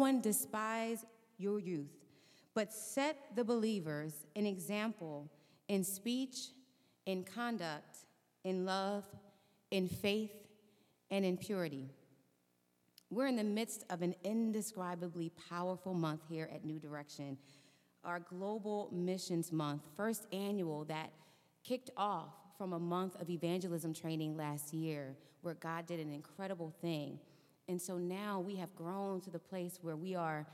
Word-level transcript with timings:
one 0.00 0.20
despise 0.20 1.04
your 1.38 1.60
youth, 1.60 1.92
but 2.54 2.72
set 2.72 3.16
the 3.36 3.44
believers 3.44 4.26
an 4.34 4.46
example 4.46 5.30
in 5.68 5.84
speech, 5.84 6.48
in 7.06 7.22
conduct, 7.22 7.98
in 8.42 8.64
love, 8.64 9.04
in 9.70 9.86
faith, 9.86 10.32
and 11.10 11.24
in 11.24 11.36
purity. 11.36 11.90
We're 13.10 13.26
in 13.26 13.36
the 13.36 13.44
midst 13.44 13.84
of 13.90 14.02
an 14.02 14.14
indescribably 14.24 15.32
powerful 15.48 15.94
month 15.94 16.22
here 16.28 16.48
at 16.52 16.64
New 16.64 16.78
Direction, 16.78 17.36
our 18.02 18.20
Global 18.20 18.88
Missions 18.92 19.52
Month, 19.52 19.82
first 19.96 20.26
annual 20.32 20.84
that 20.86 21.10
kicked 21.62 21.90
off 21.96 22.32
from 22.56 22.72
a 22.72 22.78
month 22.78 23.20
of 23.20 23.28
evangelism 23.28 23.92
training 23.92 24.36
last 24.36 24.72
year, 24.72 25.16
where 25.42 25.54
God 25.54 25.86
did 25.86 26.00
an 26.00 26.12
incredible 26.12 26.72
thing. 26.80 27.18
And 27.70 27.80
so 27.80 27.98
now 27.98 28.40
we 28.40 28.56
have 28.56 28.74
grown 28.74 29.20
to 29.22 29.30
the 29.30 29.38
place 29.38 29.78
where 29.80 29.96
we 29.96 30.16
are 30.16 30.44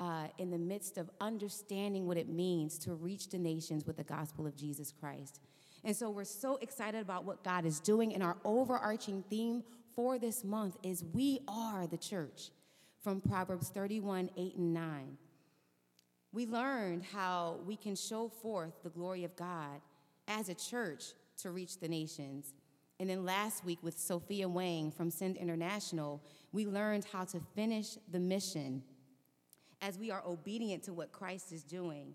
uh, 0.00 0.26
in 0.38 0.50
the 0.50 0.58
midst 0.58 0.98
of 0.98 1.08
understanding 1.20 2.06
what 2.06 2.16
it 2.16 2.28
means 2.28 2.78
to 2.78 2.94
reach 2.94 3.28
the 3.28 3.38
nations 3.38 3.86
with 3.86 3.96
the 3.96 4.02
gospel 4.04 4.44
of 4.44 4.56
Jesus 4.56 4.92
Christ. 4.92 5.40
And 5.84 5.94
so 5.94 6.10
we're 6.10 6.24
so 6.24 6.56
excited 6.56 7.00
about 7.00 7.24
what 7.24 7.44
God 7.44 7.64
is 7.64 7.78
doing, 7.78 8.12
and 8.12 8.24
our 8.24 8.36
overarching 8.44 9.22
theme 9.30 9.62
for 9.94 10.18
this 10.18 10.42
month 10.42 10.76
is 10.82 11.04
We 11.12 11.40
Are 11.46 11.86
the 11.86 11.96
Church 11.96 12.50
from 13.02 13.20
Proverbs 13.20 13.68
31 13.68 14.30
8 14.36 14.56
and 14.56 14.74
9. 14.74 15.18
We 16.32 16.46
learned 16.46 17.04
how 17.04 17.60
we 17.64 17.76
can 17.76 17.94
show 17.94 18.28
forth 18.28 18.82
the 18.82 18.90
glory 18.90 19.22
of 19.22 19.36
God 19.36 19.80
as 20.26 20.48
a 20.48 20.54
church 20.54 21.04
to 21.42 21.52
reach 21.52 21.78
the 21.78 21.88
nations. 21.88 22.52
And 22.98 23.10
then 23.10 23.24
last 23.24 23.64
week 23.64 23.78
with 23.82 23.98
Sophia 23.98 24.48
Wang 24.48 24.90
from 24.90 25.10
Send 25.10 25.36
International, 25.36 26.22
we 26.54 26.66
learned 26.66 27.04
how 27.12 27.24
to 27.24 27.40
finish 27.56 27.98
the 28.12 28.20
mission 28.20 28.80
as 29.82 29.98
we 29.98 30.12
are 30.12 30.22
obedient 30.24 30.84
to 30.84 30.92
what 30.92 31.10
Christ 31.10 31.52
is 31.52 31.64
doing 31.64 32.14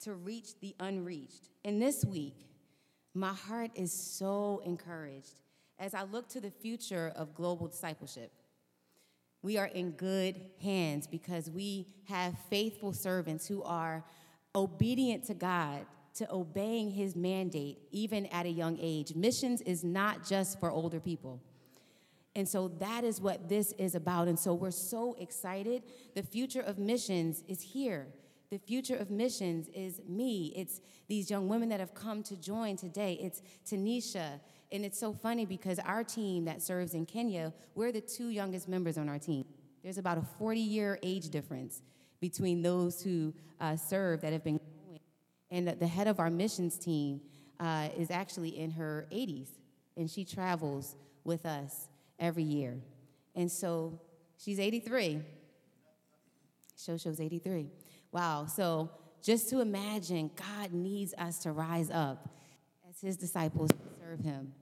to 0.00 0.14
reach 0.14 0.58
the 0.60 0.74
unreached. 0.78 1.50
And 1.64 1.82
this 1.82 2.04
week, 2.04 2.46
my 3.12 3.32
heart 3.32 3.72
is 3.74 3.92
so 3.92 4.62
encouraged 4.64 5.40
as 5.80 5.94
I 5.94 6.04
look 6.04 6.28
to 6.28 6.40
the 6.40 6.50
future 6.50 7.12
of 7.16 7.34
global 7.34 7.66
discipleship, 7.66 8.30
we 9.42 9.58
are 9.58 9.66
in 9.66 9.90
good 9.90 10.40
hands 10.62 11.08
because 11.08 11.50
we 11.50 11.88
have 12.08 12.34
faithful 12.48 12.92
servants 12.92 13.48
who 13.48 13.64
are 13.64 14.04
obedient 14.54 15.24
to 15.24 15.34
God, 15.34 15.84
to 16.14 16.32
obeying 16.32 16.90
his 16.90 17.14
mandate, 17.14 17.78
even 17.90 18.26
at 18.26 18.46
a 18.46 18.50
young 18.50 18.78
age. 18.80 19.14
Missions 19.16 19.60
is 19.62 19.82
not 19.84 20.24
just 20.24 20.58
for 20.60 20.70
older 20.70 21.00
people. 21.00 21.42
And 22.36 22.46
so 22.46 22.68
that 22.80 23.02
is 23.02 23.18
what 23.18 23.48
this 23.48 23.72
is 23.78 23.94
about. 23.94 24.28
And 24.28 24.38
so 24.38 24.52
we're 24.52 24.70
so 24.70 25.16
excited. 25.18 25.82
The 26.14 26.22
future 26.22 26.60
of 26.60 26.78
missions 26.78 27.42
is 27.48 27.62
here. 27.62 28.08
The 28.50 28.58
future 28.58 28.94
of 28.94 29.10
missions 29.10 29.68
is 29.72 30.02
me. 30.06 30.52
It's 30.54 30.82
these 31.08 31.30
young 31.30 31.48
women 31.48 31.70
that 31.70 31.80
have 31.80 31.94
come 31.94 32.22
to 32.24 32.36
join 32.36 32.76
today. 32.76 33.18
It's 33.22 33.40
Tanisha, 33.66 34.38
and 34.70 34.84
it's 34.84 35.00
so 35.00 35.14
funny 35.14 35.46
because 35.46 35.78
our 35.78 36.04
team 36.04 36.44
that 36.44 36.60
serves 36.60 36.92
in 36.92 37.06
Kenya, 37.06 37.54
we're 37.74 37.90
the 37.90 38.02
two 38.02 38.28
youngest 38.28 38.68
members 38.68 38.98
on 38.98 39.08
our 39.08 39.18
team. 39.18 39.46
There's 39.82 39.98
about 39.98 40.18
a 40.18 40.22
40 40.38 40.60
year 40.60 40.98
age 41.02 41.30
difference 41.30 41.80
between 42.20 42.60
those 42.60 43.02
who 43.02 43.32
uh, 43.60 43.76
serve 43.76 44.20
that 44.20 44.34
have 44.34 44.44
been 44.44 44.58
going. 44.58 45.00
And 45.50 45.68
the 45.68 45.86
head 45.86 46.06
of 46.06 46.20
our 46.20 46.30
missions 46.30 46.76
team 46.76 47.22
uh, 47.58 47.88
is 47.96 48.10
actually 48.10 48.58
in 48.58 48.72
her 48.72 49.06
80s, 49.10 49.48
and 49.96 50.10
she 50.10 50.26
travels 50.26 50.96
with 51.24 51.46
us 51.46 51.88
every 52.18 52.42
year. 52.42 52.78
And 53.34 53.50
so 53.50 54.00
she's 54.38 54.58
83. 54.58 55.20
Show 56.78 56.96
shows 56.96 57.20
83. 57.20 57.68
Wow. 58.12 58.46
So 58.46 58.90
just 59.22 59.48
to 59.50 59.60
imagine, 59.60 60.30
God 60.36 60.72
needs 60.72 61.14
us 61.18 61.38
to 61.40 61.52
rise 61.52 61.90
up 61.90 62.28
as 62.88 63.00
his 63.00 63.16
disciples 63.16 63.70
to 63.70 63.76
serve 64.00 64.20
him. 64.20 64.52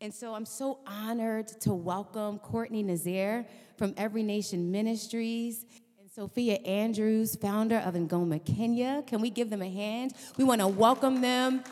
And 0.00 0.14
so 0.14 0.34
I'm 0.34 0.46
so 0.46 0.78
honored 0.86 1.48
to 1.60 1.74
welcome 1.74 2.38
Courtney 2.38 2.82
Nazir 2.82 3.44
from 3.76 3.92
Every 3.98 4.22
Nation 4.22 4.70
Ministries 4.70 5.66
and 6.00 6.10
Sophia 6.10 6.54
Andrews, 6.54 7.36
founder 7.36 7.76
of 7.78 7.94
Ngoma 7.94 8.42
Kenya. 8.44 9.04
Can 9.06 9.20
we 9.20 9.28
give 9.28 9.50
them 9.50 9.60
a 9.60 9.68
hand? 9.68 10.14
We 10.38 10.44
want 10.44 10.62
to 10.62 10.68
welcome 10.68 11.20
them 11.20 11.62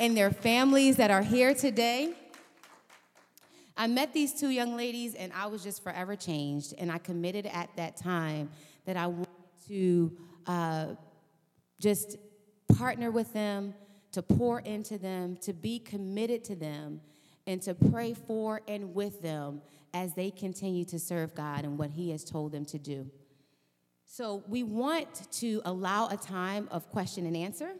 and 0.00 0.16
their 0.16 0.30
families 0.30 0.96
that 0.96 1.10
are 1.10 1.22
here 1.22 1.54
today. 1.54 2.14
I 3.76 3.86
met 3.86 4.12
these 4.12 4.32
two 4.32 4.50
young 4.50 4.76
ladies 4.76 5.14
and 5.14 5.32
I 5.32 5.46
was 5.46 5.62
just 5.62 5.82
forever 5.82 6.14
changed. 6.14 6.74
And 6.78 6.90
I 6.92 6.98
committed 6.98 7.46
at 7.46 7.70
that 7.76 7.96
time 7.96 8.50
that 8.84 8.96
I 8.96 9.06
wanted 9.06 9.28
to 9.68 10.16
uh, 10.46 10.86
just 11.80 12.16
partner 12.76 13.10
with 13.10 13.32
them, 13.32 13.74
to 14.12 14.22
pour 14.22 14.60
into 14.60 14.98
them, 14.98 15.36
to 15.42 15.52
be 15.52 15.78
committed 15.78 16.44
to 16.44 16.56
them 16.56 17.00
and 17.46 17.60
to 17.62 17.74
pray 17.74 18.14
for 18.14 18.60
and 18.68 18.94
with 18.94 19.20
them 19.22 19.60
as 19.92 20.14
they 20.14 20.30
continue 20.30 20.84
to 20.84 20.98
serve 20.98 21.34
God 21.34 21.64
and 21.64 21.78
what 21.78 21.90
He 21.90 22.10
has 22.10 22.24
told 22.24 22.52
them 22.52 22.64
to 22.66 22.78
do. 22.78 23.10
So, 24.06 24.44
we 24.48 24.62
want 24.62 25.30
to 25.32 25.62
allow 25.64 26.08
a 26.08 26.16
time 26.16 26.68
of 26.70 26.88
question 26.90 27.26
and 27.26 27.36
answer. 27.36 27.72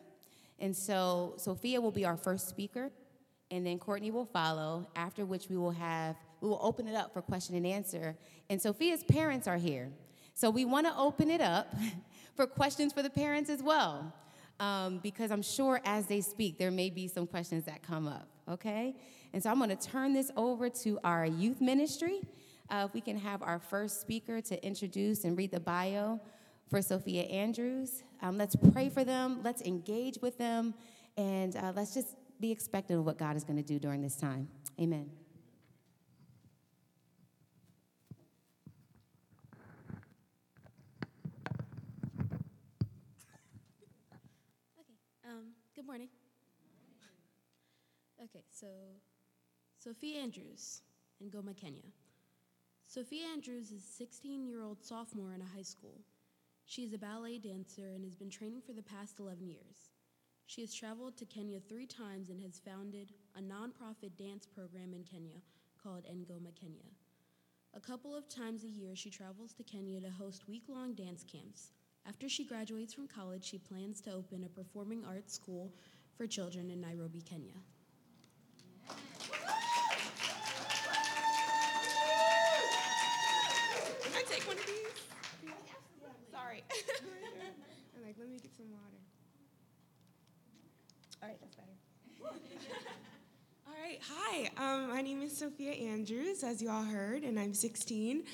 And 0.58 0.74
so, 0.74 1.34
Sophia 1.36 1.80
will 1.80 1.92
be 1.92 2.04
our 2.04 2.16
first 2.16 2.48
speaker, 2.48 2.90
and 3.50 3.66
then 3.66 3.78
Courtney 3.78 4.10
will 4.10 4.26
follow, 4.26 4.86
after 4.96 5.24
which 5.24 5.48
we 5.48 5.56
will 5.56 5.70
have, 5.70 6.16
we 6.40 6.48
will 6.48 6.60
open 6.62 6.88
it 6.88 6.94
up 6.94 7.12
for 7.12 7.22
question 7.22 7.54
and 7.54 7.66
answer. 7.66 8.16
And 8.50 8.60
Sophia's 8.60 9.04
parents 9.04 9.46
are 9.46 9.56
here. 9.56 9.90
So, 10.34 10.50
we 10.50 10.64
want 10.64 10.86
to 10.86 10.96
open 10.96 11.30
it 11.30 11.40
up 11.40 11.72
for 12.36 12.46
questions 12.46 12.92
for 12.92 13.02
the 13.02 13.10
parents 13.10 13.48
as 13.48 13.62
well, 13.62 14.12
um, 14.58 14.98
because 15.02 15.30
I'm 15.30 15.42
sure 15.42 15.80
as 15.84 16.06
they 16.06 16.20
speak, 16.20 16.58
there 16.58 16.70
may 16.70 16.90
be 16.90 17.06
some 17.06 17.26
questions 17.26 17.64
that 17.64 17.82
come 17.82 18.08
up, 18.08 18.28
okay? 18.48 18.96
And 19.32 19.42
so 19.42 19.50
I'm 19.50 19.58
going 19.58 19.76
to 19.76 19.76
turn 19.76 20.12
this 20.12 20.30
over 20.36 20.68
to 20.68 20.98
our 21.02 21.26
youth 21.26 21.60
ministry. 21.60 22.20
Uh, 22.70 22.86
if 22.88 22.94
we 22.94 23.00
can 23.00 23.18
have 23.18 23.42
our 23.42 23.58
first 23.58 24.00
speaker 24.00 24.40
to 24.40 24.64
introduce 24.64 25.24
and 25.24 25.36
read 25.36 25.50
the 25.50 25.60
bio 25.60 26.20
for 26.70 26.80
Sophia 26.80 27.22
Andrews. 27.24 28.02
Um, 28.22 28.38
let's 28.38 28.56
pray 28.56 28.88
for 28.88 29.04
them, 29.04 29.40
let's 29.42 29.62
engage 29.62 30.18
with 30.22 30.38
them, 30.38 30.74
and 31.16 31.54
uh, 31.56 31.72
let's 31.74 31.94
just 31.94 32.16
be 32.40 32.50
expectant 32.50 32.98
of 32.98 33.06
what 33.06 33.18
God 33.18 33.36
is 33.36 33.44
going 33.44 33.56
to 33.56 33.62
do 33.62 33.78
during 33.78 34.02
this 34.02 34.16
time. 34.16 34.48
Amen. 34.80 35.10
Okay, 44.78 44.94
um, 45.28 45.46
good 45.74 45.86
morning. 45.86 46.08
Okay, 48.22 48.44
so 48.50 48.66
Sophia 49.78 50.20
Andrews 50.20 50.82
Ngoma, 51.22 51.56
Kenya. 51.56 51.82
Sophia 52.86 53.24
Andrews 53.32 53.70
is 53.70 53.84
a 53.84 53.92
16 53.96 54.46
year 54.46 54.62
old 54.62 54.82
sophomore 54.82 55.34
in 55.34 55.40
a 55.40 55.56
high 55.56 55.62
school. 55.62 56.00
She 56.66 56.82
is 56.82 56.92
a 56.92 56.98
ballet 56.98 57.38
dancer 57.38 57.88
and 57.94 58.04
has 58.04 58.14
been 58.14 58.30
training 58.30 58.62
for 58.66 58.72
the 58.72 58.82
past 58.82 59.18
11 59.20 59.46
years. 59.48 59.93
She 60.46 60.60
has 60.60 60.74
traveled 60.74 61.16
to 61.16 61.24
Kenya 61.24 61.58
three 61.58 61.86
times 61.86 62.28
and 62.28 62.40
has 62.42 62.60
founded 62.64 63.12
a 63.36 63.40
nonprofit 63.40 64.16
dance 64.18 64.46
program 64.46 64.92
in 64.92 65.02
Kenya 65.02 65.40
called 65.82 66.04
Ngoma 66.04 66.54
Kenya. 66.54 66.90
A 67.74 67.80
couple 67.80 68.14
of 68.14 68.28
times 68.28 68.62
a 68.62 68.68
year, 68.68 68.94
she 68.94 69.10
travels 69.10 69.52
to 69.54 69.62
Kenya 69.62 70.00
to 70.00 70.10
host 70.10 70.46
week 70.46 70.64
long 70.68 70.94
dance 70.94 71.24
camps. 71.24 71.72
After 72.06 72.28
she 72.28 72.44
graduates 72.44 72.92
from 72.92 73.08
college, 73.08 73.42
she 73.44 73.58
plans 73.58 74.00
to 74.02 74.12
open 74.12 74.44
a 74.44 74.48
performing 74.48 75.04
arts 75.04 75.32
school 75.34 75.72
for 76.16 76.26
children 76.26 76.70
in 76.70 76.80
Nairobi, 76.80 77.22
Kenya. 77.22 77.54
Can 84.02 84.12
I 84.14 84.22
take 84.28 84.46
one 84.46 84.58
of 84.58 84.66
these? 84.66 85.52
Sorry. 86.30 86.62
I'm 87.96 88.04
like, 88.04 88.16
let 88.18 88.28
me 88.28 88.38
get 88.38 88.54
some 88.54 88.70
water. 88.70 89.00
All 91.24 91.30
right, 91.30 91.40
that's 91.40 91.56
better. 91.56 91.70
all 93.66 93.74
right, 93.82 93.98
hi. 94.02 94.50
Um, 94.58 94.90
my 94.90 95.00
name 95.00 95.22
is 95.22 95.34
Sophia 95.34 95.70
Andrews, 95.70 96.44
as 96.44 96.60
you 96.60 96.68
all 96.68 96.84
heard, 96.84 97.22
and 97.22 97.40
I'm 97.40 97.54
16. 97.54 98.24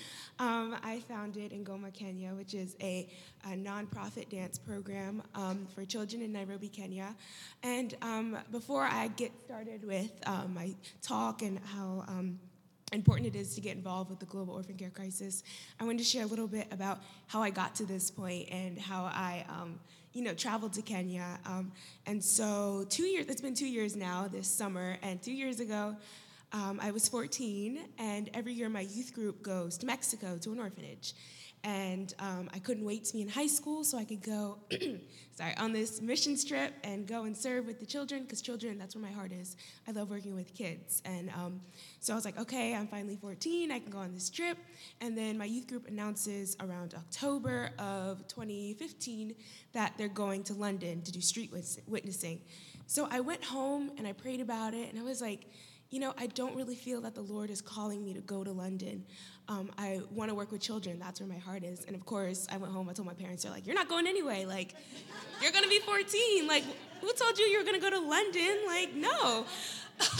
Um, 0.40 0.76
I 0.82 0.98
founded 1.06 1.52
Ngoma 1.52 1.94
Kenya, 1.94 2.30
which 2.30 2.52
is 2.52 2.74
a, 2.80 3.08
a 3.44 3.50
nonprofit 3.50 4.28
dance 4.28 4.58
program 4.58 5.22
um, 5.36 5.68
for 5.72 5.84
children 5.84 6.20
in 6.20 6.32
Nairobi, 6.32 6.66
Kenya. 6.66 7.14
And 7.62 7.94
um, 8.02 8.36
before 8.50 8.82
I 8.82 9.06
get 9.14 9.30
started 9.44 9.84
with 9.84 10.10
um, 10.26 10.54
my 10.54 10.74
talk 11.00 11.42
and 11.42 11.60
how 11.60 12.04
um, 12.08 12.40
important 12.92 13.32
it 13.32 13.38
is 13.38 13.54
to 13.54 13.60
get 13.60 13.76
involved 13.76 14.10
with 14.10 14.18
the 14.18 14.26
global 14.26 14.54
orphan 14.54 14.74
care 14.74 14.90
crisis. 14.90 15.44
I 15.78 15.84
wanted 15.84 15.98
to 15.98 16.04
share 16.04 16.24
a 16.24 16.26
little 16.26 16.48
bit 16.48 16.66
about 16.72 17.02
how 17.28 17.40
I 17.40 17.50
got 17.50 17.76
to 17.76 17.86
this 17.86 18.10
point 18.10 18.48
and 18.50 18.76
how 18.80 19.04
I 19.04 19.44
um, 19.48 19.78
you 20.12 20.22
know, 20.22 20.34
traveled 20.34 20.72
to 20.74 20.82
Kenya. 20.82 21.38
Um, 21.46 21.72
and 22.06 22.22
so 22.22 22.84
two 22.88 23.04
years, 23.04 23.26
it's 23.28 23.40
been 23.40 23.54
two 23.54 23.68
years 23.68 23.96
now 23.96 24.28
this 24.28 24.48
summer, 24.48 24.96
and 25.02 25.22
two 25.22 25.32
years 25.32 25.60
ago, 25.60 25.96
um, 26.52 26.80
I 26.82 26.90
was 26.90 27.08
14, 27.08 27.80
and 27.98 28.28
every 28.34 28.52
year 28.52 28.68
my 28.68 28.80
youth 28.80 29.14
group 29.14 29.42
goes 29.42 29.78
to 29.78 29.86
Mexico 29.86 30.36
to 30.38 30.52
an 30.52 30.58
orphanage. 30.58 31.14
And 31.62 32.14
um, 32.18 32.48
I 32.54 32.58
couldn't 32.58 32.84
wait 32.84 33.04
to 33.06 33.12
be 33.12 33.20
in 33.20 33.28
high 33.28 33.46
school 33.46 33.84
so 33.84 33.98
I 33.98 34.04
could 34.04 34.22
go, 34.22 34.58
sorry, 35.34 35.54
on 35.58 35.72
this 35.72 36.00
mission 36.00 36.36
trip 36.36 36.72
and 36.84 37.06
go 37.06 37.24
and 37.24 37.36
serve 37.36 37.66
with 37.66 37.80
the 37.80 37.86
children 37.86 38.22
because 38.22 38.40
children, 38.40 38.78
that's 38.78 38.94
where 38.94 39.02
my 39.02 39.10
heart 39.10 39.32
is. 39.32 39.56
I 39.86 39.92
love 39.92 40.10
working 40.10 40.34
with 40.34 40.54
kids. 40.54 41.02
And 41.04 41.30
um, 41.30 41.60
so 42.00 42.14
I 42.14 42.16
was 42.16 42.24
like, 42.24 42.38
okay, 42.38 42.74
I'm 42.74 42.86
finally 42.86 43.16
14, 43.16 43.70
I 43.70 43.78
can 43.78 43.90
go 43.90 43.98
on 43.98 44.14
this 44.14 44.30
trip. 44.30 44.56
And 45.02 45.16
then 45.16 45.36
my 45.36 45.44
youth 45.44 45.66
group 45.66 45.86
announces 45.86 46.56
around 46.60 46.94
October 46.94 47.70
of 47.78 48.26
2015 48.28 49.34
that 49.72 49.92
they're 49.98 50.08
going 50.08 50.42
to 50.44 50.54
London 50.54 51.02
to 51.02 51.12
do 51.12 51.20
street 51.20 51.52
witnessing. 51.86 52.40
So 52.86 53.06
I 53.10 53.20
went 53.20 53.44
home 53.44 53.92
and 53.98 54.06
I 54.06 54.12
prayed 54.12 54.40
about 54.40 54.74
it, 54.74 54.90
and 54.90 54.98
I 54.98 55.04
was 55.04 55.20
like, 55.20 55.46
you 55.90 55.98
know, 55.98 56.14
I 56.16 56.28
don't 56.28 56.54
really 56.54 56.76
feel 56.76 57.00
that 57.00 57.14
the 57.14 57.20
Lord 57.20 57.50
is 57.50 57.60
calling 57.60 58.04
me 58.04 58.14
to 58.14 58.20
go 58.20 58.44
to 58.44 58.52
London. 58.52 59.04
Um, 59.48 59.70
I 59.76 60.00
want 60.12 60.28
to 60.30 60.34
work 60.36 60.52
with 60.52 60.60
children. 60.60 61.00
That's 61.00 61.20
where 61.20 61.28
my 61.28 61.38
heart 61.38 61.64
is. 61.64 61.84
And 61.84 61.96
of 61.96 62.06
course, 62.06 62.46
I 62.50 62.58
went 62.58 62.72
home. 62.72 62.88
I 62.88 62.92
told 62.92 63.06
my 63.06 63.14
parents, 63.14 63.42
they're 63.42 63.52
like, 63.52 63.66
"You're 63.66 63.74
not 63.74 63.88
going 63.88 64.06
anyway. 64.06 64.44
Like, 64.44 64.74
you're 65.42 65.50
gonna 65.50 65.68
be 65.68 65.80
14. 65.80 66.46
Like, 66.46 66.62
who 67.00 67.12
told 67.14 67.36
you 67.38 67.44
you 67.46 67.58
were 67.58 67.64
gonna 67.64 67.80
go 67.80 67.90
to 67.90 68.00
London? 68.00 68.58
Like, 68.66 68.94
no." 68.94 69.46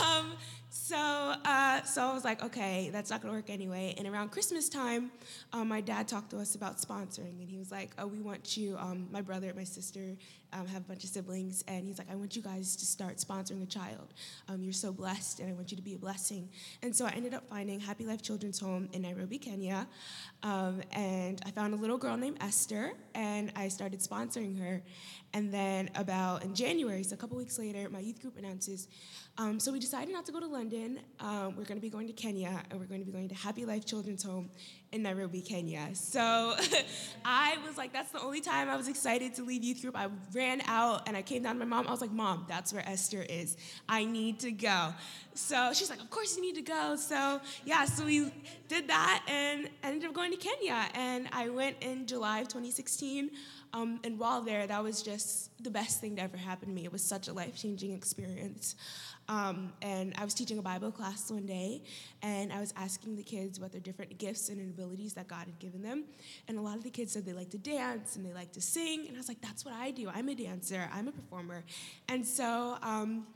Um, 0.05 0.33
so, 0.69 0.97
uh, 0.97 1.83
so 1.83 2.03
I 2.03 2.13
was 2.13 2.25
like, 2.25 2.43
okay, 2.43 2.91
that's 2.93 3.11
not 3.11 3.23
gonna 3.23 3.33
work 3.33 3.49
anyway. 3.49 3.95
And 3.97 4.07
around 4.07 4.31
Christmas 4.31 4.69
time, 4.69 5.11
um, 5.53 5.69
my 5.69 5.81
dad 5.81 6.07
talked 6.07 6.31
to 6.31 6.39
us 6.39 6.55
about 6.55 6.79
sponsoring, 6.79 7.41
and 7.41 7.49
he 7.49 7.57
was 7.57 7.71
like, 7.71 7.93
oh, 7.99 8.07
we 8.07 8.21
want 8.21 8.57
you, 8.57 8.77
um, 8.77 9.09
my 9.11 9.21
brother, 9.21 9.53
my 9.57 9.65
sister, 9.65 10.17
um, 10.53 10.67
have 10.67 10.83
a 10.83 10.89
bunch 10.89 11.05
of 11.05 11.11
siblings, 11.11 11.65
and 11.69 11.87
he's 11.87 11.99
like, 11.99 12.11
I 12.11 12.17
want 12.17 12.37
you 12.37 12.43
guys 12.43 12.77
to 12.77 12.87
start 12.87 13.17
sponsoring 13.17 13.63
a 13.63 13.67
child. 13.67 14.13
Um, 14.49 14.63
you're 14.63 14.73
so 14.73 14.93
blessed, 14.93 15.41
and 15.41 15.49
I 15.49 15.53
want 15.53 15.71
you 15.71 15.77
to 15.77 15.83
be 15.83 15.95
a 15.95 15.99
blessing. 15.99 16.49
And 16.83 16.95
so 16.95 17.07
I 17.07 17.11
ended 17.11 17.35
up 17.35 17.49
finding 17.49 17.81
Happy 17.81 18.07
Life 18.07 18.23
Children's 18.23 18.59
Home 18.59 18.89
in 18.93 19.03
Nairobi, 19.03 19.39
Kenya, 19.39 19.87
um, 20.43 20.83
and 20.93 21.41
I 21.47 21.51
found 21.51 21.75
a 21.75 21.77
little 21.77 21.99
girl 21.99 22.17
named 22.17 22.39
Esther, 22.41 22.93
and 23.15 23.53
I 23.57 23.69
started 23.69 24.01
sponsoring 24.01 24.59
her. 24.61 24.83
And 25.33 25.55
then 25.55 25.91
about 25.95 26.43
in 26.43 26.55
January, 26.57 27.05
so 27.05 27.15
a 27.15 27.17
couple 27.17 27.37
weeks 27.37 27.57
later, 27.57 27.89
my 27.89 28.01
youth 28.01 28.21
group 28.21 28.37
announces. 28.37 28.89
Um, 29.39 29.61
so 29.61 29.71
we 29.71 29.79
decided 29.79 30.13
not 30.13 30.27
to 30.27 30.33
go 30.33 30.41
to 30.41 30.47
London. 30.47 30.99
Um, 31.21 31.55
we're 31.57 31.65
going 31.65 31.77
to 31.77 31.81
be 31.81 31.89
going 31.89 32.09
to 32.09 32.13
Kenya, 32.13 32.63
and 32.69 32.81
we're 32.81 32.87
going 32.87 33.01
to 33.01 33.07
be 33.07 33.13
going 33.13 33.29
to 33.29 33.35
Happy 33.35 33.65
Life 33.65 33.87
Children's 33.87 34.25
Home 34.25 34.51
in 34.93 35.03
Nairobi, 35.03 35.41
Kenya. 35.41 35.89
So 35.95 36.21
I 37.25 37.59
was 37.67 37.79
like, 37.79 37.93
that's 37.93 38.11
the 38.11 38.21
only 38.21 38.41
time 38.41 38.69
I 38.69 38.77
was 38.77 38.89
excited 38.89 39.35
to 39.37 39.45
leave 39.45 39.63
youth 39.63 39.83
group. 39.83 39.97
I 39.97 40.09
ran 40.35 40.63
out 40.67 41.07
and 41.07 41.17
I 41.17 41.23
came 41.23 41.45
down 41.45 41.55
to 41.55 41.61
my 41.61 41.65
mom. 41.65 41.87
I 41.87 41.91
was 41.91 42.01
like, 42.01 42.11
Mom, 42.11 42.45
that's 42.49 42.73
where 42.73 42.87
Esther 42.89 43.25
is. 43.29 43.57
I 43.89 44.05
need 44.05 44.41
to 44.41 44.51
go. 44.51 44.93
So 45.35 45.73
she's 45.73 45.91
like, 45.91 46.01
Of 46.01 46.11
course 46.11 46.37
you 46.37 46.43
need 46.43 46.57
to 46.57 46.63
go. 46.63 46.97
So 46.97 47.41
yeah, 47.65 47.85
so 47.85 48.05
we 48.05 48.33
did 48.69 48.89
that 48.89 49.25
and 49.29 49.69
ended 49.85 50.09
up 50.09 50.15
going 50.15 50.33
to 50.33 50.37
Kenya. 50.37 50.89
And 50.95 51.29
I 51.33 51.49
went 51.51 51.77
in 51.81 52.07
July 52.07 52.41
of 52.41 52.49
2016. 52.49 53.31
Um, 53.73 54.01
and 54.05 54.19
while 54.19 54.43
there, 54.43 54.67
that 54.67 54.83
was 54.83 55.03
just 55.03 55.51
the 55.63 55.71
best 55.71 56.01
thing 56.01 56.17
to 56.17 56.23
ever 56.23 56.37
happen 56.37 56.69
to 56.69 56.75
me. 56.75 56.85
It 56.85 56.93
was 56.93 57.03
such 57.03 57.29
a 57.29 57.33
life 57.33 57.57
changing 57.57 57.93
experience. 57.93 58.75
Um, 59.29 59.73
and 59.81 60.13
I 60.19 60.25
was 60.25 60.35
teaching 60.35 60.59
a 60.59 60.63
Bible 60.63 60.91
class 60.91 61.31
one 61.31 61.47
day, 61.47 61.83
and 62.21 62.53
I 62.53 62.59
was 62.59 62.75
asking 62.77 63.15
the 63.15 63.23
kids 63.23 63.59
about 63.59 63.71
their 63.71 63.81
different 63.81 64.19
gifts 64.19 64.49
and 64.49 64.61
abilities 64.61 65.15
that 65.15 65.29
God 65.29 65.47
had 65.47 65.59
given 65.61 65.83
them. 65.83 66.05
And 66.49 66.59
a 66.59 66.61
lot 66.61 66.77
of 66.77 66.83
the 66.83 66.91
kids 66.91 67.13
said 67.13 67.25
they 67.25 67.33
like 67.33 67.51
to 67.51 67.59
dance 67.59 68.17
and 68.17 68.27
they 68.27 68.33
like 68.33 68.51
to 68.53 68.61
sing. 68.61 69.07
And 69.07 69.17
I 69.17 69.21
was 69.21 69.29
like, 69.29 69.41
that's 69.41 69.65
what 69.65 69.75
I 69.75 69.93
do. 69.93 70.11
I'm 70.13 70.29
a 70.29 70.35
dancer, 70.35 70.91
I'm 70.93 71.07
a 71.07 71.13
performer. 71.13 71.63
And 72.09 72.27
so, 72.27 72.77
um, 72.83 73.27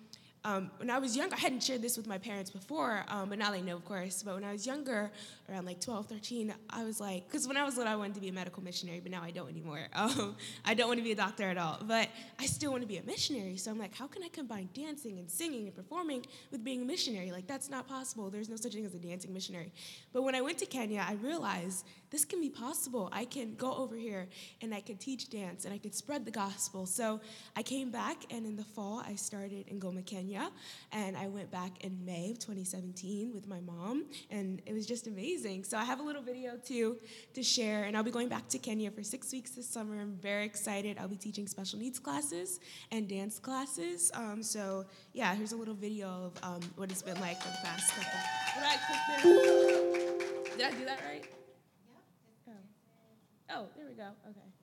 um, 0.47 0.71
when 0.77 0.91
I 0.91 0.99
was 0.99 1.17
younger, 1.17 1.37
I 1.37 1.39
hadn't 1.39 1.63
shared 1.63 1.81
this 1.81 1.97
with 1.97 2.07
my 2.07 2.19
parents 2.19 2.51
before, 2.51 3.03
um, 3.09 3.31
but 3.31 3.39
now 3.39 3.51
they 3.51 3.63
know, 3.63 3.77
of 3.77 3.85
course. 3.87 4.23
But 4.23 4.35
when 4.35 4.45
I 4.45 4.53
was 4.53 4.67
younger, 4.67 5.11
around 5.51 5.67
like 5.67 5.81
12, 5.81 6.07
13, 6.07 6.55
I 6.71 6.85
was 6.85 7.01
like, 7.01 7.27
because 7.27 7.47
when 7.47 7.57
I 7.57 7.65
was 7.65 7.77
little, 7.77 7.93
I 7.93 7.97
wanted 7.97 8.15
to 8.15 8.21
be 8.21 8.29
a 8.29 8.33
medical 8.33 8.63
missionary, 8.63 9.01
but 9.01 9.11
now 9.11 9.23
I 9.23 9.31
don't 9.31 9.49
anymore. 9.49 9.81
Um, 10.05 10.37
I 10.67 10.75
don't 10.75 10.89
want 10.89 10.99
to 10.99 11.05
be 11.05 11.13
a 11.13 11.17
doctor 11.17 11.45
at 11.45 11.57
all, 11.57 11.79
but 11.83 12.09
I 12.39 12.45
still 12.45 12.71
want 12.71 12.83
to 12.83 12.87
be 12.87 12.99
a 12.99 13.03
missionary. 13.05 13.57
So 13.57 13.71
I'm 13.71 13.79
like, 13.79 13.95
how 13.95 14.07
can 14.07 14.23
I 14.23 14.29
combine 14.29 14.69
dancing 14.75 15.19
and 15.19 15.31
singing 15.31 15.67
and 15.67 15.75
performing 15.75 16.27
with 16.51 16.63
being 16.63 16.83
a 16.83 16.85
missionary? 16.85 17.33
Like, 17.33 17.47
that's 17.47 17.71
not 17.71 17.89
possible. 17.89 18.29
There's 18.29 18.51
no 18.51 18.57
such 18.57 18.73
thing 18.75 18.85
as 18.85 18.95
a 18.95 18.99
dancing 18.99 19.33
missionary. 19.33 19.73
But 20.13 20.23
when 20.23 20.35
I 20.35 20.43
went 20.43 20.59
to 20.59 20.67
Kenya, 20.67 21.05
I 21.09 21.15
realized 21.15 21.87
this 22.11 22.25
can 22.25 22.41
be 22.41 22.51
possible. 22.51 23.09
I 23.13 23.25
can 23.25 23.55
go 23.55 23.75
over 23.75 23.97
here 23.97 24.29
and 24.61 24.75
I 24.75 24.81
can 24.81 24.97
teach 24.99 25.31
dance 25.31 25.65
and 25.65 25.73
I 25.73 25.79
can 25.79 25.93
spread 25.93 26.25
the 26.25 26.31
gospel. 26.31 26.87
So 26.87 27.21
I 27.57 27.63
came 27.63 27.91
back, 27.91 28.27
and 28.31 28.47
in 28.47 28.57
the 28.57 28.65
fall, 28.65 29.03
I 29.07 29.15
started 29.15 29.67
Ngoma, 29.69 30.05
Kenya, 30.05 30.51
and 30.93 31.17
I 31.17 31.29
went 31.29 31.51
back 31.51 31.83
in 31.85 32.05
May 32.05 32.33
of 32.33 32.39
2017 32.39 33.33
with 33.33 33.49
my 33.49 33.61
mom, 33.61 34.05
and 34.31 34.61
it 34.67 34.75
was 34.75 34.87
just 34.87 35.07
amazing. 35.07 35.34
So 35.35 35.77
I 35.77 35.85
have 35.85 35.99
a 35.99 36.03
little 36.03 36.23
video 36.23 36.53
too 36.57 36.97
to 37.35 37.43
share, 37.43 37.85
and 37.85 37.97
I'll 37.97 38.05
be 38.05 38.13
going 38.13 38.29
back 38.29 38.47
to 38.51 38.59
Kenya 38.59 38.91
for 38.91 39.03
six 39.03 39.33
weeks 39.33 39.51
this 39.51 39.69
summer. 39.69 40.01
I'm 40.01 40.17
very 40.17 40.45
excited. 40.45 40.97
I'll 40.97 41.09
be 41.09 41.17
teaching 41.17 41.49
special 41.49 41.79
needs 41.79 41.99
classes 41.99 42.61
and 42.93 43.09
dance 43.09 43.41
classes. 43.41 44.13
Um, 44.15 44.45
so 44.45 44.85
yeah, 45.13 45.35
here's 45.35 45.51
a 45.51 45.57
little 45.57 45.75
video 45.75 46.09
of 46.27 46.45
um, 46.45 46.61
what 46.77 46.91
it's 46.93 47.03
been 47.03 47.21
like 47.21 47.43
for 47.43 47.49
the 47.49 47.59
past 47.65 47.93
couple. 47.95 48.21
Did 48.55 48.65
I 48.65 48.77
click 48.87 49.01
there? 49.09 50.57
Did 50.57 50.67
I 50.67 50.79
do 50.79 50.85
that 50.85 51.01
right? 51.05 51.25
Oh, 53.51 53.67
there 53.77 53.87
we 53.89 53.95
go. 53.95 54.09
Okay. 54.31 54.54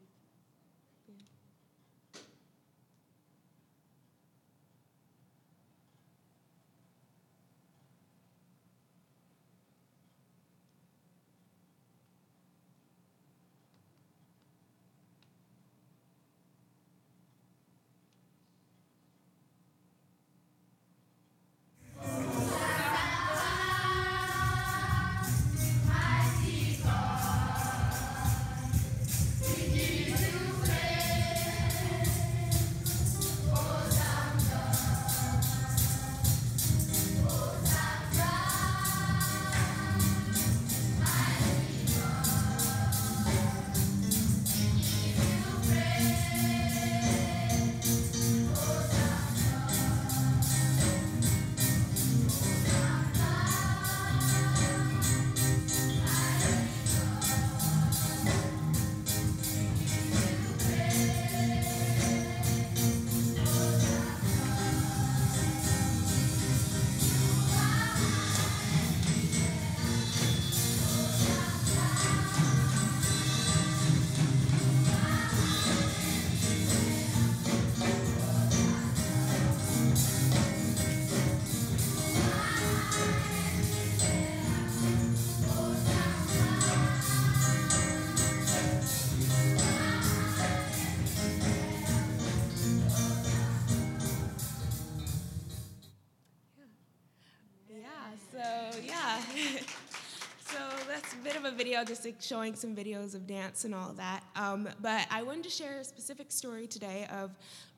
Video 101.71 101.85
just 101.85 102.03
like 102.03 102.21
showing 102.21 102.53
some 102.53 102.75
videos 102.75 103.15
of 103.15 103.25
dance 103.25 103.63
and 103.63 103.73
all 103.73 103.93
that. 103.93 104.23
Um, 104.35 104.67
but 104.81 105.07
I 105.09 105.23
wanted 105.23 105.43
to 105.43 105.49
share 105.49 105.79
a 105.79 105.85
specific 105.85 106.29
story 106.29 106.67
today 106.67 107.07
of 107.09 107.31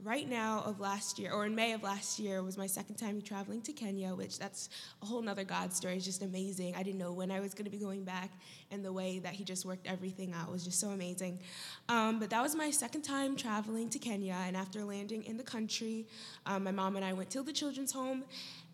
right 0.04 0.28
now 0.28 0.64
of 0.66 0.80
last 0.80 1.20
year, 1.20 1.32
or 1.32 1.46
in 1.46 1.54
May 1.54 1.74
of 1.74 1.84
last 1.84 2.18
year, 2.18 2.42
was 2.42 2.58
my 2.58 2.66
second 2.66 2.96
time 2.96 3.22
traveling 3.22 3.62
to 3.62 3.72
Kenya, 3.72 4.16
which 4.16 4.40
that's 4.40 4.70
a 5.04 5.06
whole 5.06 5.22
nother 5.22 5.44
God 5.44 5.72
story. 5.72 5.96
It's 5.96 6.06
just 6.06 6.24
amazing. 6.24 6.74
I 6.76 6.82
didn't 6.82 6.98
know 6.98 7.12
when 7.14 7.30
I 7.30 7.40
was 7.40 7.54
going 7.54 7.66
to 7.66 7.72
be 7.72 7.78
going 7.78 8.04
back, 8.04 8.32
and 8.72 8.84
the 8.84 8.92
way 8.92 9.20
that 9.20 9.34
He 9.34 9.44
just 9.44 9.64
worked 9.64 9.86
everything 9.86 10.34
out 10.34 10.52
was 10.52 10.66
just 10.66 10.80
so 10.80 10.88
amazing. 10.88 11.40
Um, 11.88 12.20
but 12.20 12.32
that 12.32 12.42
was 12.42 12.56
my 12.56 12.72
second 12.72 13.04
time 13.04 13.36
traveling 13.36 13.92
to 13.92 14.00
Kenya, 14.00 14.38
and 14.48 14.58
after 14.58 14.84
landing 14.84 15.24
in 15.26 15.38
the 15.38 15.44
country, 15.44 16.08
um, 16.48 16.64
my 16.64 16.72
mom 16.72 16.96
and 16.96 17.06
I 17.06 17.14
went 17.14 17.30
to 17.30 17.44
the 17.44 17.54
children's 17.54 17.92
home 17.92 18.24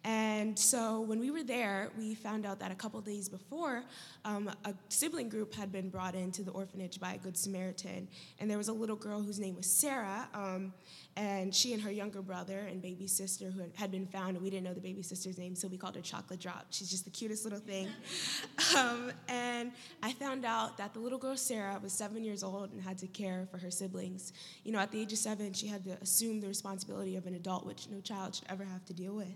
And 0.05 0.57
so 0.57 1.01
when 1.01 1.19
we 1.19 1.29
were 1.29 1.43
there, 1.43 1.89
we 1.97 2.15
found 2.15 2.45
out 2.45 2.59
that 2.59 2.71
a 2.71 2.75
couple 2.75 3.01
days 3.01 3.27
before, 3.27 3.83
um, 4.23 4.49
a 4.63 4.73
sibling 4.87 5.27
group 5.27 5.53
had 5.53 5.71
been 5.71 5.89
brought 5.89 6.15
into 6.15 6.41
the 6.41 6.51
orphanage 6.51 6.99
by 6.99 7.13
a 7.13 7.17
Good 7.17 7.37
Samaritan. 7.37 8.07
And 8.39 8.49
there 8.49 8.57
was 8.57 8.69
a 8.69 8.73
little 8.73 8.95
girl 8.95 9.21
whose 9.21 9.39
name 9.39 9.55
was 9.55 9.65
Sarah, 9.65 10.29
um, 10.33 10.73
and 11.17 11.53
she 11.53 11.73
and 11.73 11.81
her 11.81 11.91
younger 11.91 12.21
brother 12.21 12.59
and 12.59 12.81
baby 12.81 13.07
sister 13.07 13.51
who 13.51 13.61
had 13.75 13.91
been 13.91 14.05
found, 14.05 14.35
and 14.35 14.41
we 14.41 14.49
didn't 14.49 14.63
know 14.63 14.73
the 14.73 14.79
baby 14.79 15.01
sister's 15.01 15.37
name, 15.37 15.53
so 15.53 15.67
we 15.67 15.77
called 15.77 15.95
her 15.95 16.01
Chocolate 16.01 16.39
Drop. 16.39 16.67
She's 16.69 16.89
just 16.89 17.03
the 17.03 17.11
cutest 17.11 17.43
little 17.43 17.59
thing. 17.59 17.89
um, 18.77 19.11
and 19.27 19.71
I 20.01 20.13
found 20.13 20.45
out 20.45 20.77
that 20.77 20.93
the 20.93 20.99
little 20.99 21.19
girl 21.19 21.35
Sarah 21.35 21.77
was 21.83 21.91
seven 21.91 22.23
years 22.23 22.41
old 22.41 22.71
and 22.71 22.81
had 22.81 22.97
to 22.99 23.07
care 23.07 23.47
for 23.51 23.57
her 23.57 23.71
siblings. 23.71 24.31
You 24.63 24.71
know, 24.71 24.79
at 24.79 24.91
the 24.91 25.01
age 25.01 25.11
of 25.11 25.19
seven, 25.19 25.51
she 25.51 25.67
had 25.67 25.83
to 25.83 25.97
assume 26.01 26.39
the 26.39 26.47
responsibility 26.47 27.17
of 27.17 27.25
an 27.25 27.35
adult, 27.35 27.65
which 27.65 27.89
no 27.89 27.99
child 27.99 28.35
should 28.35 28.45
ever 28.49 28.63
have 28.63 28.85
to 28.85 28.93
deal 28.93 29.13
with. 29.13 29.27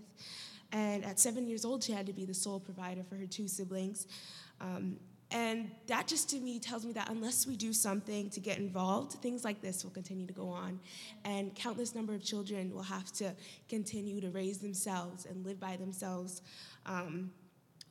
And 0.74 1.04
at 1.04 1.20
seven 1.20 1.46
years 1.46 1.64
old, 1.64 1.84
she 1.84 1.92
had 1.92 2.04
to 2.06 2.12
be 2.12 2.24
the 2.24 2.34
sole 2.34 2.58
provider 2.58 3.04
for 3.04 3.14
her 3.14 3.26
two 3.26 3.46
siblings. 3.46 4.08
Um, 4.60 4.96
and 5.30 5.70
that 5.86 6.08
just 6.08 6.28
to 6.30 6.36
me 6.36 6.58
tells 6.58 6.84
me 6.84 6.92
that 6.92 7.08
unless 7.08 7.46
we 7.46 7.56
do 7.56 7.72
something 7.72 8.28
to 8.30 8.40
get 8.40 8.58
involved, 8.58 9.12
things 9.14 9.44
like 9.44 9.60
this 9.62 9.84
will 9.84 9.92
continue 9.92 10.26
to 10.26 10.32
go 10.32 10.48
on. 10.48 10.80
And 11.24 11.54
countless 11.54 11.94
number 11.94 12.12
of 12.12 12.24
children 12.24 12.74
will 12.74 12.82
have 12.82 13.12
to 13.14 13.34
continue 13.68 14.20
to 14.20 14.30
raise 14.30 14.58
themselves 14.58 15.26
and 15.26 15.46
live 15.46 15.60
by 15.60 15.76
themselves. 15.76 16.42
Um, 16.86 17.30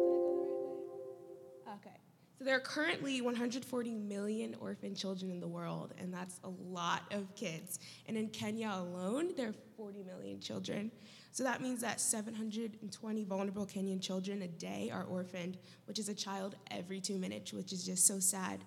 did 0.00 0.14
I 0.14 0.64
go 0.64 0.74
the 0.74 0.88
right 0.88 1.76
way? 1.76 1.90
Okay. 1.90 1.96
So 2.38 2.44
there 2.44 2.54
are 2.54 2.60
currently 2.60 3.20
140 3.20 3.94
million 3.94 4.54
orphan 4.60 4.94
children 4.94 5.32
in 5.32 5.40
the 5.40 5.48
world, 5.48 5.92
and 5.98 6.14
that's 6.14 6.38
a 6.44 6.48
lot 6.48 7.02
of 7.10 7.34
kids. 7.34 7.80
And 8.06 8.16
in 8.16 8.28
Kenya 8.28 8.70
alone, 8.76 9.30
there 9.36 9.48
are 9.48 9.54
40 9.76 10.04
million 10.04 10.40
children. 10.40 10.92
So 11.32 11.42
that 11.42 11.60
means 11.60 11.80
that 11.80 12.00
720 12.00 13.24
vulnerable 13.24 13.66
Kenyan 13.66 14.00
children 14.00 14.42
a 14.42 14.48
day 14.48 14.88
are 14.92 15.02
orphaned, 15.02 15.58
which 15.86 15.98
is 15.98 16.08
a 16.08 16.14
child 16.14 16.54
every 16.70 17.00
two 17.00 17.18
minutes, 17.18 17.52
which 17.52 17.72
is 17.72 17.84
just 17.84 18.06
so 18.06 18.20
sad. 18.20 18.64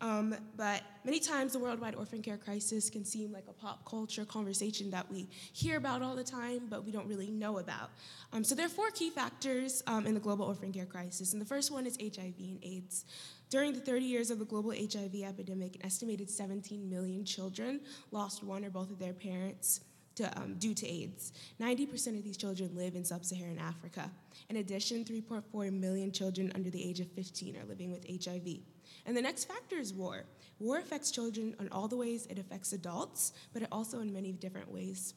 Um, 0.00 0.34
but 0.56 0.82
many 1.04 1.20
times 1.20 1.52
the 1.52 1.58
worldwide 1.58 1.94
orphan 1.94 2.22
care 2.22 2.38
crisis 2.38 2.88
can 2.88 3.04
seem 3.04 3.32
like 3.32 3.44
a 3.48 3.52
pop 3.52 3.84
culture 3.84 4.24
conversation 4.24 4.90
that 4.90 5.10
we 5.10 5.28
hear 5.52 5.76
about 5.76 6.00
all 6.00 6.16
the 6.16 6.24
time, 6.24 6.62
but 6.70 6.84
we 6.84 6.92
don't 6.92 7.06
really 7.06 7.30
know 7.30 7.58
about. 7.58 7.90
Um, 8.32 8.42
so 8.42 8.54
there 8.54 8.66
are 8.66 8.70
four 8.70 8.90
key 8.90 9.10
factors 9.10 9.82
um, 9.86 10.06
in 10.06 10.14
the 10.14 10.20
global 10.20 10.46
orphan 10.46 10.72
care 10.72 10.86
crisis, 10.86 11.32
and 11.32 11.42
the 11.42 11.46
first 11.46 11.70
one 11.70 11.86
is 11.86 11.98
HIV 12.00 12.38
and 12.38 12.58
AIDS. 12.62 13.04
During 13.50 13.72
the 13.72 13.80
30 13.80 14.04
years 14.04 14.30
of 14.30 14.38
the 14.38 14.44
global 14.44 14.70
HIV 14.70 15.22
epidemic, 15.26 15.74
an 15.74 15.84
estimated 15.84 16.30
17 16.30 16.88
million 16.88 17.24
children 17.24 17.80
lost 18.10 18.42
one 18.42 18.64
or 18.64 18.70
both 18.70 18.90
of 18.90 18.98
their 18.98 19.12
parents 19.12 19.80
to, 20.16 20.40
um, 20.40 20.54
due 20.58 20.74
to 20.74 20.86
AIDS. 20.86 21.32
90% 21.60 22.18
of 22.18 22.24
these 22.24 22.36
children 22.36 22.70
live 22.74 22.94
in 22.94 23.04
sub 23.04 23.24
Saharan 23.24 23.58
Africa. 23.58 24.10
In 24.48 24.56
addition, 24.56 25.04
3.4 25.04 25.72
million 25.72 26.12
children 26.12 26.52
under 26.54 26.70
the 26.70 26.82
age 26.82 27.00
of 27.00 27.10
15 27.12 27.56
are 27.56 27.64
living 27.64 27.90
with 27.90 28.06
HIV. 28.08 28.60
And 29.06 29.16
the 29.16 29.22
next 29.22 29.44
factor 29.44 29.76
is 29.76 29.92
war. 29.92 30.24
War 30.58 30.78
affects 30.78 31.10
children 31.10 31.54
in 31.58 31.68
all 31.70 31.88
the 31.88 31.96
ways 31.96 32.26
it 32.26 32.38
affects 32.38 32.72
adults, 32.72 33.32
but 33.52 33.62
it 33.62 33.68
also 33.72 34.00
in 34.00 34.12
many 34.12 34.32
different 34.32 34.70
ways. 34.70 35.14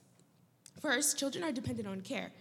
First, 0.81 1.19
children 1.19 1.43
are 1.43 1.51
dependent 1.51 1.87
on 1.87 2.01
care, 2.01 2.31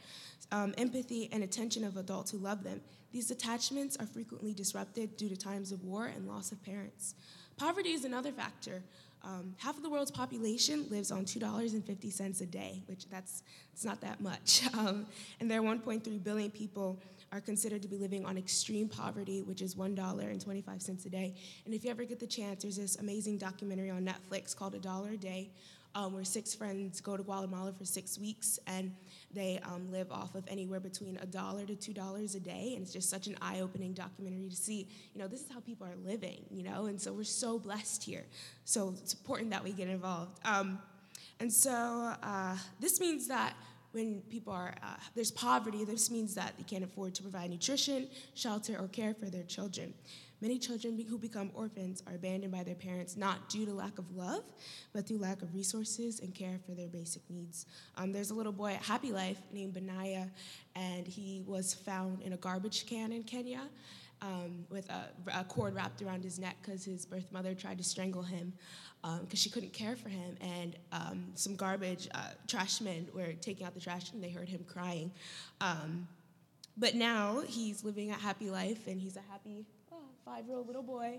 um, 0.50 0.74
empathy, 0.78 1.28
and 1.32 1.42
attention 1.42 1.84
of 1.84 1.96
adults 1.96 2.30
who 2.30 2.38
love 2.38 2.64
them. 2.64 2.80
These 3.12 3.30
attachments 3.30 3.96
are 3.98 4.06
frequently 4.06 4.54
disrupted 4.54 5.16
due 5.16 5.28
to 5.28 5.36
times 5.36 5.72
of 5.72 5.84
war 5.84 6.06
and 6.06 6.26
loss 6.26 6.52
of 6.52 6.62
parents. 6.64 7.14
Poverty 7.56 7.90
is 7.90 8.04
another 8.04 8.32
factor. 8.32 8.82
Um, 9.24 9.54
half 9.58 9.76
of 9.76 9.82
the 9.82 9.90
world's 9.90 10.10
population 10.10 10.86
lives 10.90 11.12
on 11.12 11.24
$2.50 11.24 12.40
a 12.40 12.46
day, 12.46 12.82
which 12.86 13.08
that's 13.08 13.42
it's 13.72 13.84
not 13.84 14.00
that 14.00 14.20
much. 14.20 14.62
Um, 14.74 15.06
and 15.38 15.50
there 15.50 15.60
are 15.60 15.62
1.3 15.62 16.24
billion 16.24 16.50
people 16.50 16.98
are 17.32 17.40
considered 17.40 17.82
to 17.82 17.88
be 17.88 17.96
living 17.96 18.24
on 18.26 18.36
extreme 18.36 18.88
poverty, 18.88 19.42
which 19.42 19.62
is 19.62 19.74
$1.25 19.74 21.06
a 21.06 21.08
day. 21.08 21.34
And 21.64 21.74
if 21.74 21.84
you 21.84 21.90
ever 21.90 22.04
get 22.04 22.20
the 22.20 22.26
chance, 22.26 22.62
there's 22.62 22.76
this 22.76 22.96
amazing 22.96 23.38
documentary 23.38 23.90
on 23.90 24.04
Netflix 24.04 24.54
called 24.54 24.74
A 24.74 24.78
Dollar 24.78 25.10
a 25.10 25.16
Day, 25.16 25.50
um, 25.94 26.12
where 26.12 26.24
six 26.24 26.54
friends 26.54 27.00
go 27.00 27.16
to 27.16 27.22
Guatemala 27.22 27.72
for 27.72 27.84
six 27.84 28.18
weeks 28.18 28.58
and 28.66 28.94
they 29.32 29.60
um, 29.64 29.90
live 29.90 30.10
off 30.12 30.34
of 30.34 30.44
anywhere 30.48 30.80
between 30.80 31.18
a 31.22 31.26
dollar 31.26 31.64
to 31.64 31.74
two 31.74 31.92
dollars 31.92 32.34
a 32.34 32.40
day, 32.40 32.72
and 32.74 32.82
it's 32.82 32.92
just 32.92 33.08
such 33.08 33.26
an 33.26 33.36
eye-opening 33.40 33.92
documentary 33.92 34.48
to 34.48 34.56
see. 34.56 34.88
You 35.14 35.20
know, 35.20 35.28
this 35.28 35.40
is 35.40 35.52
how 35.52 35.60
people 35.60 35.86
are 35.86 35.96
living. 36.04 36.44
You 36.50 36.64
know, 36.64 36.86
and 36.86 37.00
so 37.00 37.12
we're 37.12 37.24
so 37.24 37.58
blessed 37.58 38.04
here. 38.04 38.24
So 38.64 38.94
it's 38.98 39.14
important 39.14 39.50
that 39.50 39.64
we 39.64 39.72
get 39.72 39.88
involved. 39.88 40.38
Um, 40.44 40.78
and 41.40 41.52
so 41.52 42.14
uh, 42.22 42.56
this 42.78 43.00
means 43.00 43.26
that 43.28 43.54
when 43.92 44.22
people 44.28 44.52
are 44.52 44.74
uh, 44.82 44.96
there's 45.14 45.30
poverty, 45.30 45.84
this 45.84 46.10
means 46.10 46.34
that 46.34 46.54
they 46.56 46.64
can't 46.64 46.84
afford 46.84 47.14
to 47.14 47.22
provide 47.22 47.50
nutrition, 47.50 48.08
shelter, 48.34 48.76
or 48.78 48.88
care 48.88 49.14
for 49.14 49.26
their 49.26 49.44
children. 49.44 49.94
Many 50.40 50.58
children 50.58 50.98
who 51.08 51.18
become 51.18 51.52
orphans 51.54 52.02
are 52.04 52.14
abandoned 52.14 52.50
by 52.50 52.64
their 52.64 52.74
parents 52.74 53.16
not 53.16 53.48
due 53.48 53.64
to 53.64 53.72
lack 53.72 53.98
of 53.98 54.10
love, 54.16 54.42
but 54.92 55.06
through 55.06 55.18
lack 55.18 55.40
of 55.40 55.54
resources 55.54 56.18
and 56.18 56.34
care 56.34 56.58
for 56.66 56.72
their 56.72 56.88
basic 56.88 57.22
needs. 57.30 57.66
Um, 57.96 58.10
there's 58.10 58.30
a 58.30 58.34
little 58.34 58.50
boy 58.50 58.72
at 58.72 58.82
Happy 58.82 59.12
Life 59.12 59.38
named 59.52 59.74
Benaya, 59.74 60.28
and 60.74 61.06
he 61.06 61.44
was 61.46 61.74
found 61.74 62.22
in 62.22 62.32
a 62.32 62.36
garbage 62.36 62.86
can 62.86 63.12
in 63.12 63.22
Kenya. 63.22 63.68
Um, 64.22 64.66
with 64.70 64.88
a, 64.88 65.08
a, 65.34 65.42
cord 65.42 65.74
wrapped 65.74 66.00
around 66.00 66.22
his 66.22 66.38
neck 66.38 66.56
because 66.62 66.84
his 66.84 67.04
birth 67.04 67.32
mother 67.32 67.54
tried 67.54 67.78
to 67.78 67.84
strangle 67.84 68.22
him 68.22 68.52
because 69.02 69.20
um, 69.20 69.26
she 69.34 69.50
couldn't 69.50 69.72
care 69.72 69.96
for 69.96 70.10
him. 70.10 70.36
And 70.40 70.76
um, 70.92 71.24
some 71.34 71.56
garbage 71.56 72.08
uh, 72.14 72.28
trash 72.46 72.80
men 72.80 73.08
were 73.12 73.32
taking 73.40 73.66
out 73.66 73.74
the 73.74 73.80
trash 73.80 74.12
and 74.12 74.22
they 74.22 74.30
heard 74.30 74.48
him 74.48 74.64
crying. 74.68 75.10
Um, 75.60 76.06
but 76.76 76.94
now 76.94 77.42
he's 77.44 77.82
living 77.82 78.12
a 78.12 78.14
happy 78.14 78.48
life 78.48 78.86
and 78.86 79.00
he's 79.00 79.16
a 79.16 79.22
happy 79.28 79.66
five 80.24 80.46
year 80.46 80.56
old 80.56 80.66
little 80.66 80.82
boy, 80.82 81.18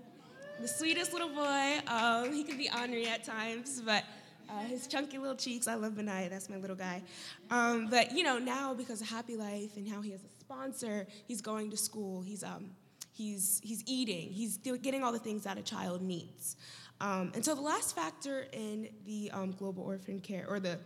the 0.60 0.68
sweetest 0.68 1.12
little 1.12 1.28
boy. 1.28 1.78
Um, 1.86 2.32
he 2.32 2.42
can 2.42 2.56
be 2.56 2.70
ornery 2.74 3.06
at 3.06 3.24
times, 3.24 3.82
but 3.84 4.04
uh, 4.48 4.60
his 4.60 4.86
chunky 4.86 5.18
little 5.18 5.36
cheeks, 5.36 5.68
I 5.68 5.74
love 5.74 5.92
Benaya, 5.92 6.30
that's 6.30 6.48
my 6.48 6.56
little 6.56 6.76
guy. 6.76 7.02
Um, 7.50 7.88
but 7.90 8.12
you 8.12 8.22
know, 8.22 8.38
now 8.38 8.74
because 8.74 9.00
of 9.00 9.08
Happy 9.08 9.36
Life 9.36 9.76
and 9.76 9.88
how 9.88 10.00
he 10.00 10.10
has 10.12 10.22
a 10.22 10.28
sponsor, 10.40 11.06
he's 11.26 11.40
going 11.40 11.70
to 11.70 11.76
school, 11.76 12.22
he's, 12.22 12.42
um, 12.42 12.70
he's, 13.14 13.60
he's 13.62 13.82
eating, 13.86 14.28
he's 14.30 14.58
getting 14.58 15.02
all 15.02 15.12
the 15.12 15.18
things 15.18 15.44
that 15.44 15.56
a 15.56 15.62
child 15.62 16.02
needs. 16.02 16.56
Um, 17.00 17.32
and 17.34 17.44
so 17.44 17.54
the 17.54 17.60
last 17.60 17.94
factor 17.94 18.46
in 18.52 18.88
the 19.06 19.30
um, 19.32 19.52
global 19.52 19.84
orphan 19.84 20.20
care, 20.20 20.46
or 20.48 20.60
the, 20.60 20.78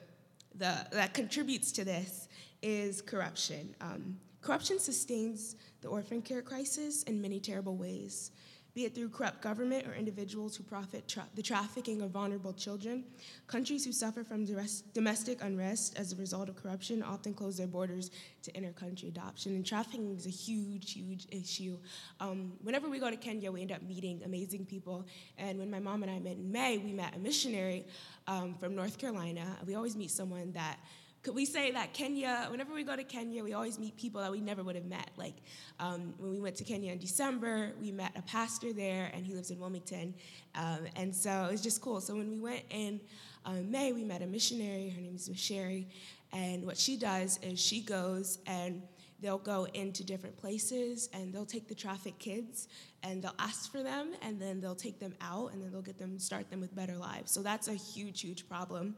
the, 0.54 0.86
that 0.92 1.14
contributes 1.14 1.72
to 1.72 1.84
this, 1.84 2.28
is 2.62 3.02
corruption. 3.02 3.74
Um, 3.80 4.18
corruption 4.42 4.78
sustains 4.78 5.56
the 5.80 5.88
orphan 5.88 6.22
care 6.22 6.42
crisis 6.42 7.02
in 7.04 7.20
many 7.20 7.40
terrible 7.40 7.76
ways, 7.76 8.32
be 8.78 8.84
it 8.84 8.94
through 8.94 9.08
corrupt 9.08 9.42
government 9.42 9.84
or 9.88 9.94
individuals 9.94 10.54
who 10.54 10.62
profit 10.62 11.08
tra- 11.08 11.26
the 11.34 11.42
trafficking 11.42 12.00
of 12.00 12.10
vulnerable 12.10 12.52
children. 12.52 13.02
Countries 13.48 13.84
who 13.84 13.90
suffer 13.90 14.22
from 14.22 14.46
domestic 14.94 15.42
unrest 15.42 15.98
as 15.98 16.12
a 16.12 16.16
result 16.16 16.48
of 16.48 16.54
corruption 16.54 17.02
often 17.02 17.34
close 17.34 17.56
their 17.56 17.66
borders 17.66 18.12
to 18.44 18.56
inter-country 18.56 19.08
adoption, 19.08 19.56
and 19.56 19.66
trafficking 19.66 20.14
is 20.16 20.26
a 20.26 20.30
huge, 20.30 20.92
huge 20.92 21.26
issue. 21.32 21.76
Um, 22.20 22.52
whenever 22.62 22.88
we 22.88 23.00
go 23.00 23.10
to 23.10 23.16
Kenya, 23.16 23.50
we 23.50 23.62
end 23.62 23.72
up 23.72 23.82
meeting 23.82 24.22
amazing 24.24 24.64
people, 24.64 25.04
and 25.38 25.58
when 25.58 25.72
my 25.72 25.80
mom 25.80 26.04
and 26.04 26.12
I 26.12 26.20
met 26.20 26.36
in 26.36 26.52
May, 26.52 26.78
we 26.78 26.92
met 26.92 27.16
a 27.16 27.18
missionary 27.18 27.84
um, 28.28 28.54
from 28.60 28.76
North 28.76 28.96
Carolina. 28.96 29.56
We 29.66 29.74
always 29.74 29.96
meet 29.96 30.12
someone 30.12 30.52
that 30.52 30.78
could 31.22 31.34
we 31.34 31.44
say 31.44 31.72
that 31.72 31.92
Kenya, 31.92 32.46
whenever 32.50 32.72
we 32.72 32.84
go 32.84 32.94
to 32.94 33.04
Kenya, 33.04 33.42
we 33.42 33.52
always 33.52 33.78
meet 33.78 33.96
people 33.96 34.20
that 34.20 34.30
we 34.30 34.40
never 34.40 34.62
would 34.62 34.76
have 34.76 34.84
met. 34.84 35.10
Like 35.16 35.34
um, 35.80 36.14
when 36.18 36.30
we 36.30 36.40
went 36.40 36.56
to 36.56 36.64
Kenya 36.64 36.92
in 36.92 36.98
December, 36.98 37.72
we 37.80 37.90
met 37.90 38.12
a 38.16 38.22
pastor 38.22 38.72
there, 38.72 39.10
and 39.12 39.26
he 39.26 39.34
lives 39.34 39.50
in 39.50 39.58
Wilmington. 39.58 40.14
Um, 40.54 40.80
and 40.96 41.14
so 41.14 41.44
it 41.44 41.52
was 41.52 41.62
just 41.62 41.80
cool. 41.80 42.00
So 42.00 42.14
when 42.14 42.30
we 42.30 42.38
went 42.38 42.62
in 42.70 43.00
um, 43.44 43.70
May, 43.70 43.92
we 43.92 44.04
met 44.04 44.22
a 44.22 44.26
missionary. 44.26 44.90
Her 44.90 45.00
name 45.00 45.16
is 45.16 45.30
Sherry. 45.34 45.88
And 46.32 46.64
what 46.64 46.76
she 46.76 46.96
does 46.96 47.38
is 47.42 47.58
she 47.58 47.80
goes 47.80 48.38
and 48.46 48.82
they'll 49.20 49.38
go 49.38 49.66
into 49.74 50.04
different 50.04 50.36
places 50.36 51.08
and 51.12 51.32
they'll 51.32 51.46
take 51.46 51.68
the 51.68 51.74
trafficked 51.74 52.18
kids 52.18 52.68
and 53.02 53.22
they'll 53.22 53.34
ask 53.38 53.70
for 53.70 53.82
them 53.82 54.12
and 54.22 54.40
then 54.40 54.60
they'll 54.60 54.74
take 54.74 54.98
them 54.98 55.14
out 55.20 55.52
and 55.52 55.62
then 55.62 55.72
they'll 55.72 55.82
get 55.82 55.98
them 55.98 56.18
start 56.18 56.50
them 56.50 56.60
with 56.60 56.74
better 56.74 56.96
lives 56.96 57.32
so 57.32 57.42
that's 57.42 57.68
a 57.68 57.74
huge 57.74 58.20
huge 58.20 58.48
problem 58.48 58.94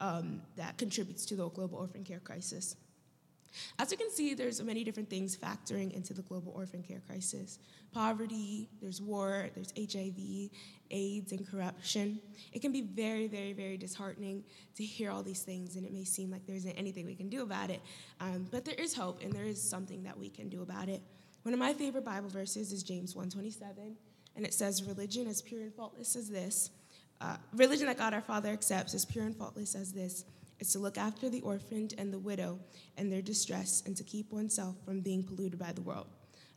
um, 0.00 0.42
that 0.56 0.78
contributes 0.78 1.26
to 1.26 1.36
the 1.36 1.48
global 1.48 1.78
orphan 1.78 2.04
care 2.04 2.20
crisis. 2.20 2.76
As 3.78 3.90
you 3.90 3.96
can 3.96 4.10
see, 4.10 4.34
there's 4.34 4.62
many 4.62 4.84
different 4.84 5.08
things 5.08 5.36
factoring 5.36 5.92
into 5.92 6.12
the 6.14 6.22
global 6.22 6.52
orphan 6.54 6.82
care 6.82 7.02
crisis. 7.06 7.58
Poverty, 7.92 8.68
there's 8.80 9.00
war, 9.00 9.48
there's 9.54 9.72
HIV, 9.78 10.50
AIDS, 10.90 11.32
and 11.32 11.48
corruption. 11.50 12.20
It 12.52 12.60
can 12.60 12.72
be 12.72 12.82
very, 12.82 13.26
very, 13.26 13.52
very 13.52 13.76
disheartening 13.76 14.44
to 14.76 14.84
hear 14.84 15.10
all 15.10 15.22
these 15.22 15.42
things, 15.42 15.76
and 15.76 15.86
it 15.86 15.92
may 15.92 16.04
seem 16.04 16.30
like 16.30 16.46
there 16.46 16.56
isn't 16.56 16.72
anything 16.72 17.06
we 17.06 17.14
can 17.14 17.28
do 17.28 17.42
about 17.42 17.70
it. 17.70 17.80
Um, 18.20 18.46
but 18.50 18.64
there 18.64 18.74
is 18.74 18.94
hope, 18.94 19.22
and 19.22 19.32
there 19.32 19.44
is 19.44 19.62
something 19.62 20.02
that 20.04 20.18
we 20.18 20.28
can 20.28 20.48
do 20.48 20.62
about 20.62 20.88
it. 20.88 21.00
One 21.42 21.54
of 21.54 21.60
my 21.60 21.72
favorite 21.72 22.04
Bible 22.04 22.28
verses 22.28 22.72
is 22.72 22.82
James 22.82 23.14
1:27, 23.14 23.96
and 24.34 24.44
it 24.44 24.52
says, 24.52 24.82
"Religion 24.82 25.28
as 25.28 25.40
pure 25.40 25.62
and 25.62 25.72
faultless 25.72 26.16
as 26.16 26.28
this." 26.28 26.70
Uh, 27.20 27.36
religion 27.54 27.86
that 27.86 27.98
God 27.98 28.14
our 28.14 28.20
Father 28.20 28.50
accepts 28.50 28.94
as 28.94 29.04
pure 29.04 29.24
and 29.24 29.36
faultless 29.36 29.74
as 29.74 29.92
this 29.92 30.24
is 30.60 30.70
to 30.72 30.78
look 30.78 30.98
after 30.98 31.28
the 31.28 31.40
orphaned 31.42 31.94
and 31.98 32.12
the 32.12 32.18
widow 32.18 32.58
in 32.96 33.10
their 33.10 33.22
distress 33.22 33.82
and 33.86 33.96
to 33.96 34.04
keep 34.04 34.32
oneself 34.32 34.76
from 34.84 35.00
being 35.00 35.22
polluted 35.22 35.58
by 35.58 35.72
the 35.72 35.82
world. 35.82 36.06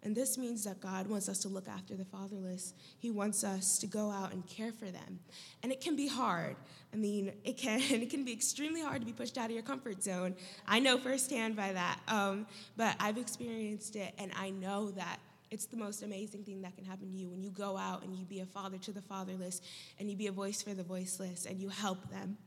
And 0.01 0.15
this 0.15 0.37
means 0.37 0.63
that 0.63 0.79
God 0.79 1.07
wants 1.07 1.27
us 1.27 1.39
to 1.39 1.49
look 1.49 1.67
after 1.67 1.95
the 1.95 2.05
fatherless. 2.05 2.73
He 2.99 3.11
wants 3.11 3.43
us 3.43 3.77
to 3.79 3.87
go 3.87 4.09
out 4.09 4.31
and 4.31 4.47
care 4.47 4.71
for 4.71 4.85
them. 4.85 5.19
And 5.61 5.73
it 5.73 5.81
can 5.81 5.97
be 5.97 6.07
hard. 6.07 6.55
I 6.93 6.95
mean, 6.95 7.33
it 7.43 7.57
can 7.57 7.79
it 7.89 8.09
can 8.09 8.23
be 8.23 8.31
extremely 8.31 8.81
hard 8.81 9.01
to 9.01 9.05
be 9.05 9.11
pushed 9.11 9.37
out 9.37 9.45
of 9.45 9.51
your 9.51 9.61
comfort 9.61 10.01
zone. 10.01 10.35
I 10.65 10.79
know 10.79 10.97
firsthand 10.97 11.57
by 11.57 11.73
that. 11.73 11.99
Um, 12.07 12.47
but 12.77 12.95
I've 12.99 13.17
experienced 13.17 13.97
it, 13.97 14.13
and 14.17 14.31
I 14.37 14.51
know 14.51 14.91
that 14.91 15.19
it's 15.51 15.65
the 15.65 15.77
most 15.77 16.03
amazing 16.03 16.43
thing 16.43 16.61
that 16.61 16.75
can 16.75 16.85
happen 16.85 17.11
to 17.11 17.17
you 17.17 17.29
when 17.29 17.41
you 17.41 17.49
go 17.49 17.77
out 17.77 18.03
and 18.03 18.15
you 18.15 18.25
be 18.25 18.39
a 18.39 18.45
father 18.45 18.77
to 18.77 18.91
the 18.91 19.01
fatherless, 19.01 19.61
and 19.99 20.09
you 20.09 20.15
be 20.15 20.27
a 20.27 20.31
voice 20.31 20.61
for 20.61 20.73
the 20.73 20.83
voiceless, 20.83 21.45
and 21.45 21.59
you 21.59 21.69
help 21.69 22.09
them. 22.09 22.37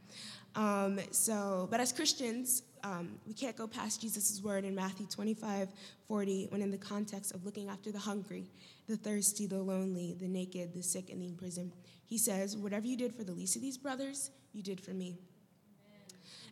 Um, 0.55 1.01
so, 1.11 1.69
but 1.71 1.81
as 1.81 1.93
Christians, 1.93 2.63
um, 2.85 3.19
we 3.27 3.35
can't 3.35 3.57
go 3.57 3.67
past 3.67 4.01
Jesus' 4.01 4.43
word 4.43 4.65
in 4.65 4.75
Matthew 4.75 5.07
25, 5.07 5.69
40, 6.09 6.47
when 6.51 6.63
in 6.63 6.71
the 6.71 6.79
context 6.79 7.33
of 7.35 7.45
looking 7.45 7.69
after 7.69 7.91
the 7.91 7.99
hungry, 7.99 8.51
the 8.89 8.97
thirsty, 8.97 9.47
the 9.47 9.59
lonely, 9.59 10.17
the 10.21 10.29
naked, 10.29 10.75
the 10.75 10.83
sick, 10.83 11.11
and 11.11 11.23
the 11.23 11.29
imprisoned. 11.29 11.73
He 12.05 12.19
says, 12.19 12.57
Whatever 12.57 12.87
you 12.87 12.97
did 12.97 13.15
for 13.15 13.25
the 13.25 13.33
least 13.33 13.57
of 13.57 13.63
these 13.63 13.79
brothers, 13.79 14.31
you 14.53 14.63
did 14.63 14.81
for 14.81 14.91
me. 14.91 15.19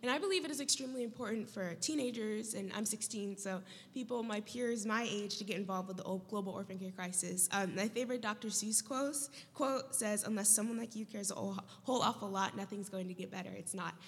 And 0.02 0.10
I 0.10 0.18
believe 0.18 0.46
it 0.46 0.50
is 0.50 0.60
extremely 0.60 1.04
important 1.04 1.48
for 1.50 1.74
teenagers, 1.74 2.54
and 2.54 2.72
I'm 2.74 2.86
16, 2.86 3.36
so 3.36 3.60
people, 3.92 4.22
my 4.22 4.40
peers, 4.40 4.86
my 4.86 5.06
age, 5.10 5.36
to 5.38 5.44
get 5.44 5.56
involved 5.56 5.88
with 5.88 5.98
the 5.98 6.04
global 6.30 6.54
orphan 6.54 6.78
care 6.78 6.90
crisis. 6.90 7.50
Um, 7.52 7.74
my 7.76 7.86
favorite 7.88 8.22
Dr. 8.22 8.48
Seuss 8.48 8.82
quote, 8.82 9.28
quote 9.52 9.94
says, 9.94 10.24
Unless 10.24 10.48
someone 10.48 10.78
like 10.78 10.96
you 10.96 11.04
cares 11.04 11.30
a 11.30 11.34
whole, 11.34 11.58
whole 11.82 12.00
awful 12.00 12.30
lot, 12.30 12.56
nothing's 12.56 12.88
going 12.88 13.08
to 13.08 13.14
get 13.14 13.30
better. 13.30 13.50
It's 13.56 13.74
not. 13.74 13.94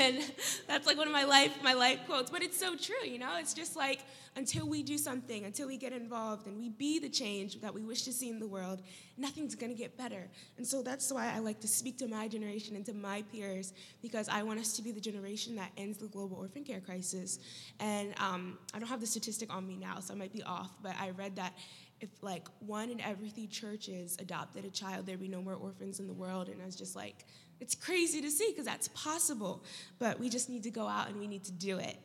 And 0.00 0.18
that's 0.66 0.84
like 0.84 0.96
one 0.96 1.06
of 1.06 1.12
my 1.12 1.22
life, 1.22 1.52
my 1.62 1.74
life 1.74 2.00
quotes, 2.06 2.28
but 2.28 2.42
it's 2.42 2.58
so 2.58 2.74
true, 2.74 3.06
you 3.06 3.20
know? 3.20 3.38
It's 3.38 3.54
just 3.54 3.76
like 3.76 4.00
until 4.36 4.68
we 4.68 4.82
do 4.82 4.98
something, 4.98 5.46
until 5.46 5.66
we 5.66 5.78
get 5.78 5.92
involved 5.92 6.46
and 6.46 6.58
we 6.58 6.68
be 6.68 6.98
the 6.98 7.08
change 7.08 7.58
that 7.62 7.72
we 7.72 7.82
wish 7.82 8.02
to 8.02 8.12
see 8.12 8.28
in 8.28 8.38
the 8.38 8.46
world, 8.46 8.82
nothing's 9.16 9.54
gonna 9.54 9.74
get 9.74 9.96
better. 9.96 10.28
And 10.58 10.66
so 10.66 10.82
that's 10.82 11.10
why 11.10 11.32
I 11.34 11.38
like 11.38 11.58
to 11.60 11.68
speak 11.68 11.96
to 11.98 12.06
my 12.06 12.28
generation 12.28 12.76
and 12.76 12.84
to 12.86 12.92
my 12.92 13.22
peers 13.32 13.72
because 14.02 14.28
I 14.28 14.42
want 14.42 14.60
us 14.60 14.74
to 14.74 14.82
be 14.82 14.92
the 14.92 15.00
generation 15.00 15.56
that 15.56 15.70
ends 15.78 15.98
the 15.98 16.08
global 16.08 16.36
orphan 16.36 16.64
care 16.64 16.80
crisis. 16.80 17.38
And 17.80 18.14
um, 18.20 18.58
I 18.74 18.78
don't 18.78 18.88
have 18.88 19.00
the 19.00 19.06
statistic 19.06 19.52
on 19.52 19.66
me 19.66 19.76
now, 19.76 20.00
so 20.00 20.12
I 20.12 20.16
might 20.16 20.32
be 20.32 20.42
off, 20.42 20.70
but 20.82 20.94
I 21.00 21.10
read 21.10 21.36
that 21.36 21.54
if 22.00 22.10
like 22.22 22.46
one 22.60 22.90
in 22.90 23.00
every 23.00 23.30
three 23.30 23.46
churches 23.46 24.16
adopted 24.20 24.66
a 24.66 24.70
child, 24.70 25.06
there'd 25.06 25.18
be 25.18 25.28
no 25.28 25.40
more 25.40 25.54
orphans 25.54 25.98
in 25.98 26.06
the 26.06 26.12
world. 26.12 26.48
And 26.48 26.60
I 26.60 26.66
was 26.66 26.76
just 26.76 26.94
like, 26.94 27.24
it's 27.58 27.74
crazy 27.74 28.20
to 28.20 28.30
see 28.30 28.50
because 28.50 28.66
that's 28.66 28.88
possible, 28.88 29.64
but 29.98 30.20
we 30.20 30.28
just 30.28 30.50
need 30.50 30.62
to 30.64 30.70
go 30.70 30.86
out 30.86 31.08
and 31.08 31.18
we 31.18 31.26
need 31.26 31.44
to 31.44 31.52
do 31.52 31.78
it. 31.78 31.96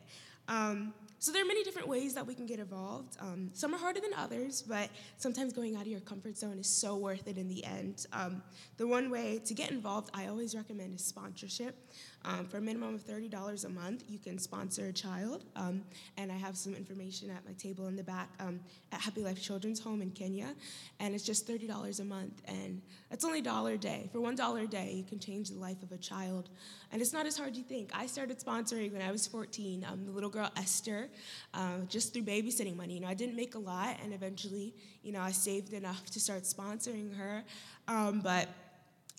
Um, 0.48 0.94
so 1.22 1.30
there 1.30 1.40
are 1.40 1.46
many 1.46 1.62
different 1.62 1.86
ways 1.86 2.14
that 2.14 2.26
we 2.26 2.34
can 2.34 2.46
get 2.46 2.58
involved. 2.58 3.16
Um, 3.20 3.50
some 3.52 3.72
are 3.72 3.78
harder 3.78 4.00
than 4.00 4.12
others, 4.14 4.60
but 4.60 4.90
sometimes 5.18 5.52
going 5.52 5.76
out 5.76 5.82
of 5.82 5.86
your 5.86 6.00
comfort 6.00 6.36
zone 6.36 6.58
is 6.58 6.68
so 6.68 6.96
worth 6.96 7.28
it 7.28 7.38
in 7.38 7.46
the 7.46 7.64
end. 7.64 8.06
Um, 8.12 8.42
the 8.76 8.88
one 8.88 9.08
way 9.08 9.40
to 9.44 9.54
get 9.54 9.70
involved 9.70 10.10
I 10.12 10.26
always 10.26 10.56
recommend 10.56 10.96
is 10.96 11.04
sponsorship. 11.04 11.76
Um, 12.24 12.46
for 12.46 12.58
a 12.58 12.60
minimum 12.60 12.94
of 12.94 13.04
$30 13.04 13.64
a 13.64 13.68
month, 13.68 14.04
you 14.08 14.18
can 14.18 14.38
sponsor 14.38 14.86
a 14.86 14.92
child. 14.92 15.44
Um, 15.56 15.82
and 16.16 16.30
I 16.30 16.36
have 16.36 16.56
some 16.56 16.74
information 16.74 17.30
at 17.30 17.44
my 17.44 17.52
table 17.52 17.88
in 17.88 17.96
the 17.96 18.02
back 18.02 18.28
um, 18.40 18.60
at 18.92 19.00
Happy 19.00 19.22
Life 19.22 19.42
Children's 19.42 19.80
Home 19.80 20.02
in 20.02 20.10
Kenya. 20.10 20.54
And 21.00 21.14
it's 21.14 21.24
just 21.24 21.48
$30 21.48 22.00
a 22.00 22.04
month. 22.04 22.42
And 22.46 22.80
that's 23.10 23.24
only 23.24 23.40
a 23.40 23.42
dollar 23.42 23.72
a 23.72 23.78
day. 23.78 24.08
For 24.12 24.18
$1 24.18 24.62
a 24.62 24.66
day, 24.66 24.92
you 24.94 25.04
can 25.04 25.18
change 25.18 25.50
the 25.50 25.58
life 25.58 25.82
of 25.82 25.90
a 25.92 25.98
child. 25.98 26.48
And 26.92 27.00
it's 27.00 27.12
not 27.12 27.26
as 27.26 27.36
hard 27.36 27.52
as 27.52 27.58
you 27.58 27.64
think. 27.64 27.90
I 27.94 28.06
started 28.06 28.38
sponsoring 28.38 28.92
when 28.92 29.02
I 29.02 29.10
was 29.10 29.26
14. 29.26 29.84
Um, 29.90 30.04
the 30.04 30.12
little 30.12 30.30
girl 30.30 30.50
Esther, 30.56 31.08
uh, 31.54 31.78
just 31.88 32.12
through 32.12 32.22
babysitting 32.22 32.76
money. 32.76 32.94
You 32.94 33.00
know, 33.00 33.08
I 33.08 33.14
didn't 33.14 33.36
make 33.36 33.54
a 33.54 33.58
lot, 33.58 33.96
and 34.02 34.12
eventually, 34.12 34.74
you 35.02 35.12
know, 35.12 35.20
I 35.20 35.32
saved 35.32 35.72
enough 35.72 36.04
to 36.10 36.20
start 36.20 36.42
sponsoring 36.42 37.16
her. 37.16 37.44
Um, 37.88 38.20
but 38.20 38.48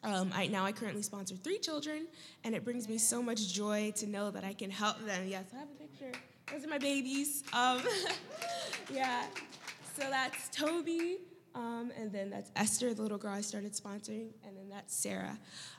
um, 0.03 0.31
I, 0.33 0.47
now 0.47 0.65
I 0.65 0.71
currently 0.71 1.01
sponsor 1.01 1.35
three 1.35 1.59
children, 1.59 2.07
and 2.43 2.53
it 2.53 2.63
brings 2.63 2.89
me 2.89 2.97
so 2.97 3.21
much 3.21 3.53
joy 3.53 3.93
to 3.97 4.07
know 4.07 4.31
that 4.31 4.43
I 4.43 4.53
can 4.53 4.69
help 4.69 4.99
them. 5.05 5.27
Yes, 5.27 5.45
I 5.53 5.59
have 5.59 5.69
a 5.69 5.75
picture. 5.75 6.19
Those 6.51 6.65
are 6.65 6.69
my 6.69 6.77
babies. 6.77 7.43
Um, 7.53 7.81
yeah. 8.93 9.25
So 9.95 10.09
that's 10.09 10.49
Toby, 10.49 11.19
um, 11.55 11.91
and 11.97 12.11
then 12.11 12.29
that's 12.29 12.51
Esther, 12.55 12.93
the 12.93 13.01
little 13.01 13.17
girl 13.17 13.33
I 13.33 13.41
started 13.41 13.73
sponsoring, 13.73 14.29
and 14.45 14.57
then 14.57 14.69
that's 14.69 14.95
Sarah. 14.95 15.37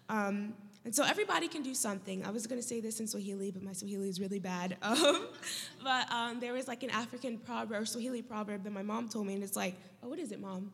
Um, 0.08 0.54
and 0.84 0.94
so 0.94 1.02
everybody 1.02 1.48
can 1.48 1.62
do 1.62 1.74
something. 1.74 2.24
I 2.24 2.30
was 2.30 2.46
going 2.46 2.60
to 2.60 2.66
say 2.66 2.80
this 2.80 3.00
in 3.00 3.06
Swahili, 3.06 3.50
but 3.50 3.62
my 3.62 3.72
Swahili 3.72 4.08
is 4.08 4.20
really 4.20 4.38
bad. 4.38 4.76
Um, 4.84 5.26
but 5.82 6.10
um, 6.12 6.40
there 6.40 6.52
was 6.52 6.68
like 6.68 6.82
an 6.82 6.90
African 6.90 7.36
proverb, 7.38 7.88
Swahili 7.88 8.22
proverb 8.22 8.62
that 8.64 8.72
my 8.72 8.82
mom 8.82 9.08
told 9.08 9.26
me, 9.26 9.34
and 9.34 9.42
it's 9.42 9.56
like, 9.56 9.74
oh, 10.02 10.08
what 10.08 10.18
is 10.18 10.30
it, 10.32 10.40
mom? 10.40 10.72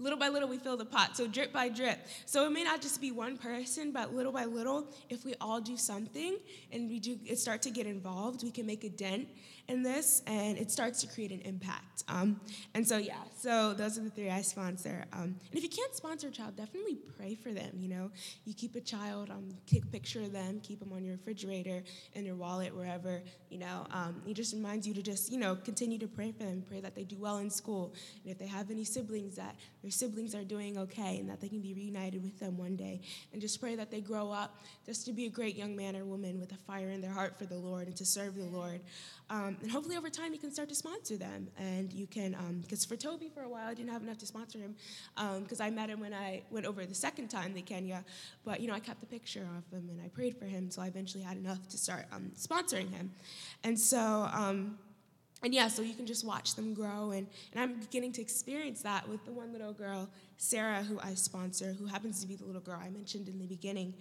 Little 0.00 0.18
by 0.18 0.28
little, 0.28 0.48
we 0.48 0.56
fill 0.56 0.78
the 0.78 0.86
pot. 0.86 1.16
So, 1.16 1.26
drip 1.26 1.52
by 1.52 1.68
drip. 1.68 1.98
So, 2.24 2.46
it 2.46 2.50
may 2.50 2.64
not 2.64 2.80
just 2.80 3.00
be 3.00 3.12
one 3.12 3.36
person, 3.36 3.92
but 3.92 4.14
little 4.14 4.32
by 4.32 4.46
little, 4.46 4.88
if 5.10 5.26
we 5.26 5.34
all 5.40 5.60
do 5.60 5.76
something 5.76 6.38
and 6.72 6.88
we 6.88 6.98
do 6.98 7.18
start 7.36 7.60
to 7.62 7.70
get 7.70 7.86
involved, 7.86 8.42
we 8.42 8.50
can 8.50 8.66
make 8.66 8.82
a 8.84 8.88
dent 8.88 9.28
in 9.70 9.82
this 9.82 10.22
and 10.26 10.58
it 10.58 10.70
starts 10.70 11.00
to 11.00 11.06
create 11.06 11.30
an 11.30 11.40
impact. 11.42 12.02
Um, 12.08 12.40
and 12.74 12.86
so, 12.86 12.98
yeah, 12.98 13.14
so 13.38 13.72
those 13.72 13.98
are 13.98 14.02
the 14.02 14.10
three 14.10 14.30
I 14.30 14.42
sponsor. 14.42 15.04
Um, 15.12 15.36
and 15.50 15.54
if 15.54 15.62
you 15.62 15.68
can't 15.68 15.94
sponsor 15.94 16.28
a 16.28 16.30
child, 16.30 16.56
definitely 16.56 16.98
pray 17.16 17.34
for 17.36 17.52
them. 17.52 17.70
You 17.78 17.88
know, 17.88 18.10
you 18.44 18.54
keep 18.54 18.74
a 18.74 18.80
child, 18.80 19.30
um, 19.30 19.48
take 19.66 19.84
a 19.84 19.86
picture 19.86 20.20
of 20.20 20.32
them, 20.32 20.60
keep 20.62 20.80
them 20.80 20.92
on 20.92 21.04
your 21.04 21.14
refrigerator, 21.14 21.82
in 22.14 22.24
your 22.24 22.34
wallet, 22.34 22.74
wherever. 22.74 23.22
You 23.48 23.58
know, 23.58 23.86
um, 23.92 24.22
it 24.26 24.34
just 24.34 24.54
reminds 24.54 24.86
you 24.86 24.94
to 24.94 25.02
just, 25.02 25.30
you 25.30 25.38
know, 25.38 25.54
continue 25.56 25.98
to 25.98 26.08
pray 26.08 26.32
for 26.32 26.44
them, 26.44 26.64
pray 26.68 26.80
that 26.80 26.94
they 26.94 27.04
do 27.04 27.16
well 27.18 27.38
in 27.38 27.50
school. 27.50 27.94
And 28.24 28.32
if 28.32 28.38
they 28.38 28.46
have 28.46 28.70
any 28.70 28.84
siblings, 28.84 29.36
that 29.36 29.54
their 29.82 29.90
siblings 29.90 30.34
are 30.34 30.44
doing 30.44 30.78
okay 30.78 31.18
and 31.18 31.28
that 31.30 31.40
they 31.40 31.48
can 31.48 31.60
be 31.60 31.74
reunited 31.74 32.22
with 32.22 32.38
them 32.40 32.58
one 32.58 32.76
day. 32.76 33.00
And 33.32 33.40
just 33.40 33.60
pray 33.60 33.76
that 33.76 33.90
they 33.90 34.00
grow 34.00 34.30
up 34.30 34.58
just 34.84 35.06
to 35.06 35.12
be 35.12 35.26
a 35.26 35.30
great 35.30 35.56
young 35.56 35.76
man 35.76 35.96
or 35.96 36.04
woman 36.04 36.40
with 36.40 36.52
a 36.52 36.56
fire 36.56 36.90
in 36.90 37.00
their 37.00 37.12
heart 37.12 37.38
for 37.38 37.46
the 37.46 37.56
Lord 37.56 37.86
and 37.86 37.96
to 37.96 38.04
serve 38.04 38.34
the 38.34 38.44
Lord. 38.44 38.80
Um, 39.28 39.56
and 39.62 39.70
hopefully 39.70 39.96
over 39.96 40.10
time 40.10 40.32
you 40.32 40.38
can 40.38 40.50
start 40.50 40.68
to 40.68 40.74
sponsor 40.74 41.16
them. 41.16 41.48
And 41.58 41.92
you 41.92 42.06
can, 42.06 42.36
because 42.62 42.84
um, 42.84 42.88
for 42.88 42.96
Toby 42.96 43.30
for 43.32 43.42
a 43.42 43.48
while 43.48 43.66
I 43.66 43.74
didn't 43.74 43.90
have 43.90 44.02
enough 44.02 44.18
to 44.18 44.26
sponsor 44.26 44.58
him 44.58 44.74
because 45.40 45.60
um, 45.60 45.66
I 45.66 45.70
met 45.70 45.90
him 45.90 46.00
when 46.00 46.14
I 46.14 46.42
went 46.50 46.66
over 46.66 46.84
the 46.84 46.94
second 46.94 47.28
time 47.28 47.54
to 47.54 47.62
Kenya. 47.62 48.04
But, 48.44 48.60
you 48.60 48.68
know, 48.68 48.74
I 48.74 48.80
kept 48.80 49.00
the 49.00 49.06
picture 49.06 49.46
of 49.56 49.76
him 49.76 49.88
and 49.90 50.00
I 50.04 50.08
prayed 50.08 50.36
for 50.36 50.46
him. 50.46 50.70
So 50.70 50.82
I 50.82 50.86
eventually 50.86 51.22
had 51.22 51.36
enough 51.36 51.68
to 51.68 51.78
start 51.78 52.06
um, 52.12 52.32
sponsoring 52.36 52.90
him. 52.90 53.12
And 53.64 53.78
so, 53.78 54.28
and 55.42 55.54
yeah, 55.54 55.68
so 55.68 55.80
you 55.82 55.94
can 55.94 56.06
just 56.06 56.24
watch 56.24 56.54
them 56.54 56.74
grow. 56.74 57.12
And, 57.12 57.26
and 57.52 57.62
I'm 57.62 57.80
beginning 57.80 58.12
to 58.12 58.20
experience 58.20 58.82
that 58.82 59.08
with 59.08 59.24
the 59.24 59.32
one 59.32 59.52
little 59.52 59.72
girl, 59.72 60.08
Sarah, 60.36 60.82
who 60.82 61.00
I 61.00 61.14
sponsor, 61.14 61.72
who 61.72 61.86
happens 61.86 62.20
to 62.20 62.26
be 62.26 62.36
the 62.36 62.44
little 62.44 62.60
girl 62.60 62.78
I 62.82 62.90
mentioned 62.90 63.28
in 63.28 63.38
the 63.38 63.46
beginning, 63.46 63.94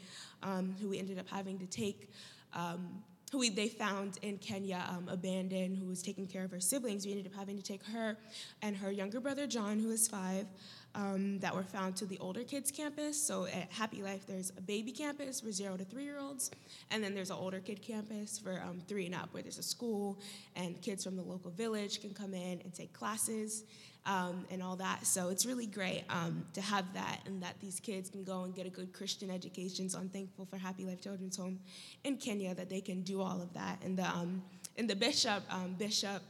um, 0.43 0.75
who 0.81 0.89
we 0.89 0.99
ended 0.99 1.17
up 1.17 1.29
having 1.29 1.57
to 1.59 1.65
take. 1.65 2.11
Um, 2.53 3.03
who 3.31 3.37
we, 3.39 3.49
they 3.49 3.67
found 3.67 4.17
in 4.21 4.37
Kenya 4.37 4.83
um, 4.89 5.07
abandoned, 5.07 5.77
who 5.77 5.85
was 5.85 6.01
taking 6.01 6.27
care 6.27 6.43
of 6.43 6.51
her 6.51 6.59
siblings. 6.59 7.05
We 7.05 7.11
ended 7.11 7.27
up 7.27 7.35
having 7.35 7.57
to 7.57 7.63
take 7.63 7.83
her 7.85 8.17
and 8.61 8.75
her 8.75 8.91
younger 8.91 9.19
brother, 9.19 9.45
John, 9.45 9.79
who 9.79 9.91
is 9.91 10.07
five, 10.07 10.47
um, 10.95 11.39
that 11.39 11.53
were 11.53 11.63
found 11.63 11.95
to 11.97 12.05
the 12.05 12.17
older 12.19 12.43
kids 12.43 12.71
campus. 12.71 13.21
So 13.21 13.45
at 13.45 13.71
Happy 13.71 14.01
Life, 14.01 14.25
there's 14.25 14.51
a 14.57 14.61
baby 14.61 14.91
campus 14.91 15.41
for 15.41 15.51
zero 15.51 15.77
to 15.77 15.83
three 15.83 16.03
year 16.03 16.19
olds, 16.19 16.49
and 16.89 17.03
then 17.03 17.13
there's 17.13 17.29
an 17.29 17.37
older 17.37 17.59
kid 17.59 17.81
campus 17.81 18.39
for 18.39 18.61
um, 18.61 18.81
three 18.87 19.05
and 19.05 19.15
up, 19.15 19.29
where 19.31 19.43
there's 19.43 19.59
a 19.59 19.63
school 19.63 20.19
and 20.55 20.81
kids 20.81 21.03
from 21.03 21.15
the 21.15 21.23
local 21.23 21.51
village 21.51 22.01
can 22.01 22.13
come 22.13 22.33
in 22.33 22.59
and 22.61 22.73
take 22.73 22.91
classes 22.93 23.63
um, 24.05 24.45
and 24.49 24.63
all 24.63 24.75
that. 24.77 25.05
So 25.05 25.29
it's 25.29 25.45
really 25.45 25.65
great 25.65 26.03
um, 26.09 26.45
to 26.53 26.61
have 26.61 26.85
that 26.93 27.19
and 27.25 27.41
that 27.43 27.59
these 27.59 27.79
kids 27.79 28.09
can 28.09 28.23
go 28.23 28.43
and 28.43 28.55
get 28.55 28.65
a 28.65 28.69
good 28.69 28.93
Christian 28.93 29.29
education. 29.29 29.89
So 29.89 29.99
I'm 29.99 30.09
thankful 30.09 30.45
for 30.45 30.57
Happy 30.57 30.85
Life 30.85 31.01
Children's 31.01 31.37
Home 31.37 31.59
in 32.03 32.17
Kenya 32.17 32.55
that 32.55 32.69
they 32.69 32.81
can 32.81 33.01
do 33.01 33.21
all 33.21 33.41
of 33.41 33.53
that. 33.53 33.81
And 33.83 33.97
the, 33.97 34.07
um, 34.07 34.41
and 34.77 34.89
the 34.89 34.95
bishop, 34.95 35.43
um, 35.49 35.75
Bishop 35.77 36.21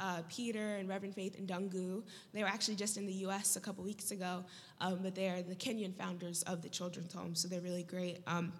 uh, 0.00 0.22
Peter 0.28 0.76
and 0.76 0.88
Reverend 0.88 1.14
Faith 1.14 1.36
Ndungu, 1.40 2.02
they 2.32 2.42
were 2.42 2.48
actually 2.48 2.74
just 2.74 2.96
in 2.96 3.06
the 3.06 3.12
U.S. 3.12 3.56
a 3.56 3.60
couple 3.60 3.84
weeks 3.84 4.10
ago, 4.10 4.44
um, 4.80 5.00
but 5.02 5.14
they 5.14 5.28
are 5.28 5.42
the 5.42 5.54
Kenyan 5.54 5.94
founders 5.94 6.42
of 6.44 6.62
the 6.62 6.68
children's 6.68 7.12
home, 7.12 7.34
so 7.34 7.48
they're 7.48 7.60
really 7.60 7.82
great. 7.82 8.22
Um, 8.26 8.52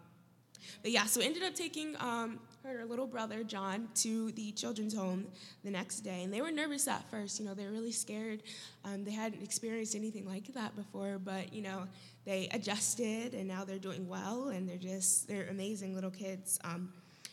but 0.82 0.90
yeah, 0.90 1.04
so 1.04 1.20
ended 1.20 1.42
up 1.42 1.54
taking 1.54 1.96
um, 1.98 2.38
her 2.64 2.84
little 2.84 3.06
brother 3.06 3.42
John 3.42 3.88
to 3.96 4.30
the 4.32 4.52
children's 4.52 4.94
home 4.94 5.26
the 5.64 5.70
next 5.70 6.00
day, 6.00 6.22
and 6.22 6.32
they 6.32 6.42
were 6.42 6.50
nervous 6.50 6.88
at 6.88 7.08
first. 7.10 7.38
You 7.38 7.46
know, 7.46 7.54
they 7.54 7.64
were 7.64 7.72
really 7.72 7.92
scared. 7.92 8.42
Um, 8.84 9.04
they 9.04 9.12
hadn't 9.12 9.42
experienced 9.42 9.94
anything 9.94 10.26
like 10.26 10.52
that 10.54 10.76
before, 10.76 11.18
but 11.18 11.52
you 11.52 11.62
know, 11.62 11.84
they 12.24 12.48
adjusted, 12.52 13.34
and 13.34 13.48
now 13.48 13.64
they're 13.64 13.78
doing 13.78 14.08
well, 14.08 14.48
and 14.48 14.68
they're 14.68 14.76
just 14.76 15.28
they're 15.28 15.48
amazing 15.48 15.94
little 15.94 16.10
kids. 16.10 16.58
Um, 16.64 16.92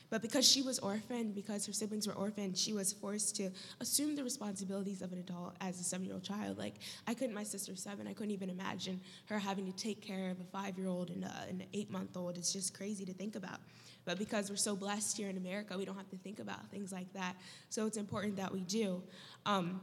But 0.10 0.22
because 0.22 0.48
she 0.48 0.62
was 0.62 0.80
orphaned, 0.80 1.36
because 1.36 1.65
her 1.65 1.74
siblings 1.74 2.08
were 2.08 2.13
orphaned, 2.13 2.58
she 2.58 2.74
was 2.74 2.93
forced 2.93 3.36
to 3.38 3.50
assume 3.82 4.15
the 4.15 4.24
responsibilities 4.24 5.02
of 5.02 5.12
an 5.12 5.20
adult 5.20 5.56
as 5.60 5.80
a 5.80 5.84
seven 5.84 6.06
year 6.06 6.13
old 6.15 6.24
child. 6.24 6.58
Like, 6.58 6.76
I 7.08 7.13
couldn't, 7.13 7.36
my 7.36 7.43
sister's 7.43 7.82
seven, 7.82 8.08
I 8.08 8.13
couldn't 8.13 8.32
even 8.32 8.50
imagine 8.50 9.02
her 9.26 9.38
having 9.38 9.65
to 9.65 9.76
take 9.76 10.02
care 10.02 10.32
of 10.32 10.39
a 10.39 10.46
five 10.46 10.78
year 10.78 10.88
old 10.88 11.10
and 11.10 11.24
an 11.24 11.63
eight 11.74 11.91
month 11.91 12.15
old. 12.15 12.38
It's 12.38 12.54
just 12.54 12.74
crazy 12.74 13.06
to 13.06 13.13
think 13.13 13.36
about. 13.36 13.60
But 14.06 14.17
because 14.17 14.50
we're 14.50 14.56
so 14.56 14.76
blessed 14.76 15.17
here 15.17 15.30
in 15.30 15.36
America, 15.36 15.78
we 15.78 15.84
don't 15.84 15.98
have 15.98 16.10
to 16.12 16.17
think 16.17 16.39
about 16.39 16.72
things 16.72 16.93
like 16.93 17.12
that. 17.13 17.36
So 17.70 17.86
it's 17.86 17.98
important 17.98 18.38
that 18.38 18.54
we 18.54 18.62
do. 18.62 19.04
Um, 19.46 19.82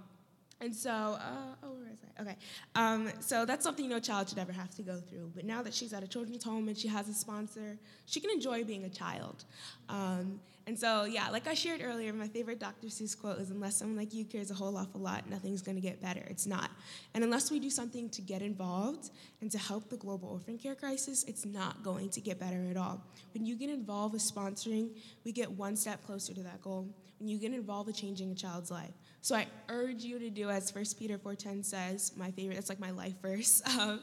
and 0.61 0.75
so, 0.75 0.91
uh, 0.91 1.55
oh, 1.63 1.73
where 1.73 1.91
is 1.91 1.99
I? 2.19 2.23
Okay. 2.23 2.37
Um, 2.75 3.11
so 3.21 3.45
that's 3.45 3.65
something 3.65 3.89
no 3.89 4.01
child 4.01 4.29
should 4.29 4.39
ever 4.39 4.53
have 4.53 4.75
to 4.77 4.83
go 4.83 4.97
through. 4.97 5.33
But 5.35 5.45
now 5.45 5.63
that 5.63 5.75
she's 5.75 5.93
at 5.93 6.03
a 6.03 6.09
children's 6.09 6.45
home 6.45 6.69
and 6.69 6.77
she 6.77 6.89
has 6.89 7.09
a 7.09 7.15
sponsor, 7.15 7.79
she 8.07 8.21
can 8.21 8.31
enjoy 8.31 8.65
being 8.65 8.85
a 8.85 8.89
child. 8.89 9.45
Um, 9.89 10.41
and 10.67 10.79
so, 10.79 11.05
yeah, 11.05 11.29
like 11.29 11.47
I 11.47 11.53
shared 11.53 11.83
earlier, 11.85 12.13
my 12.15 12.29
favorite 12.29 12.59
Dr. 12.59 12.87
Seuss 12.87 13.19
quote 13.19 13.39
is 13.39 13.51
Unless 13.51 13.77
someone 13.77 13.99
like 13.99 14.15
you 14.15 14.25
cares 14.25 14.51
a 14.51 14.55
whole 14.55 14.77
awful 14.79 15.01
lot, 15.01 15.29
nothing's 15.29 15.61
going 15.61 15.75
to 15.75 15.83
get 15.83 16.01
better. 16.01 16.25
It's 16.31 16.47
not. 16.47 16.71
And 17.13 17.23
unless 17.23 17.51
we 17.51 17.61
do 17.61 17.69
something 17.69 18.09
to 18.11 18.23
get 18.23 18.41
involved 18.41 19.11
and 19.43 19.51
to 19.51 19.59
help 19.59 19.91
the 19.91 19.97
global 19.97 20.31
orphan 20.31 20.57
care 20.57 20.75
crisis, 20.75 21.25
it's 21.25 21.45
not 21.45 21.83
going 21.83 22.09
to 22.11 22.21
get 22.21 22.41
better 22.41 22.65
at 22.71 22.79
all. 22.79 23.03
When 23.35 23.45
you 23.45 23.57
get 23.57 23.69
involved 23.69 24.15
with 24.15 24.23
sponsoring, 24.23 24.91
we 25.25 25.33
get 25.33 25.51
one 25.51 25.77
step 25.77 26.03
closer 26.07 26.33
to 26.33 26.43
that 26.45 26.63
goal. 26.63 26.89
When 27.19 27.29
you 27.29 27.39
get 27.39 27.53
involved 27.53 27.89
with 27.89 27.97
changing 27.97 28.31
a 28.31 28.35
child's 28.35 28.71
life, 28.71 28.93
so 29.25 29.35
I 29.35 29.47
urge 29.71 30.05
you 30.05 30.19
to 30.19 30.29
do 30.29 30.51
as 30.51 30.75
1 30.75 30.85
Peter 30.99 31.17
4.10 31.17 31.65
says, 31.65 32.13
my 32.15 32.31
favorite, 32.33 32.59
it's 32.59 32.69
like 32.69 32.79
my 32.79 32.91
life 32.91 33.15
verse. 33.23 33.63
Um, 33.81 34.01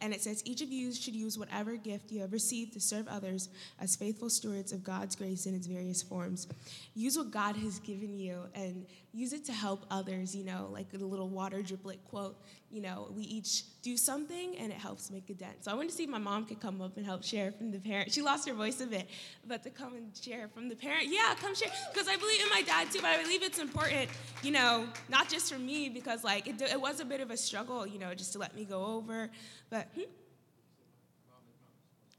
and 0.00 0.12
it 0.12 0.20
says, 0.20 0.42
each 0.44 0.62
of 0.62 0.72
you 0.72 0.92
should 0.92 1.14
use 1.14 1.38
whatever 1.38 1.76
gift 1.76 2.10
you 2.10 2.20
have 2.22 2.32
received 2.32 2.72
to 2.72 2.80
serve 2.80 3.06
others 3.06 3.50
as 3.80 3.94
faithful 3.94 4.28
stewards 4.28 4.72
of 4.72 4.82
God's 4.82 5.14
grace 5.14 5.46
in 5.46 5.54
its 5.54 5.68
various 5.68 6.02
forms. 6.02 6.48
Use 6.96 7.16
what 7.16 7.30
God 7.30 7.56
has 7.56 7.78
given 7.78 8.18
you 8.18 8.40
and 8.54 8.84
use 9.14 9.32
it 9.32 9.44
to 9.44 9.52
help 9.52 9.86
others, 9.90 10.34
you 10.34 10.44
know, 10.44 10.68
like 10.72 10.90
the 10.90 10.98
little 10.98 11.28
water 11.28 11.58
driplet 11.58 11.98
quote, 12.10 12.36
you 12.68 12.82
know, 12.82 13.08
we 13.14 13.22
each 13.22 13.62
do 13.80 13.96
something 13.96 14.56
and 14.58 14.72
it 14.72 14.78
helps 14.78 15.08
make 15.08 15.30
a 15.30 15.34
dent. 15.34 15.64
So 15.64 15.70
I 15.70 15.74
wanted 15.74 15.90
to 15.90 15.94
see 15.94 16.02
if 16.02 16.10
my 16.10 16.18
mom 16.18 16.44
could 16.46 16.60
come 16.60 16.82
up 16.82 16.96
and 16.96 17.06
help 17.06 17.22
share 17.22 17.52
from 17.52 17.70
the 17.70 17.78
parent. 17.78 18.12
She 18.12 18.22
lost 18.22 18.48
her 18.48 18.54
voice 18.54 18.80
a 18.80 18.86
bit, 18.86 19.08
but 19.46 19.62
to 19.62 19.70
come 19.70 19.94
and 19.94 20.10
share 20.20 20.48
from 20.48 20.68
the 20.68 20.74
parent, 20.74 21.06
yeah, 21.06 21.34
come 21.40 21.54
share. 21.54 21.70
Because 21.92 22.08
I 22.08 22.16
believe 22.16 22.42
in 22.42 22.48
my 22.48 22.62
dad 22.62 22.90
too, 22.90 23.00
but 23.00 23.10
I 23.10 23.22
believe 23.22 23.44
it's 23.44 23.60
important, 23.60 24.10
you 24.42 24.50
know, 24.50 24.88
not 25.08 25.28
just 25.28 25.52
for 25.52 25.60
me, 25.60 25.88
because 25.88 26.24
like 26.24 26.48
it, 26.48 26.60
it 26.60 26.80
was 26.80 26.98
a 26.98 27.04
bit 27.04 27.20
of 27.20 27.30
a 27.30 27.36
struggle, 27.36 27.86
you 27.86 28.00
know, 28.00 28.14
just 28.14 28.32
to 28.32 28.40
let 28.40 28.56
me 28.56 28.64
go 28.64 28.84
over. 28.84 29.30
But, 29.70 29.88
hmm? 29.94 30.00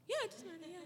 yeah, 0.08 0.16
just 0.30 0.46
yeah, 0.46 0.52
yeah, 0.66 0.78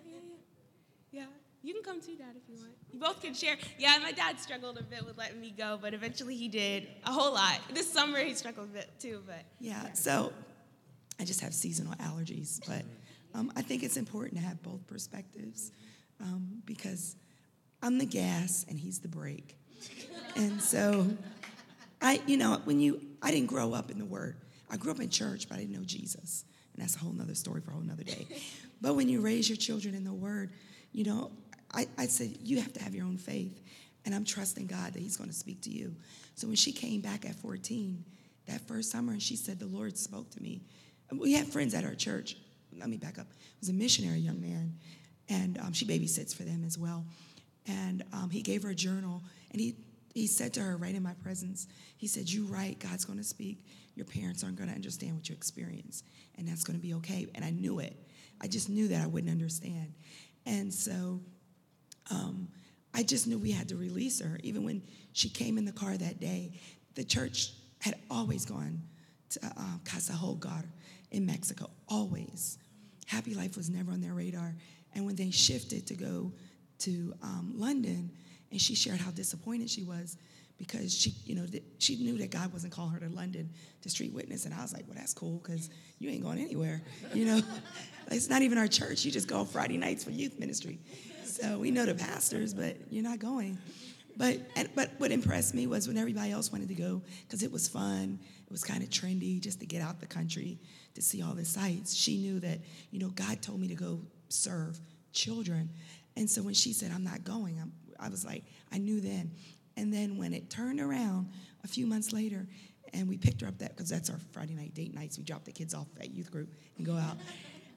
yeah. 1.12 1.20
Yeah. 1.20 1.39
You 1.62 1.74
can 1.74 1.82
come 1.82 2.00
too, 2.00 2.16
Dad, 2.16 2.34
if 2.36 2.48
you 2.48 2.56
want. 2.56 2.72
You 2.90 2.98
both 2.98 3.20
can 3.22 3.34
share. 3.34 3.56
Yeah, 3.78 3.98
my 4.02 4.12
dad 4.12 4.40
struggled 4.40 4.78
a 4.78 4.82
bit 4.82 5.04
with 5.04 5.18
letting 5.18 5.40
me 5.40 5.54
go, 5.56 5.78
but 5.80 5.92
eventually 5.92 6.34
he 6.34 6.48
did 6.48 6.88
a 7.04 7.12
whole 7.12 7.34
lot. 7.34 7.58
This 7.74 7.90
summer 7.90 8.18
he 8.18 8.34
struggled 8.34 8.68
a 8.70 8.72
bit 8.72 8.90
too, 8.98 9.22
but. 9.26 9.44
Yeah, 9.58 9.92
so 9.92 10.32
I 11.18 11.24
just 11.24 11.40
have 11.42 11.52
seasonal 11.52 11.92
allergies, 11.94 12.60
but 12.66 12.82
um, 13.34 13.52
I 13.56 13.62
think 13.62 13.82
it's 13.82 13.98
important 13.98 14.40
to 14.40 14.46
have 14.46 14.62
both 14.62 14.86
perspectives 14.86 15.70
um, 16.20 16.62
because 16.64 17.16
I'm 17.82 17.98
the 17.98 18.06
gas 18.06 18.64
and 18.68 18.78
he's 18.78 18.98
the 18.98 19.08
brake. 19.08 19.56
And 20.36 20.60
so 20.60 21.08
I, 22.00 22.20
you 22.26 22.36
know, 22.36 22.60
when 22.64 22.80
you, 22.80 23.00
I 23.22 23.30
didn't 23.30 23.48
grow 23.48 23.74
up 23.74 23.90
in 23.90 23.98
the 23.98 24.04
Word. 24.04 24.36
I 24.70 24.76
grew 24.76 24.92
up 24.92 25.00
in 25.00 25.10
church, 25.10 25.48
but 25.48 25.56
I 25.56 25.60
didn't 25.60 25.74
know 25.74 25.84
Jesus. 25.84 26.44
And 26.74 26.82
that's 26.82 26.96
a 26.96 27.00
whole 27.00 27.12
nother 27.12 27.34
story 27.34 27.60
for 27.60 27.72
a 27.72 27.74
whole 27.74 27.82
nother 27.82 28.04
day. 28.04 28.26
But 28.80 28.94
when 28.94 29.08
you 29.08 29.20
raise 29.20 29.48
your 29.48 29.56
children 29.56 29.94
in 29.94 30.04
the 30.04 30.12
Word, 30.12 30.52
you 30.92 31.04
know, 31.04 31.30
I, 31.72 31.86
I 31.98 32.06
said, 32.06 32.36
you 32.42 32.60
have 32.60 32.72
to 32.74 32.82
have 32.82 32.94
your 32.94 33.06
own 33.06 33.16
faith. 33.16 33.60
And 34.04 34.14
I'm 34.14 34.24
trusting 34.24 34.66
God 34.66 34.94
that 34.94 35.00
He's 35.00 35.16
going 35.16 35.30
to 35.30 35.36
speak 35.36 35.60
to 35.62 35.70
you. 35.70 35.94
So 36.34 36.46
when 36.46 36.56
she 36.56 36.72
came 36.72 37.00
back 37.00 37.26
at 37.26 37.34
14, 37.36 38.02
that 38.46 38.60
first 38.66 38.90
summer, 38.90 39.12
and 39.12 39.22
she 39.22 39.36
said, 39.36 39.58
The 39.58 39.66
Lord 39.66 39.96
spoke 39.96 40.30
to 40.30 40.42
me. 40.42 40.62
We 41.12 41.32
had 41.32 41.46
friends 41.46 41.74
at 41.74 41.84
our 41.84 41.94
church. 41.94 42.36
Let 42.78 42.88
me 42.88 42.96
back 42.96 43.18
up. 43.18 43.26
It 43.30 43.60
was 43.60 43.68
a 43.68 43.74
missionary 43.74 44.20
young 44.20 44.40
man, 44.40 44.74
and 45.28 45.58
um, 45.58 45.72
she 45.72 45.84
babysits 45.84 46.34
for 46.34 46.44
them 46.44 46.64
as 46.64 46.78
well. 46.78 47.04
And 47.66 48.04
um, 48.12 48.30
he 48.30 48.42
gave 48.42 48.62
her 48.62 48.70
a 48.70 48.74
journal, 48.74 49.22
and 49.50 49.60
he, 49.60 49.76
he 50.14 50.26
said 50.26 50.54
to 50.54 50.60
her 50.60 50.76
right 50.76 50.94
in 50.94 51.02
my 51.02 51.14
presence, 51.22 51.66
He 51.96 52.06
said, 52.06 52.30
You 52.30 52.44
write, 52.44 52.78
God's 52.78 53.04
going 53.04 53.18
to 53.18 53.24
speak. 53.24 53.64
Your 53.96 54.06
parents 54.06 54.42
aren't 54.42 54.56
going 54.56 54.70
to 54.70 54.74
understand 54.74 55.16
what 55.16 55.28
you 55.28 55.34
experience, 55.34 56.04
and 56.38 56.48
that's 56.48 56.64
going 56.64 56.78
to 56.78 56.82
be 56.82 56.94
okay. 56.94 57.26
And 57.34 57.44
I 57.44 57.50
knew 57.50 57.80
it. 57.80 57.96
I 58.40 58.46
just 58.46 58.70
knew 58.70 58.88
that 58.88 59.02
I 59.02 59.06
wouldn't 59.06 59.30
understand. 59.30 59.92
And 60.46 60.72
so 60.72 61.20
um, 62.10 62.48
I 62.94 63.02
just 63.02 63.26
knew 63.26 63.38
we 63.38 63.50
had 63.52 63.68
to 63.68 63.76
release 63.76 64.20
her. 64.20 64.38
Even 64.42 64.64
when 64.64 64.82
she 65.12 65.28
came 65.28 65.58
in 65.58 65.64
the 65.64 65.72
car 65.72 65.96
that 65.96 66.20
day, 66.20 66.52
the 66.94 67.04
church 67.04 67.52
had 67.80 67.94
always 68.10 68.44
gone 68.44 68.82
to 69.30 69.40
uh, 69.46 69.78
Casa 69.84 70.12
Hogar 70.12 70.64
in 71.10 71.26
Mexico, 71.26 71.70
always. 71.88 72.58
Happy 73.06 73.34
Life 73.34 73.56
was 73.56 73.70
never 73.70 73.92
on 73.92 74.00
their 74.00 74.14
radar. 74.14 74.54
And 74.94 75.06
when 75.06 75.16
they 75.16 75.30
shifted 75.30 75.86
to 75.86 75.94
go 75.94 76.32
to 76.80 77.14
um, 77.22 77.52
London, 77.56 78.10
and 78.50 78.60
she 78.60 78.74
shared 78.74 79.00
how 79.00 79.10
disappointed 79.12 79.70
she 79.70 79.82
was 79.82 80.16
because 80.58 80.94
she, 80.94 81.14
you 81.24 81.34
know, 81.34 81.46
she 81.78 81.96
knew 81.96 82.18
that 82.18 82.30
God 82.30 82.52
wasn't 82.52 82.72
calling 82.72 82.92
her 82.92 83.00
to 83.00 83.08
London 83.08 83.48
to 83.80 83.88
street 83.88 84.12
witness. 84.12 84.44
And 84.44 84.52
I 84.52 84.60
was 84.60 84.74
like, 84.74 84.84
well, 84.86 84.96
that's 84.96 85.14
cool 85.14 85.40
because 85.42 85.70
you 85.98 86.10
ain't 86.10 86.22
going 86.22 86.38
anywhere, 86.38 86.82
you 87.14 87.24
know. 87.24 87.40
it's 88.10 88.28
not 88.28 88.42
even 88.42 88.58
our 88.58 88.66
church. 88.66 89.04
You 89.04 89.10
just 89.10 89.26
go 89.26 89.38
on 89.38 89.46
Friday 89.46 89.78
nights 89.78 90.04
for 90.04 90.10
youth 90.10 90.38
ministry. 90.38 90.78
So 91.24 91.58
we 91.58 91.70
know 91.70 91.86
the 91.86 91.94
pastors, 91.94 92.54
but 92.54 92.76
you're 92.90 93.02
not 93.02 93.18
going. 93.18 93.58
But 94.16 94.40
but 94.74 94.90
what 94.98 95.12
impressed 95.12 95.54
me 95.54 95.66
was 95.66 95.88
when 95.88 95.96
everybody 95.96 96.30
else 96.30 96.52
wanted 96.52 96.68
to 96.68 96.74
go 96.74 97.02
because 97.26 97.42
it 97.42 97.50
was 97.50 97.68
fun. 97.68 98.18
It 98.44 98.50
was 98.50 98.64
kind 98.64 98.82
of 98.82 98.90
trendy 98.90 99.40
just 99.40 99.60
to 99.60 99.66
get 99.66 99.82
out 99.82 100.00
the 100.00 100.06
country 100.06 100.58
to 100.94 101.02
see 101.02 101.22
all 101.22 101.34
the 101.34 101.44
sights. 101.44 101.94
She 101.94 102.18
knew 102.18 102.40
that 102.40 102.58
you 102.90 102.98
know 102.98 103.08
God 103.08 103.40
told 103.40 103.60
me 103.60 103.68
to 103.68 103.74
go 103.74 104.00
serve 104.28 104.78
children, 105.12 105.70
and 106.16 106.28
so 106.28 106.42
when 106.42 106.54
she 106.54 106.72
said 106.72 106.90
I'm 106.92 107.04
not 107.04 107.24
going, 107.24 107.58
I'm, 107.60 107.72
I 107.98 108.08
was 108.08 108.24
like 108.24 108.44
I 108.72 108.78
knew 108.78 109.00
then. 109.00 109.30
And 109.76 109.94
then 109.94 110.18
when 110.18 110.34
it 110.34 110.50
turned 110.50 110.80
around 110.80 111.30
a 111.64 111.68
few 111.68 111.86
months 111.86 112.12
later, 112.12 112.46
and 112.92 113.08
we 113.08 113.16
picked 113.16 113.40
her 113.40 113.48
up 113.48 113.58
that 113.58 113.70
because 113.76 113.88
that's 113.88 114.10
our 114.10 114.18
Friday 114.32 114.54
night 114.54 114.74
date 114.74 114.94
nights. 114.94 115.16
We 115.16 115.24
drop 115.24 115.44
the 115.44 115.52
kids 115.52 115.74
off 115.74 115.86
at 116.00 116.10
youth 116.10 116.30
group 116.30 116.52
and 116.76 116.84
go 116.84 116.96
out. 116.96 117.16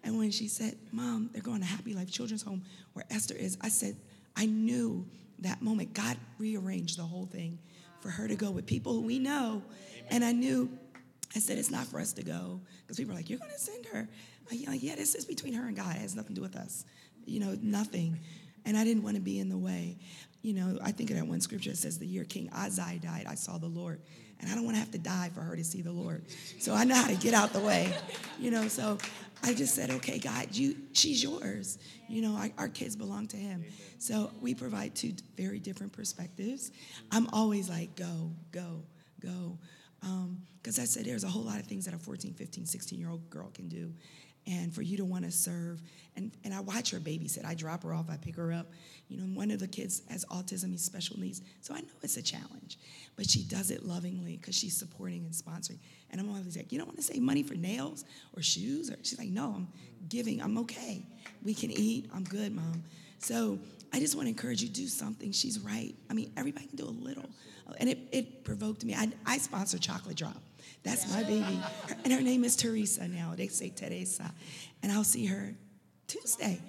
And 0.03 0.17
when 0.17 0.31
she 0.31 0.47
said, 0.47 0.75
Mom, 0.91 1.29
they're 1.31 1.41
going 1.41 1.61
to 1.61 1.65
Happy 1.65 1.93
Life 1.93 2.11
Children's 2.11 2.43
Home 2.43 2.63
where 2.93 3.05
Esther 3.09 3.35
is, 3.35 3.57
I 3.61 3.69
said, 3.69 3.95
I 4.35 4.45
knew 4.45 5.05
that 5.39 5.61
moment. 5.61 5.93
God 5.93 6.17
rearranged 6.39 6.97
the 6.97 7.03
whole 7.03 7.25
thing 7.25 7.59
for 8.01 8.09
her 8.09 8.27
to 8.27 8.35
go 8.35 8.51
with 8.51 8.65
people 8.65 8.93
who 8.93 9.01
we 9.01 9.19
know. 9.19 9.63
And 10.09 10.23
I 10.23 10.33
knew, 10.33 10.69
I 11.35 11.39
said, 11.39 11.57
it's 11.57 11.71
not 11.71 11.85
for 11.87 11.99
us 11.99 12.13
to 12.13 12.23
go. 12.23 12.59
Because 12.81 12.97
people 12.97 13.13
are 13.13 13.17
like, 13.17 13.29
you're 13.29 13.39
going 13.39 13.51
to 13.51 13.59
send 13.59 13.85
her. 13.87 14.09
I'm 14.51 14.71
like, 14.71 14.83
yeah, 14.83 14.95
this 14.95 15.15
is 15.15 15.25
between 15.25 15.53
her 15.53 15.65
and 15.67 15.75
God. 15.75 15.95
It 15.95 16.01
has 16.01 16.15
nothing 16.15 16.35
to 16.35 16.35
do 16.35 16.41
with 16.41 16.55
us. 16.55 16.85
You 17.25 17.39
know, 17.39 17.57
nothing. 17.61 18.19
And 18.65 18.75
I 18.75 18.83
didn't 18.83 19.03
want 19.03 19.15
to 19.15 19.21
be 19.21 19.39
in 19.39 19.49
the 19.49 19.57
way. 19.57 19.97
You 20.41 20.53
know, 20.53 20.77
I 20.83 20.91
think 20.91 21.09
of 21.11 21.15
that 21.15 21.25
one 21.25 21.39
scripture 21.39 21.69
that 21.69 21.77
says, 21.77 21.97
the 21.97 22.05
year 22.05 22.25
King 22.25 22.49
Uzziah 22.53 22.99
died, 22.99 23.25
I 23.27 23.35
saw 23.35 23.57
the 23.57 23.67
Lord. 23.67 24.01
And 24.43 24.51
I 24.51 24.55
don't 24.55 24.65
want 24.65 24.75
to 24.75 24.79
have 24.79 24.91
to 24.91 24.97
die 24.97 25.31
for 25.33 25.39
her 25.39 25.55
to 25.55 25.63
see 25.63 25.81
the 25.81 25.91
Lord. 25.93 26.25
So 26.59 26.73
I 26.73 26.83
know 26.83 26.95
how 26.95 27.07
to 27.07 27.15
get 27.15 27.33
out 27.33 27.53
the 27.53 27.61
way. 27.61 27.93
You 28.37 28.51
know, 28.51 28.67
so 28.67 28.97
I 29.41 29.53
just 29.53 29.73
said, 29.73 29.89
okay, 29.89 30.19
God, 30.19 30.47
you, 30.51 30.75
she's 30.91 31.23
yours. 31.23 31.77
You 32.09 32.23
know, 32.23 32.35
our, 32.35 32.49
our 32.57 32.67
kids 32.67 32.97
belong 32.97 33.27
to 33.27 33.37
Him. 33.37 33.63
So 33.99 34.31
we 34.41 34.53
provide 34.53 34.95
two 34.95 35.13
very 35.37 35.59
different 35.59 35.93
perspectives. 35.93 36.71
I'm 37.09 37.27
always 37.31 37.69
like, 37.69 37.95
go, 37.95 38.31
go, 38.51 38.83
go. 39.21 39.57
Because 40.01 40.77
um, 40.77 40.81
I 40.81 40.85
said 40.85 41.05
there's 41.05 41.23
a 41.23 41.29
whole 41.29 41.43
lot 41.43 41.61
of 41.61 41.65
things 41.65 41.85
that 41.85 41.93
a 41.93 41.97
14, 41.97 42.33
15, 42.33 42.65
16 42.65 42.99
year 42.99 43.09
old 43.09 43.29
girl 43.29 43.49
can 43.53 43.69
do. 43.69 43.93
And 44.45 44.73
for 44.73 44.81
you 44.81 44.97
to 44.97 45.05
want 45.05 45.23
to 45.23 45.31
serve, 45.31 45.81
and, 46.15 46.31
and 46.43 46.53
I 46.53 46.59
watch 46.59 46.91
her 46.91 46.99
babysit. 46.99 47.45
I 47.45 47.53
drop 47.53 47.83
her 47.83 47.93
off, 47.93 48.09
I 48.09 48.17
pick 48.17 48.35
her 48.35 48.51
up. 48.51 48.67
You 49.07 49.17
know, 49.17 49.23
one 49.25 49.51
of 49.51 49.59
the 49.59 49.67
kids 49.67 50.01
has 50.09 50.25
autism, 50.25 50.71
he's 50.71 50.83
special 50.83 51.19
needs. 51.19 51.41
So 51.61 51.73
I 51.73 51.79
know 51.79 51.87
it's 52.01 52.17
a 52.17 52.21
challenge, 52.21 52.77
but 53.15 53.29
she 53.29 53.43
does 53.43 53.71
it 53.71 53.85
lovingly 53.85 54.37
because 54.37 54.55
she's 54.55 54.75
supporting 54.75 55.25
and 55.25 55.31
sponsoring. 55.31 55.79
And 56.11 56.19
I'm 56.19 56.29
always 56.29 56.57
like, 56.57 56.71
you 56.71 56.77
don't 56.77 56.87
want 56.87 56.97
to 56.97 57.03
save 57.03 57.21
money 57.21 57.41
for 57.41 57.55
nails 57.55 58.05
or 58.35 58.41
shoes? 58.41 58.91
Or 58.91 58.97
she's 59.01 59.17
like, 59.17 59.29
no, 59.29 59.53
I'm 59.55 59.67
giving. 60.09 60.41
I'm 60.41 60.57
okay. 60.59 61.05
We 61.43 61.53
can 61.53 61.71
eat. 61.71 62.09
I'm 62.13 62.23
good, 62.23 62.53
mom. 62.53 62.83
So 63.19 63.57
I 63.93 63.99
just 63.99 64.15
want 64.15 64.25
to 64.25 64.29
encourage 64.29 64.61
you, 64.61 64.69
do 64.69 64.87
something. 64.87 65.31
She's 65.31 65.59
right. 65.59 65.95
I 66.09 66.13
mean, 66.13 66.31
everybody 66.35 66.67
can 66.67 66.75
do 66.75 66.85
a 66.85 66.89
little. 66.89 67.29
And 67.77 67.89
it, 67.89 67.99
it 68.11 68.43
provoked 68.43 68.83
me. 68.83 68.93
I, 68.93 69.09
I 69.25 69.37
sponsor 69.37 69.77
Chocolate 69.77 70.17
Drop. 70.17 70.41
That's 70.83 71.11
my 71.11 71.23
baby. 71.23 71.59
And 72.03 72.13
her 72.13 72.21
name 72.21 72.43
is 72.43 72.55
Teresa 72.55 73.07
now. 73.07 73.33
They 73.35 73.47
say 73.47 73.69
Teresa. 73.69 74.31
And 74.81 74.91
I'll 74.91 75.03
see 75.03 75.25
her 75.25 75.53
Tuesday. 76.07 76.59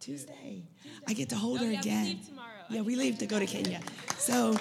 Tuesday. 0.00 0.62
I 1.08 1.12
get 1.12 1.28
to 1.30 1.36
hold 1.36 1.60
oh, 1.60 1.64
her 1.64 1.72
yeah, 1.72 1.80
again. 1.80 2.04
We 2.04 2.10
leave 2.10 2.26
tomorrow. 2.26 2.48
Yeah, 2.68 2.80
we 2.82 2.96
leave 2.96 3.18
to 3.18 3.26
go 3.26 3.38
to 3.38 3.46
Kenya. 3.46 3.80
So 4.18 4.56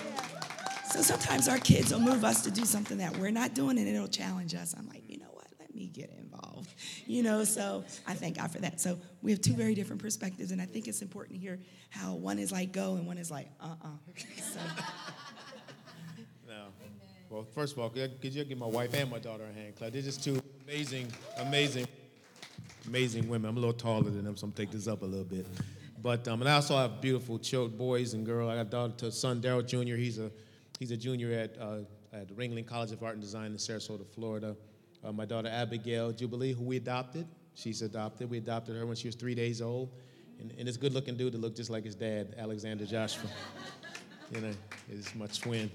so 0.93 1.01
sometimes 1.01 1.47
our 1.47 1.58
kids 1.58 1.91
will 1.91 2.01
move 2.01 2.23
us 2.23 2.43
to 2.43 2.51
do 2.51 2.65
something 2.65 2.99
that 2.99 3.17
we're 3.17 3.32
not 3.32 3.56
doing 3.56 3.79
and 3.79 3.88
it'll 3.88 4.08
challenge 4.08 4.53
us. 4.53 4.75
I'm 4.77 4.88
like, 4.88 5.01
you 5.10 5.17
know 5.17 5.29
what? 5.32 5.47
Let 5.60 5.73
me 5.73 5.88
get 5.88 6.12
involved. 6.19 6.71
You 7.08 7.23
know, 7.23 7.43
so 7.45 7.84
I 8.06 8.13
thank 8.13 8.38
God 8.38 8.51
for 8.51 8.60
that. 8.60 8.79
So 8.79 8.99
we 9.23 9.32
have 9.32 9.41
two 9.41 9.53
very 9.53 9.73
different 9.73 10.01
perspectives, 10.01 10.51
and 10.51 10.62
I 10.62 10.65
think 10.65 10.88
it's 10.88 11.01
important 11.01 11.36
to 11.36 11.41
hear 11.41 11.60
how 11.89 12.13
one 12.13 12.38
is 12.38 12.51
like 12.51 12.73
go 12.73 12.93
and 12.93 13.08
one 13.08 13.17
is 13.17 13.32
like 13.32 13.47
uh 13.60 13.75
uh 13.84 13.88
so. 14.53 14.60
Well, 17.34 17.48
first 17.56 17.74
of 17.74 17.80
all, 17.80 17.89
could 17.89 18.12
you 18.22 18.43
give 18.43 18.60
my 18.60 18.67
wife 18.67 18.93
and 18.93 19.10
my 19.10 19.17
daughter 19.17 19.46
a 19.50 19.60
hand 19.60 19.76
clap? 19.76 19.91
They're 19.91 20.04
just 20.04 20.24
two 20.24 20.39
amazing, 20.67 21.08
amazing, 21.38 21.88
amazing 22.86 23.28
women. 23.28 23.50
I'm 23.50 23.58
a 23.58 23.60
little 23.60 23.74
taller 23.74 24.12
than 24.12 24.24
them, 24.24 24.38
so 24.38 24.46
I'm 24.46 24.52
gonna 24.52 24.67
take 24.67 24.72
this 24.72 24.88
up 24.88 25.02
a 25.02 25.06
little 25.06 25.26
bit. 25.26 25.48
But 26.00 26.28
um, 26.28 26.41
and 26.41 26.50
I 26.50 26.54
also 26.54 26.78
have 26.78 27.02
beautiful 27.02 27.39
children, 27.39 27.76
boys 27.76 28.13
and 28.13 28.24
girls. 28.24 28.52
I 28.52 28.58
got 28.58 28.67
a 28.67 28.69
daughter, 28.69 28.93
to 28.98 29.12
son 29.12 29.41
Daryl 29.41 29.65
Jr. 29.65 29.96
He's 29.96 30.19
a 30.19 30.30
he's 30.78 30.91
a 30.91 30.98
junior 30.98 31.32
at 31.32 31.58
uh, 31.60 31.80
at 32.13 32.28
Ringling 32.38 32.67
College 32.67 32.91
of 32.91 33.02
Art 33.02 33.13
and 33.13 33.22
Design 33.24 33.48
in 33.48 33.58
Sarasota, 33.58 34.06
Florida. 34.06 34.56
Uh, 35.04 35.12
my 35.12 35.26
daughter 35.26 35.50
Abigail 35.52 36.12
Jubilee, 36.12 36.54
who 36.54 36.63
we 36.63 36.78
adopted, 36.78 37.26
she's 37.56 37.82
adopted. 37.82 38.30
We 38.30 38.38
adopted 38.38 38.76
her 38.76 38.86
when 38.86 38.96
she 38.96 39.08
was 39.08 39.15
three 39.15 39.34
days 39.34 39.60
old, 39.60 39.89
and, 40.39 40.54
and 40.60 40.67
this 40.67 40.78
good-looking 40.78 41.17
dude 41.17 41.34
that 41.34 41.41
looked 41.41 41.58
just 41.58 41.72
like 41.72 41.84
his 41.84 41.96
dad, 41.96 42.36
Alexander 42.38 42.86
Joshua. 42.86 43.28
you 44.32 44.41
know, 44.41 44.52
is 44.91 45.13
my 45.15 45.26
twin. 45.28 45.72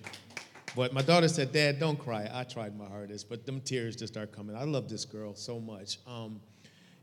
But 0.76 0.92
my 0.92 1.02
daughter 1.02 1.28
said, 1.28 1.52
Dad, 1.52 1.80
don't 1.80 1.98
cry. 1.98 2.28
I 2.32 2.44
tried 2.44 2.78
my 2.78 2.86
hardest, 2.86 3.28
but 3.28 3.46
them 3.46 3.60
tears 3.60 3.96
just 3.96 4.12
start 4.12 4.32
coming. 4.32 4.56
I 4.56 4.64
love 4.64 4.88
this 4.88 5.04
girl 5.04 5.34
so 5.34 5.60
much. 5.60 5.98
Um, 6.06 6.40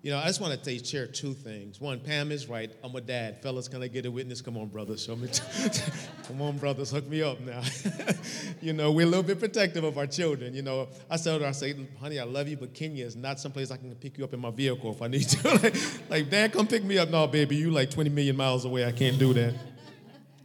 you 0.06 0.12
know, 0.12 0.20
I 0.20 0.26
just 0.26 0.40
want 0.40 0.64
to 0.64 0.86
share 0.86 1.08
two 1.08 1.34
things. 1.34 1.82
One, 1.82 2.00
Pam 2.00 2.32
is 2.32 2.48
right. 2.48 2.72
I'm 2.84 2.96
a 2.96 3.02
dad. 3.02 3.42
Fellas, 3.42 3.68
can 3.68 3.82
I 3.82 3.88
get 3.88 4.06
a 4.06 4.12
witness? 4.12 4.40
Come 4.40 4.56
on, 4.56 4.68
brothers. 4.68 5.04
Show 5.04 5.16
me. 5.16 5.30
Come 6.28 6.44
on, 6.44 6.60
brothers. 6.60 6.92
Hook 6.92 7.08
me 7.08 7.24
up 7.24 7.40
now. 7.42 7.64
you 8.62 8.74
know, 8.74 8.92
we're 8.92 9.08
a 9.08 9.10
little 9.10 9.24
bit 9.24 9.40
protective 9.40 9.84
of 9.84 9.98
our 9.98 10.06
children. 10.06 10.54
You 10.54 10.62
know, 10.62 10.90
I 11.10 11.18
tell 11.18 11.40
her, 11.40 11.48
I 11.48 11.54
say, 11.54 11.76
honey, 12.00 12.20
I 12.20 12.24
love 12.24 12.48
you, 12.48 12.56
but 12.56 12.76
Kenya 12.76 13.04
is 13.04 13.16
not 13.16 13.40
someplace 13.40 13.72
I 13.72 13.78
can 13.78 13.96
pick 13.96 14.20
you 14.20 14.24
up 14.24 14.36
in 14.36 14.40
my 14.40 14.52
vehicle 14.52 14.92
if 14.92 15.02
I 15.02 15.08
need 15.08 15.28
to. 15.28 15.50
like, 15.64 15.76
like, 16.08 16.30
Dad, 16.30 16.54
come 16.54 16.68
pick 16.68 16.84
me 16.84 17.00
up. 17.00 17.10
No, 17.10 17.26
baby, 17.26 17.56
you 17.56 17.72
like 17.72 17.90
20 17.90 18.12
million 18.12 18.38
miles 18.38 18.64
away. 18.64 18.86
I 18.86 18.92
can't 18.92 19.18
do 19.18 19.34
that. 19.34 19.56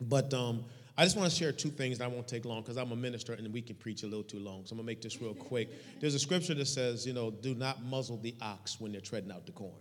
But 0.00 0.33
um, 0.33 0.64
I 0.96 1.05
just 1.05 1.16
want 1.16 1.31
to 1.31 1.37
share 1.37 1.53
two 1.53 1.70
things 1.70 2.00
I 2.00 2.07
won't 2.07 2.29
take 2.29 2.44
long 2.44 2.62
because 2.62 2.76
I'm 2.76 2.92
a 2.92 2.96
minister 2.96 3.33
and 3.33 3.53
we 3.53 3.62
can 3.62 3.76
preach 3.76 4.03
a 4.03 4.07
little 4.07 4.22
too 4.22 4.38
long. 4.38 4.66
So 4.66 4.72
I'm 4.72 4.79
going 4.79 4.87
to 4.87 4.87
make 4.87 5.03
this 5.03 5.20
real 5.20 5.35
quick. 5.35 5.68
There's 6.00 6.14
a 6.14 6.18
scripture 6.18 6.55
that 6.55 6.66
says, 6.66 7.07
you 7.07 7.12
know, 7.12 7.31
do 7.31 7.55
not 7.55 7.83
muzzle 7.85 8.18
the 8.18 8.35
ox 8.42 8.81
when 8.81 8.92
they're 8.92 9.00
treading 9.00 9.31
out 9.31 9.46
the 9.46 9.53
corn. 9.53 9.72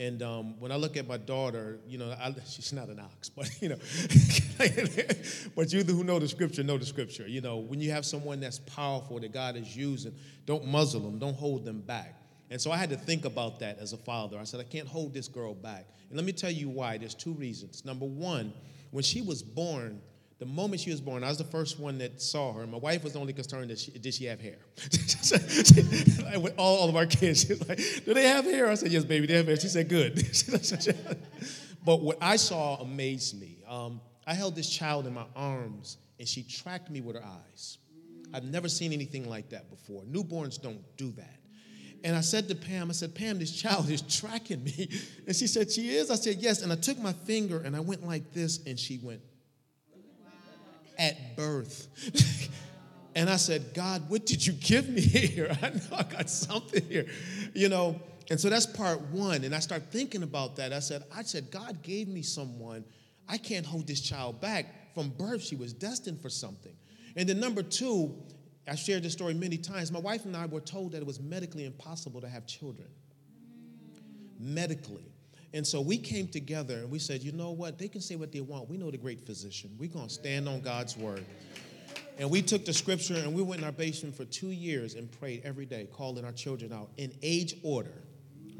And 0.00 0.22
um, 0.22 0.58
when 0.58 0.72
I 0.72 0.76
look 0.76 0.96
at 0.96 1.06
my 1.06 1.18
daughter, 1.18 1.78
you 1.86 1.98
know, 1.98 2.10
I, 2.18 2.34
she's 2.48 2.72
not 2.72 2.88
an 2.88 2.98
ox, 2.98 3.28
but 3.28 3.50
you 3.60 3.68
know, 3.68 3.76
but 5.54 5.72
you 5.72 5.84
who 5.84 6.04
know 6.04 6.18
the 6.18 6.26
scripture 6.26 6.62
know 6.62 6.78
the 6.78 6.86
scripture. 6.86 7.28
You 7.28 7.42
know, 7.42 7.58
when 7.58 7.80
you 7.82 7.90
have 7.90 8.06
someone 8.06 8.40
that's 8.40 8.60
powerful 8.60 9.20
that 9.20 9.32
God 9.32 9.56
is 9.56 9.76
using, 9.76 10.14
don't 10.46 10.64
muzzle 10.66 11.02
them, 11.02 11.18
don't 11.18 11.36
hold 11.36 11.66
them 11.66 11.82
back. 11.82 12.16
And 12.48 12.58
so 12.58 12.72
I 12.72 12.78
had 12.78 12.88
to 12.90 12.96
think 12.96 13.26
about 13.26 13.60
that 13.60 13.78
as 13.78 13.92
a 13.92 13.98
father. 13.98 14.38
I 14.38 14.44
said, 14.44 14.58
I 14.58 14.64
can't 14.64 14.88
hold 14.88 15.12
this 15.12 15.28
girl 15.28 15.54
back. 15.54 15.86
And 16.08 16.16
let 16.16 16.24
me 16.24 16.32
tell 16.32 16.50
you 16.50 16.68
why. 16.68 16.98
There's 16.98 17.14
two 17.14 17.32
reasons. 17.34 17.84
Number 17.84 18.06
one, 18.06 18.52
when 18.90 19.04
she 19.04 19.20
was 19.20 19.42
born, 19.42 20.00
the 20.40 20.46
moment 20.46 20.80
she 20.80 20.90
was 20.90 21.02
born, 21.02 21.22
I 21.22 21.28
was 21.28 21.36
the 21.36 21.44
first 21.44 21.78
one 21.78 21.98
that 21.98 22.20
saw 22.20 22.54
her. 22.54 22.66
My 22.66 22.78
wife 22.78 23.04
was 23.04 23.12
the 23.12 23.20
only 23.20 23.34
concerned 23.34 23.70
that 23.70 23.78
she, 23.78 23.90
did 23.90 24.14
she 24.14 24.24
have 24.24 24.40
hair. 24.40 24.56
With 26.40 26.54
all, 26.56 26.88
of 26.88 26.96
our 26.96 27.04
kids, 27.04 27.42
she's 27.42 27.68
like, 27.68 27.78
"Do 28.06 28.14
they 28.14 28.26
have 28.26 28.46
hair?" 28.46 28.70
I 28.70 28.74
said, 28.74 28.90
"Yes, 28.90 29.04
baby, 29.04 29.26
they 29.26 29.34
have 29.34 29.46
hair." 29.46 29.56
She 29.56 29.68
said, 29.68 29.90
"Good." 29.90 30.16
but 31.84 32.00
what 32.00 32.16
I 32.22 32.36
saw 32.36 32.76
amazed 32.76 33.38
me. 33.38 33.58
Um, 33.68 34.00
I 34.26 34.32
held 34.32 34.56
this 34.56 34.70
child 34.70 35.06
in 35.06 35.12
my 35.12 35.26
arms, 35.36 35.98
and 36.18 36.26
she 36.26 36.42
tracked 36.42 36.90
me 36.90 37.02
with 37.02 37.16
her 37.16 37.24
eyes. 37.24 37.76
I've 38.32 38.44
never 38.44 38.68
seen 38.68 38.94
anything 38.94 39.28
like 39.28 39.50
that 39.50 39.68
before. 39.68 40.04
Newborns 40.04 40.60
don't 40.60 40.80
do 40.96 41.10
that. 41.12 41.36
And 42.02 42.16
I 42.16 42.22
said 42.22 42.48
to 42.48 42.54
Pam, 42.54 42.88
I 42.88 42.94
said, 42.94 43.14
Pam, 43.14 43.38
this 43.38 43.52
child 43.52 43.90
is 43.90 44.00
tracking 44.00 44.64
me. 44.64 44.88
And 45.26 45.36
she 45.36 45.46
said, 45.46 45.70
She 45.70 45.90
is? 45.90 46.10
I 46.10 46.14
said, 46.14 46.36
Yes. 46.38 46.62
And 46.62 46.72
I 46.72 46.76
took 46.76 46.98
my 46.98 47.12
finger 47.12 47.60
and 47.60 47.76
I 47.76 47.80
went 47.80 48.06
like 48.06 48.32
this, 48.32 48.60
and 48.64 48.78
she 48.80 48.98
went 48.98 49.20
at 51.00 51.34
birth. 51.34 51.88
and 53.16 53.28
I 53.28 53.36
said, 53.36 53.72
God, 53.74 54.08
what 54.08 54.26
did 54.26 54.46
you 54.46 54.52
give 54.52 54.88
me 54.88 55.00
here? 55.00 55.56
I 55.62 55.70
know 55.70 55.96
I 55.96 56.02
got 56.04 56.30
something 56.30 56.84
here, 56.84 57.06
you 57.54 57.68
know. 57.68 58.00
And 58.28 58.38
so 58.38 58.48
that's 58.48 58.66
part 58.66 59.00
one. 59.10 59.42
And 59.42 59.52
I 59.52 59.58
start 59.58 59.90
thinking 59.90 60.22
about 60.22 60.54
that. 60.56 60.72
I 60.72 60.78
said, 60.78 61.02
I 61.12 61.22
said, 61.22 61.50
God 61.50 61.82
gave 61.82 62.06
me 62.06 62.22
someone. 62.22 62.84
I 63.28 63.38
can't 63.38 63.66
hold 63.66 63.88
this 63.88 64.00
child 64.00 64.40
back. 64.40 64.94
From 64.94 65.08
birth, 65.08 65.42
she 65.42 65.56
was 65.56 65.72
destined 65.72 66.20
for 66.20 66.30
something. 66.30 66.76
And 67.16 67.28
then 67.28 67.40
number 67.40 67.62
two, 67.62 68.14
I 68.68 68.76
shared 68.76 69.02
this 69.02 69.12
story 69.12 69.34
many 69.34 69.56
times. 69.56 69.90
My 69.90 69.98
wife 69.98 70.26
and 70.26 70.36
I 70.36 70.46
were 70.46 70.60
told 70.60 70.92
that 70.92 70.98
it 70.98 71.06
was 71.06 71.18
medically 71.18 71.64
impossible 71.64 72.20
to 72.20 72.28
have 72.28 72.46
children. 72.46 72.88
Medically. 74.38 75.10
And 75.52 75.66
so 75.66 75.80
we 75.80 75.98
came 75.98 76.28
together 76.28 76.74
and 76.74 76.90
we 76.90 76.98
said, 76.98 77.22
you 77.22 77.32
know 77.32 77.50
what? 77.50 77.78
They 77.78 77.88
can 77.88 78.00
say 78.00 78.16
what 78.16 78.30
they 78.30 78.40
want. 78.40 78.70
We 78.70 78.76
know 78.76 78.90
the 78.90 78.98
great 78.98 79.26
physician. 79.26 79.70
We're 79.78 79.90
going 79.90 80.06
to 80.06 80.14
stand 80.14 80.48
on 80.48 80.60
God's 80.60 80.96
word. 80.96 81.24
And 82.18 82.30
we 82.30 82.42
took 82.42 82.64
the 82.64 82.72
scripture 82.72 83.16
and 83.16 83.34
we 83.34 83.42
went 83.42 83.62
in 83.62 83.66
our 83.66 83.72
basement 83.72 84.14
for 84.14 84.24
two 84.26 84.50
years 84.50 84.94
and 84.94 85.10
prayed 85.18 85.42
every 85.44 85.66
day, 85.66 85.88
calling 85.92 86.24
our 86.24 86.32
children 86.32 86.72
out 86.72 86.90
in 86.98 87.12
age 87.22 87.56
order, 87.62 87.94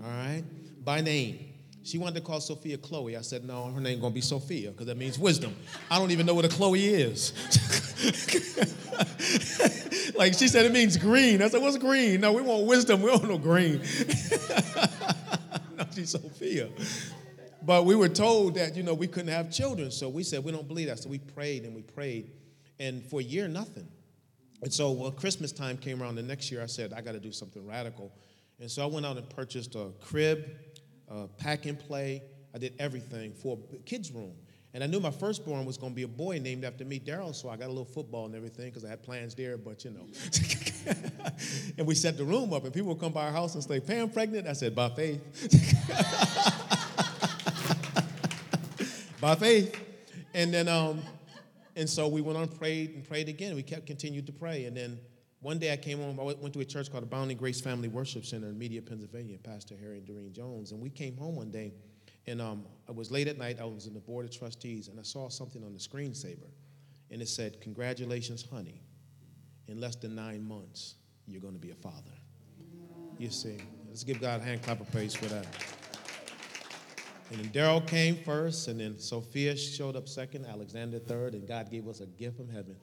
all 0.03 0.09
right, 0.09 0.43
by 0.85 1.01
name. 1.01 1.47
She 1.83 1.99
wanted 1.99 2.17
to 2.17 2.21
call 2.23 2.41
Sophia 2.41 2.77
Chloe. 2.79 3.17
I 3.17 3.21
said, 3.21 3.45
no, 3.45 3.71
her 3.71 3.81
name 3.81 4.01
gonna 4.01 4.15
be 4.15 4.21
Sophia 4.21 4.71
because 4.71 4.87
that 4.87 4.97
means 4.97 5.19
wisdom. 5.19 5.55
I 5.91 5.99
don't 5.99 6.11
even 6.11 6.27
know 6.27 6.35
what 6.35 6.45
a 6.45 6.49
Chloe 6.49 6.87
is. 6.87 7.33
like 10.17 10.35
she 10.35 10.49
said, 10.49 10.67
it 10.67 10.73
means 10.73 10.97
green. 10.97 11.41
I 11.41 11.49
said, 11.49 11.63
what's 11.63 11.79
green? 11.79 12.21
No, 12.21 12.33
we 12.33 12.43
want 12.43 12.67
wisdom. 12.67 13.01
We 13.03 13.11
don't 13.11 13.29
know 13.29 13.39
green. 13.39 13.81
She's 15.95 16.11
Sophia. 16.11 16.69
But 17.63 17.85
we 17.85 17.95
were 17.95 18.09
told 18.09 18.55
that, 18.55 18.75
you 18.77 18.83
know, 18.83 18.95
we 18.95 19.07
couldn't 19.07 19.33
have 19.33 19.51
children. 19.51 19.91
So 19.91 20.09
we 20.09 20.23
said, 20.23 20.43
we 20.45 20.53
don't 20.53 20.67
believe 20.67 20.89
that. 20.89 20.99
So 20.99 21.11
we 21.11 21.19
prayed 21.19 21.65
and 21.65 21.75
we 21.75 21.83
prayed. 21.83 22.31
And 22.79 23.05
for 23.05 23.21
a 23.21 23.23
year, 23.23 23.49
nothing. 23.49 23.87
And 24.63 24.73
so 24.73 24.91
when 24.93 25.13
Christmas 25.13 25.53
time 25.53 25.77
came 25.77 26.03
around 26.03 26.15
the 26.15 26.23
next 26.23 26.51
year, 26.51 26.63
I 26.63 26.67
said, 26.67 26.93
I 26.93 27.01
got 27.01 27.13
to 27.13 27.21
do 27.21 27.33
something 27.33 27.67
radical. 27.67 28.13
And 28.59 28.71
so 28.71 28.83
I 28.83 28.87
went 28.87 29.07
out 29.07 29.17
and 29.17 29.29
purchased 29.29 29.75
a 29.75 29.91
crib, 30.01 30.45
a 31.09 31.27
pack 31.27 31.67
and 31.67 31.79
play. 31.79 32.23
I 32.55 32.59
did 32.59 32.75
everything 32.79 33.33
for 33.33 33.59
a 33.73 33.77
kids' 33.79 34.11
room. 34.11 34.35
And 34.73 34.85
I 34.85 34.87
knew 34.87 35.01
my 35.01 35.11
firstborn 35.11 35.65
was 35.65 35.77
going 35.77 35.93
to 35.93 35.97
be 35.97 36.05
a 36.05 36.09
boy 36.09 36.39
named 36.39 36.65
after 36.65 36.85
me, 36.85 37.01
Daryl, 37.01 37.35
so 37.35 37.49
I 37.49 37.57
got 37.57 37.67
a 37.67 37.69
little 37.69 37.85
football 37.85 38.27
and 38.27 38.37
everything 38.37 38.67
because 38.67 38.85
I 38.85 38.91
had 38.91 39.03
plans 39.03 39.35
there, 39.35 39.59
but 39.59 39.85
you 39.85 39.91
know. 39.91 40.07
and 41.79 41.87
we 41.87 41.97
set 41.97 42.17
the 42.17 42.25
room 42.25 42.53
up, 42.53 42.65
and 42.65 42.73
people 42.73 42.91
would 42.91 43.01
come 43.01 43.13
by 43.13 43.27
our 43.27 43.33
house 43.33 43.55
and 43.55 43.65
say, 43.65 43.81
Pam 43.81 44.11
pregnant? 44.11 44.47
I 44.47 44.53
said, 44.53 44.77
by 44.77 44.89
faith. 44.91 45.21
by 49.21 49.35
faith. 49.35 49.77
And 50.35 50.55
then, 50.55 50.69
um, 50.69 51.03
and 51.75 51.91
so 51.91 52.07
we 52.07 52.21
went 52.21 52.37
on 52.37 52.45
and 52.45 52.57
prayed 52.57 52.95
and 52.95 53.09
prayed 53.09 53.29
again. 53.29 53.57
We 53.57 53.65
kept 53.65 53.87
continued 53.87 54.27
to 54.27 54.33
pray. 54.33 54.67
And 54.67 54.77
then 54.77 55.01
one 55.41 55.59
day 55.59 55.73
I 55.73 55.77
came 55.77 55.99
home, 55.99 56.21
I 56.21 56.23
went 56.23 56.53
to 56.53 56.61
a 56.61 56.65
church 56.65 56.93
called 56.93 57.03
Abounding 57.03 57.37
Grace 57.37 57.61
Family 57.61 57.89
Worship 57.89 58.25
Center 58.25 58.49
in 58.49 58.59
Media, 58.59 58.83
Pennsylvania, 58.83 59.39
Pastor 59.39 59.75
Harry 59.81 59.99
and 59.99 60.07
Doreen 60.07 60.33
Jones. 60.33 60.71
And 60.71 60.81
we 60.81 60.91
came 60.91 61.17
home 61.17 61.35
one 61.35 61.51
day 61.51 61.73
and 62.27 62.41
um, 62.41 62.65
I 62.89 62.93
was 62.93 63.11
late 63.11 63.29
at 63.29 63.39
night. 63.39 63.59
I 63.61 63.65
was 63.65 63.87
in 63.87 63.95
the 63.95 64.01
board 64.01 64.25
of 64.25 64.31
trustees, 64.31 64.89
and 64.89 64.99
I 64.99 65.03
saw 65.03 65.29
something 65.29 65.65
on 65.65 65.73
the 65.73 65.79
screensaver, 65.79 66.51
and 67.11 67.23
it 67.23 67.29
said, 67.29 67.61
"Congratulations, 67.61 68.45
honey. 68.49 68.83
In 69.69 69.81
less 69.81 69.97
than 69.97 70.15
nine 70.15 70.47
months, 70.47 70.97
you're 71.27 71.41
going 71.41 71.55
to 71.55 71.61
be 71.61 71.71
a 71.71 71.77
father." 71.77 72.11
You 73.19 73.31
see, 73.31 73.59
let's 73.89 74.05
give 74.05 74.21
God 74.21 74.41
a 74.41 74.45
hand 74.45 74.63
clap 74.63 74.81
of 74.81 74.91
praise 74.91 75.15
for 75.15 75.27
that. 75.27 75.47
And 77.31 77.41
then 77.41 77.49
Daryl 77.51 77.87
came 77.87 78.17
first, 78.17 78.67
and 78.69 78.81
then 78.81 78.99
Sophia 78.99 79.57
showed 79.57 79.95
up 79.95 80.09
second, 80.09 80.47
Alexander 80.47 80.99
third, 80.99 81.35
and 81.35 81.47
God 81.47 81.71
gave 81.71 81.87
us 81.87 82.01
a 82.01 82.07
gift 82.07 82.37
from 82.37 82.49
heaven, 82.49 82.77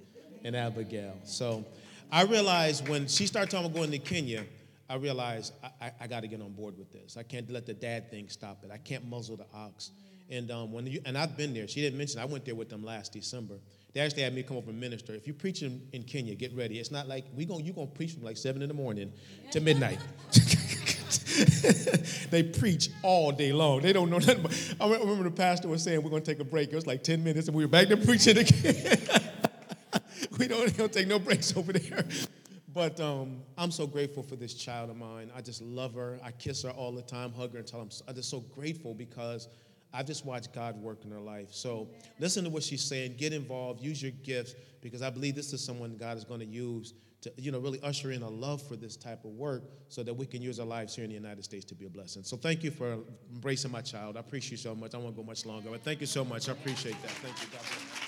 and 0.44 0.56
Abigail. 0.56 1.16
So 1.24 1.66
I 2.12 2.24
realized 2.24 2.88
when 2.88 3.08
she 3.08 3.28
started 3.28 3.52
talking 3.52 3.66
about 3.66 3.78
going 3.78 3.92
to 3.92 4.00
Kenya, 4.00 4.46
I 4.90 4.96
realized 4.96 5.54
I, 5.64 5.88
I, 5.88 5.92
I 6.02 6.08
got 6.08 6.22
to 6.22 6.28
get 6.28 6.42
on 6.42 6.54
board 6.54 6.78
with 6.78 6.92
this. 6.92 7.18
I 7.18 7.24
can't 7.24 7.50
let 7.52 7.66
the 7.66 7.74
dad 7.74 8.10
thing 8.10 8.30
stop 8.30 8.64
it. 8.64 8.72
I 8.72 8.78
can't 8.78 9.06
muzzle 9.08 9.38
the 9.38 9.46
ox. 9.54 9.92
And 10.30 10.52
um, 10.52 10.72
when 10.74 10.88
you, 10.88 11.02
and 11.06 11.18
I've 11.18 11.38
been 11.38 11.54
there. 11.54 11.68
She 11.68 11.82
didn't 11.82 11.98
mention. 11.98 12.20
I 12.20 12.26
went 12.26 12.46
there 12.46 12.56
with 12.56 12.70
them 12.70 12.84
last 12.84 13.14
December. 13.14 13.56
They 13.94 14.02
actually 14.02 14.24
had 14.24 14.34
me 14.36 14.44
come 14.44 14.58
over 14.58 14.70
and 14.70 14.80
minister. 14.80 15.14
If 15.14 15.26
you 15.26 15.34
preach 15.34 15.62
in, 15.62 15.82
in 15.94 16.04
Kenya, 16.04 16.36
get 16.36 16.54
ready. 16.56 16.80
It's 16.80 16.92
not 16.92 17.08
like 17.08 17.26
we 17.36 17.46
going 17.46 17.66
you 17.66 17.74
gonna 17.74 17.88
preach 17.88 18.12
from 18.14 18.24
like 18.24 18.38
seven 18.38 18.62
in 18.62 18.68
the 18.68 18.74
morning 18.74 19.12
to 19.52 19.62
midnight. 19.62 20.00
they 22.30 22.44
preach 22.44 22.90
all 23.04 23.32
day 23.32 23.54
long. 23.54 23.82
They 23.82 23.94
don't 23.94 24.10
know 24.10 24.18
nothing. 24.18 24.40
About, 24.40 24.54
I 24.82 25.00
remember 25.00 25.24
the 25.24 25.32
pastor 25.32 25.68
was 25.70 25.82
saying 25.82 26.04
we're 26.04 26.10
gonna 26.10 26.22
take 26.22 26.40
a 26.40 26.46
break. 26.46 26.72
It 26.72 26.76
was 26.76 26.88
like 26.88 27.04
ten 27.04 27.24
minutes, 27.24 27.48
and 27.48 27.56
we 27.56 27.64
were 27.64 27.70
back 27.70 27.88
to 27.88 27.98
preaching 27.98 28.38
again. 28.38 29.00
we 30.38 30.48
don't, 30.48 30.76
don't 30.78 30.92
take 30.92 31.08
no 31.08 31.20
breaks 31.20 31.56
over 31.56 31.74
there. 31.74 32.06
But 32.78 33.00
um, 33.00 33.42
I'm 33.58 33.72
so 33.72 33.88
grateful 33.88 34.22
for 34.22 34.36
this 34.36 34.54
child 34.54 34.92
of 34.92 34.98
mine. 34.98 35.32
I 35.36 35.42
just 35.42 35.64
love 35.64 35.96
her. 35.96 36.20
I 36.24 36.30
kiss 36.30 36.62
her 36.62 36.70
all 36.70 36.92
the 36.92 37.02
time, 37.02 37.34
hug 37.34 37.54
her, 37.54 37.58
and 37.58 37.68
tell 37.68 37.80
her 37.80 37.88
I'm 38.08 38.14
just 38.14 38.30
so 38.30 38.42
grateful 38.42 38.94
because 38.94 39.48
I've 39.92 40.06
just 40.06 40.28
watched 40.28 40.54
God 40.54 40.80
work 40.80 41.04
in 41.04 41.10
her 41.10 41.20
life. 41.20 41.48
So 41.50 41.90
listen 42.20 42.44
to 42.44 42.52
what 42.52 42.62
she's 42.62 42.84
saying. 42.84 43.16
Get 43.18 43.34
involved. 43.34 43.82
Use 43.82 44.00
your 44.00 44.12
gifts 44.12 44.54
because 44.80 45.02
I 45.02 45.10
believe 45.10 45.34
this 45.34 45.54
is 45.54 45.66
someone 45.66 45.98
God 45.98 46.18
is 46.18 46.24
going 46.24 46.40
to 46.42 46.46
use 46.46 46.94
to 47.22 47.34
you 47.38 47.52
know 47.52 47.58
really 47.58 47.82
usher 47.82 48.12
in 48.12 48.22
a 48.22 48.30
love 48.30 48.62
for 48.62 48.76
this 48.76 48.96
type 48.96 49.26
of 49.26 49.32
work 49.32 49.64
so 49.90 50.04
that 50.04 50.14
we 50.14 50.28
can 50.28 50.44
use 50.44 50.60
our 50.60 50.68
lives 50.68 50.96
here 50.96 51.04
in 51.04 51.10
the 51.10 51.16
United 51.16 51.44
States 51.44 51.66
to 51.66 51.74
be 51.74 51.88
a 51.88 51.90
blessing. 51.90 52.22
So 52.22 52.38
thank 52.38 52.64
you 52.64 52.70
for 52.70 53.00
embracing 53.34 53.72
my 53.72 53.82
child. 53.82 54.18
I 54.18 54.20
appreciate 54.20 54.52
you 54.52 54.58
so 54.58 54.76
much. 54.76 54.94
I 54.94 55.00
won't 55.00 55.16
go 55.16 55.24
much 55.24 55.48
longer, 55.48 55.72
but 55.72 55.82
thank 55.82 56.00
you 56.00 56.06
so 56.06 56.24
much. 56.24 56.48
I 56.48 56.52
appreciate 56.52 57.02
that. 57.02 57.10
Thank 57.10 57.42
you. 57.42 58.07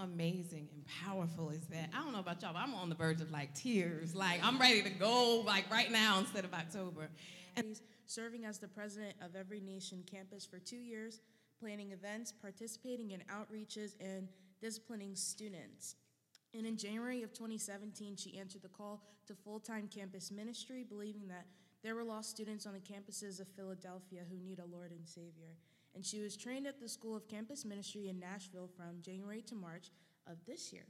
Amazing 0.00 0.68
and 0.74 0.84
powerful 1.04 1.50
is 1.50 1.66
that? 1.68 1.90
I 1.94 2.02
don't 2.02 2.12
know 2.12 2.20
about 2.20 2.42
y'all, 2.42 2.52
but 2.52 2.60
I'm 2.60 2.74
on 2.74 2.88
the 2.88 2.94
verge 2.94 3.20
of 3.20 3.30
like 3.30 3.54
tears. 3.54 4.14
Like 4.14 4.40
I'm 4.42 4.58
ready 4.58 4.82
to 4.82 4.90
go 4.90 5.42
like 5.46 5.70
right 5.70 5.90
now 5.90 6.18
instead 6.18 6.44
of 6.44 6.52
October. 6.54 7.10
And 7.56 7.66
he's 7.66 7.82
serving 8.06 8.44
as 8.44 8.58
the 8.58 8.68
president 8.68 9.14
of 9.22 9.36
Every 9.36 9.60
Nation 9.60 10.02
campus 10.10 10.46
for 10.46 10.58
two 10.58 10.76
years, 10.76 11.20
planning 11.60 11.92
events, 11.92 12.32
participating 12.32 13.10
in 13.10 13.22
outreaches, 13.32 13.94
and 14.00 14.28
disciplining 14.60 15.14
students. 15.14 15.96
And 16.54 16.66
in 16.66 16.76
January 16.76 17.22
of 17.22 17.32
2017, 17.32 18.16
she 18.16 18.38
answered 18.38 18.62
the 18.62 18.68
call 18.68 19.02
to 19.26 19.34
full 19.34 19.60
time 19.60 19.88
campus 19.88 20.30
ministry, 20.30 20.84
believing 20.88 21.28
that 21.28 21.46
there 21.82 21.94
were 21.94 22.04
lost 22.04 22.30
students 22.30 22.66
on 22.66 22.74
the 22.74 22.80
campuses 22.80 23.40
of 23.40 23.48
Philadelphia 23.48 24.22
who 24.30 24.36
need 24.36 24.58
a 24.58 24.66
Lord 24.66 24.90
and 24.90 25.06
Savior. 25.06 25.56
And 25.94 26.04
she 26.04 26.20
was 26.20 26.36
trained 26.36 26.66
at 26.66 26.80
the 26.80 26.88
School 26.88 27.16
of 27.16 27.28
Campus 27.28 27.64
Ministry 27.64 28.08
in 28.08 28.18
Nashville 28.18 28.68
from 28.76 29.02
January 29.02 29.42
to 29.42 29.54
March 29.54 29.90
of 30.26 30.36
this 30.46 30.72
year. 30.72 30.86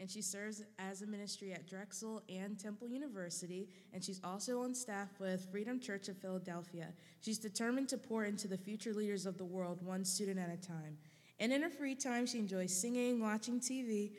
And 0.00 0.08
she 0.08 0.22
serves 0.22 0.62
as 0.78 1.02
a 1.02 1.06
ministry 1.06 1.52
at 1.52 1.66
Drexel 1.66 2.22
and 2.28 2.58
Temple 2.58 2.88
University, 2.88 3.68
and 3.92 4.02
she's 4.02 4.20
also 4.22 4.62
on 4.62 4.72
staff 4.72 5.08
with 5.18 5.50
Freedom 5.50 5.80
Church 5.80 6.08
of 6.08 6.16
Philadelphia. 6.16 6.92
She's 7.20 7.38
determined 7.38 7.88
to 7.88 7.98
pour 7.98 8.24
into 8.24 8.46
the 8.46 8.56
future 8.56 8.94
leaders 8.94 9.26
of 9.26 9.38
the 9.38 9.44
world, 9.44 9.84
one 9.84 10.04
student 10.04 10.38
at 10.38 10.50
a 10.52 10.56
time. 10.56 10.98
And 11.40 11.52
in 11.52 11.62
her 11.62 11.70
free 11.70 11.96
time, 11.96 12.26
she 12.26 12.38
enjoys 12.38 12.72
singing, 12.72 13.20
watching 13.20 13.58
TV, 13.60 14.12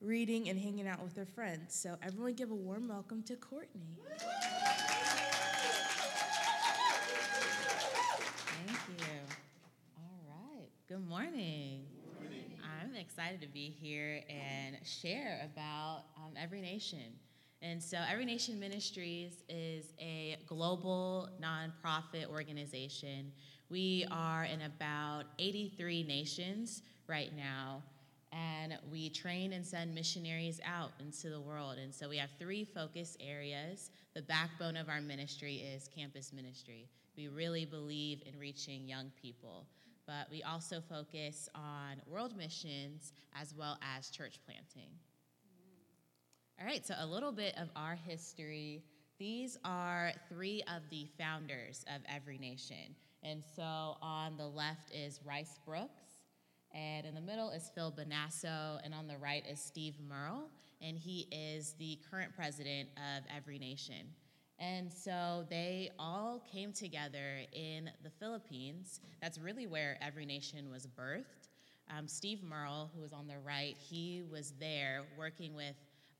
reading, 0.00 0.48
and 0.48 0.58
hanging 0.58 0.88
out 0.88 1.02
with 1.02 1.16
her 1.16 1.26
friends. 1.26 1.74
So, 1.74 1.96
everyone 2.02 2.34
give 2.34 2.50
a 2.50 2.54
warm 2.54 2.88
welcome 2.88 3.22
to 3.24 3.36
Courtney. 3.36 3.98
Right. 11.10 11.24
Good 11.24 11.34
morning. 11.34 11.86
I'm 12.62 12.94
excited 12.94 13.40
to 13.40 13.48
be 13.48 13.74
here 13.80 14.22
and 14.28 14.76
share 14.84 15.40
about 15.52 16.04
um, 16.16 16.32
Every 16.40 16.60
Nation. 16.60 17.18
And 17.62 17.82
so, 17.82 17.98
Every 18.10 18.24
Nation 18.24 18.60
Ministries 18.60 19.42
is 19.48 19.92
a 19.98 20.36
global 20.46 21.28
nonprofit 21.42 22.28
organization. 22.30 23.32
We 23.70 24.06
are 24.10 24.44
in 24.44 24.62
about 24.62 25.24
83 25.38 26.04
nations 26.04 26.82
right 27.08 27.32
now, 27.36 27.82
and 28.32 28.78
we 28.90 29.10
train 29.10 29.52
and 29.52 29.66
send 29.66 29.94
missionaries 29.94 30.60
out 30.64 30.92
into 31.00 31.28
the 31.28 31.40
world. 31.40 31.78
And 31.82 31.92
so, 31.92 32.08
we 32.08 32.18
have 32.18 32.30
three 32.38 32.64
focus 32.64 33.16
areas. 33.20 33.90
The 34.14 34.22
backbone 34.22 34.76
of 34.76 34.88
our 34.88 35.00
ministry 35.00 35.56
is 35.56 35.88
campus 35.88 36.32
ministry. 36.32 36.88
We 37.16 37.28
really 37.28 37.64
believe 37.64 38.22
in 38.26 38.38
reaching 38.38 38.86
young 38.86 39.10
people 39.20 39.66
but 40.10 40.28
we 40.28 40.42
also 40.42 40.80
focus 40.80 41.48
on 41.54 42.02
world 42.04 42.36
missions 42.36 43.12
as 43.40 43.54
well 43.54 43.78
as 43.96 44.10
church 44.10 44.40
planting. 44.44 44.90
All 46.58 46.66
right, 46.66 46.84
so 46.84 46.94
a 46.98 47.06
little 47.06 47.30
bit 47.30 47.54
of 47.56 47.68
our 47.76 47.94
history. 47.94 48.82
These 49.20 49.56
are 49.64 50.10
three 50.28 50.64
of 50.74 50.82
the 50.90 51.06
founders 51.16 51.84
of 51.94 52.02
Every 52.12 52.38
Nation. 52.38 52.96
And 53.22 53.40
so 53.54 53.62
on 54.02 54.36
the 54.36 54.48
left 54.48 54.92
is 54.92 55.20
Rice 55.24 55.60
Broocks, 55.64 56.24
and 56.74 57.06
in 57.06 57.14
the 57.14 57.20
middle 57.20 57.50
is 57.50 57.70
Phil 57.72 57.92
Bonasso, 57.92 58.80
and 58.82 58.92
on 58.92 59.06
the 59.06 59.16
right 59.16 59.44
is 59.48 59.60
Steve 59.60 59.94
Murrell, 60.08 60.48
and 60.82 60.98
he 60.98 61.28
is 61.30 61.74
the 61.78 62.00
current 62.10 62.34
president 62.34 62.88
of 62.96 63.22
Every 63.34 63.60
Nation. 63.60 64.08
And 64.60 64.92
so 64.92 65.46
they 65.48 65.90
all 65.98 66.42
came 66.52 66.72
together 66.72 67.38
in 67.52 67.90
the 68.04 68.10
Philippines. 68.10 69.00
That's 69.22 69.38
really 69.38 69.66
where 69.66 69.96
Every 70.02 70.26
Nation 70.26 70.70
was 70.70 70.86
birthed. 70.86 71.48
Um, 71.96 72.06
Steve 72.06 72.42
Murrell, 72.42 72.90
who 72.94 73.00
was 73.00 73.14
on 73.14 73.26
the 73.26 73.38
right, 73.38 73.74
he 73.78 74.22
was 74.30 74.52
there 74.60 75.02
working 75.18 75.54
with 75.54 75.74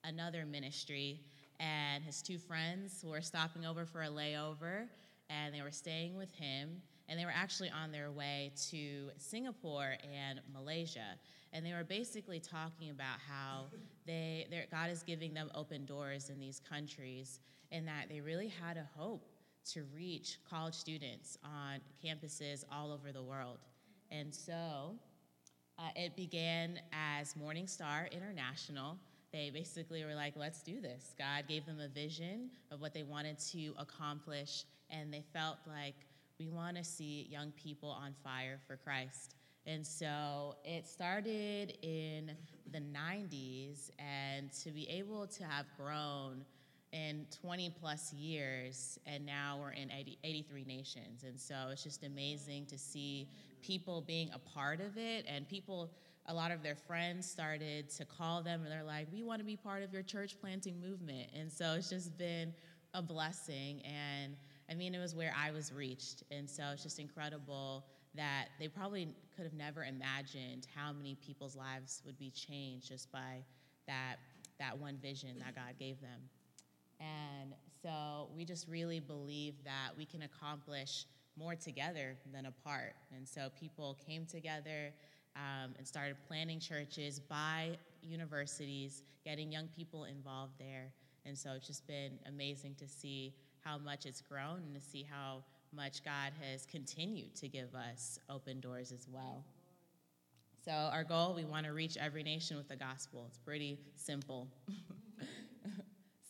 another 0.04 0.46
ministry, 0.46 1.20
and 1.60 2.02
his 2.02 2.22
two 2.22 2.38
friends 2.38 3.04
were 3.06 3.20
stopping 3.20 3.66
over 3.66 3.84
for 3.84 4.02
a 4.02 4.08
layover, 4.08 4.86
and 5.28 5.54
they 5.54 5.60
were 5.60 5.70
staying 5.70 6.16
with 6.16 6.32
him. 6.32 6.80
And 7.10 7.18
they 7.18 7.26
were 7.26 7.34
actually 7.34 7.70
on 7.70 7.92
their 7.92 8.10
way 8.10 8.52
to 8.70 9.10
Singapore 9.18 9.96
and 10.02 10.40
Malaysia. 10.54 11.18
And 11.52 11.66
they 11.66 11.72
were 11.72 11.84
basically 11.84 12.40
talking 12.40 12.90
about 12.90 13.18
how 13.28 13.66
they, 14.06 14.46
God 14.70 14.90
is 14.90 15.02
giving 15.02 15.34
them 15.34 15.50
open 15.54 15.84
doors 15.84 16.30
in 16.30 16.38
these 16.38 16.62
countries 16.66 17.40
and 17.72 17.86
that 17.86 18.06
they 18.08 18.20
really 18.20 18.48
had 18.48 18.76
a 18.76 18.88
hope 18.96 19.28
to 19.72 19.82
reach 19.94 20.38
college 20.48 20.74
students 20.74 21.36
on 21.44 21.80
campuses 22.02 22.64
all 22.72 22.92
over 22.92 23.12
the 23.12 23.22
world. 23.22 23.58
And 24.10 24.34
so 24.34 24.94
uh, 25.78 25.88
it 25.96 26.16
began 26.16 26.80
as 26.92 27.36
Morning 27.36 27.66
Star 27.66 28.08
International. 28.10 28.96
They 29.32 29.50
basically 29.50 30.04
were 30.04 30.14
like, 30.14 30.34
let's 30.36 30.62
do 30.62 30.80
this. 30.80 31.14
God 31.18 31.44
gave 31.48 31.66
them 31.66 31.78
a 31.80 31.88
vision 31.88 32.50
of 32.70 32.80
what 32.80 32.92
they 32.92 33.02
wanted 33.02 33.38
to 33.50 33.74
accomplish, 33.78 34.64
and 34.90 35.12
they 35.12 35.22
felt 35.32 35.58
like 35.66 35.94
we 36.40 36.48
want 36.48 36.76
to 36.78 36.82
see 36.82 37.28
young 37.30 37.52
people 37.52 37.90
on 37.90 38.14
fire 38.24 38.58
for 38.66 38.76
Christ. 38.76 39.34
And 39.66 39.86
so 39.86 40.56
it 40.64 40.86
started 40.88 41.76
in 41.82 42.32
the 42.72 42.80
90s, 42.80 43.90
and 43.98 44.50
to 44.64 44.70
be 44.70 44.88
able 44.88 45.26
to 45.26 45.44
have 45.44 45.66
grown 45.76 46.46
in 46.92 47.26
20 47.42 47.74
plus 47.78 48.12
years, 48.14 48.98
and 49.06 49.26
now 49.26 49.58
we're 49.60 49.72
in 49.72 49.92
80, 49.92 50.18
83 50.24 50.64
nations. 50.64 51.24
And 51.24 51.38
so 51.38 51.54
it's 51.70 51.84
just 51.84 52.04
amazing 52.04 52.64
to 52.66 52.78
see 52.78 53.28
people 53.62 54.00
being 54.00 54.30
a 54.34 54.38
part 54.38 54.80
of 54.80 54.96
it, 54.96 55.26
and 55.28 55.46
people, 55.46 55.90
a 56.26 56.34
lot 56.34 56.50
of 56.50 56.62
their 56.62 56.74
friends 56.74 57.30
started 57.30 57.90
to 57.90 58.06
call 58.06 58.42
them, 58.42 58.62
and 58.62 58.72
they're 58.72 58.82
like, 58.82 59.08
We 59.12 59.22
want 59.22 59.40
to 59.40 59.44
be 59.44 59.56
part 59.56 59.82
of 59.82 59.92
your 59.92 60.02
church 60.02 60.36
planting 60.40 60.80
movement. 60.80 61.28
And 61.38 61.52
so 61.52 61.74
it's 61.74 61.90
just 61.90 62.16
been 62.16 62.54
a 62.94 63.02
blessing. 63.02 63.82
And 63.84 64.36
I 64.70 64.74
mean, 64.74 64.94
it 64.94 64.98
was 64.98 65.14
where 65.14 65.34
I 65.36 65.50
was 65.50 65.72
reached. 65.72 66.22
And 66.30 66.48
so 66.48 66.62
it's 66.72 66.82
just 66.82 66.98
incredible 66.98 67.84
that 68.14 68.46
they 68.58 68.68
probably 68.68 69.08
could 69.34 69.44
have 69.44 69.54
never 69.54 69.84
imagined 69.84 70.66
how 70.74 70.92
many 70.92 71.16
people's 71.16 71.56
lives 71.56 72.02
would 72.06 72.18
be 72.18 72.30
changed 72.30 72.88
just 72.88 73.10
by 73.10 73.42
that, 73.86 74.16
that 74.58 74.78
one 74.78 74.96
vision 75.02 75.30
that 75.38 75.54
God 75.54 75.74
gave 75.78 76.00
them. 76.00 76.20
And 77.00 77.54
so 77.82 78.28
we 78.36 78.44
just 78.44 78.68
really 78.68 79.00
believe 79.00 79.54
that 79.64 79.96
we 79.96 80.04
can 80.04 80.22
accomplish 80.22 81.06
more 81.36 81.54
together 81.54 82.16
than 82.32 82.46
apart. 82.46 82.94
And 83.16 83.26
so 83.26 83.48
people 83.58 83.96
came 84.06 84.26
together 84.26 84.92
um, 85.36 85.72
and 85.78 85.86
started 85.86 86.16
planning 86.28 86.60
churches 86.60 87.18
by 87.18 87.78
universities, 88.02 89.02
getting 89.24 89.50
young 89.50 89.68
people 89.76 90.04
involved 90.04 90.52
there. 90.58 90.92
And 91.24 91.36
so 91.36 91.52
it's 91.52 91.66
just 91.66 91.86
been 91.86 92.18
amazing 92.26 92.74
to 92.76 92.88
see 92.88 93.34
how 93.64 93.78
much 93.78 94.06
it's 94.06 94.20
grown 94.20 94.62
and 94.66 94.74
to 94.74 94.80
see 94.80 95.06
how 95.08 95.44
much 95.74 96.04
God 96.04 96.32
has 96.40 96.66
continued 96.66 97.34
to 97.36 97.48
give 97.48 97.74
us 97.74 98.18
open 98.28 98.60
doors 98.60 98.92
as 98.92 99.06
well. 99.10 99.44
So, 100.64 100.72
our 100.72 101.04
goal 101.04 101.34
we 101.34 101.44
want 101.44 101.66
to 101.66 101.72
reach 101.72 101.96
every 101.96 102.22
nation 102.22 102.56
with 102.56 102.68
the 102.68 102.76
gospel. 102.76 103.24
It's 103.28 103.38
pretty 103.38 103.78
simple. 103.96 104.48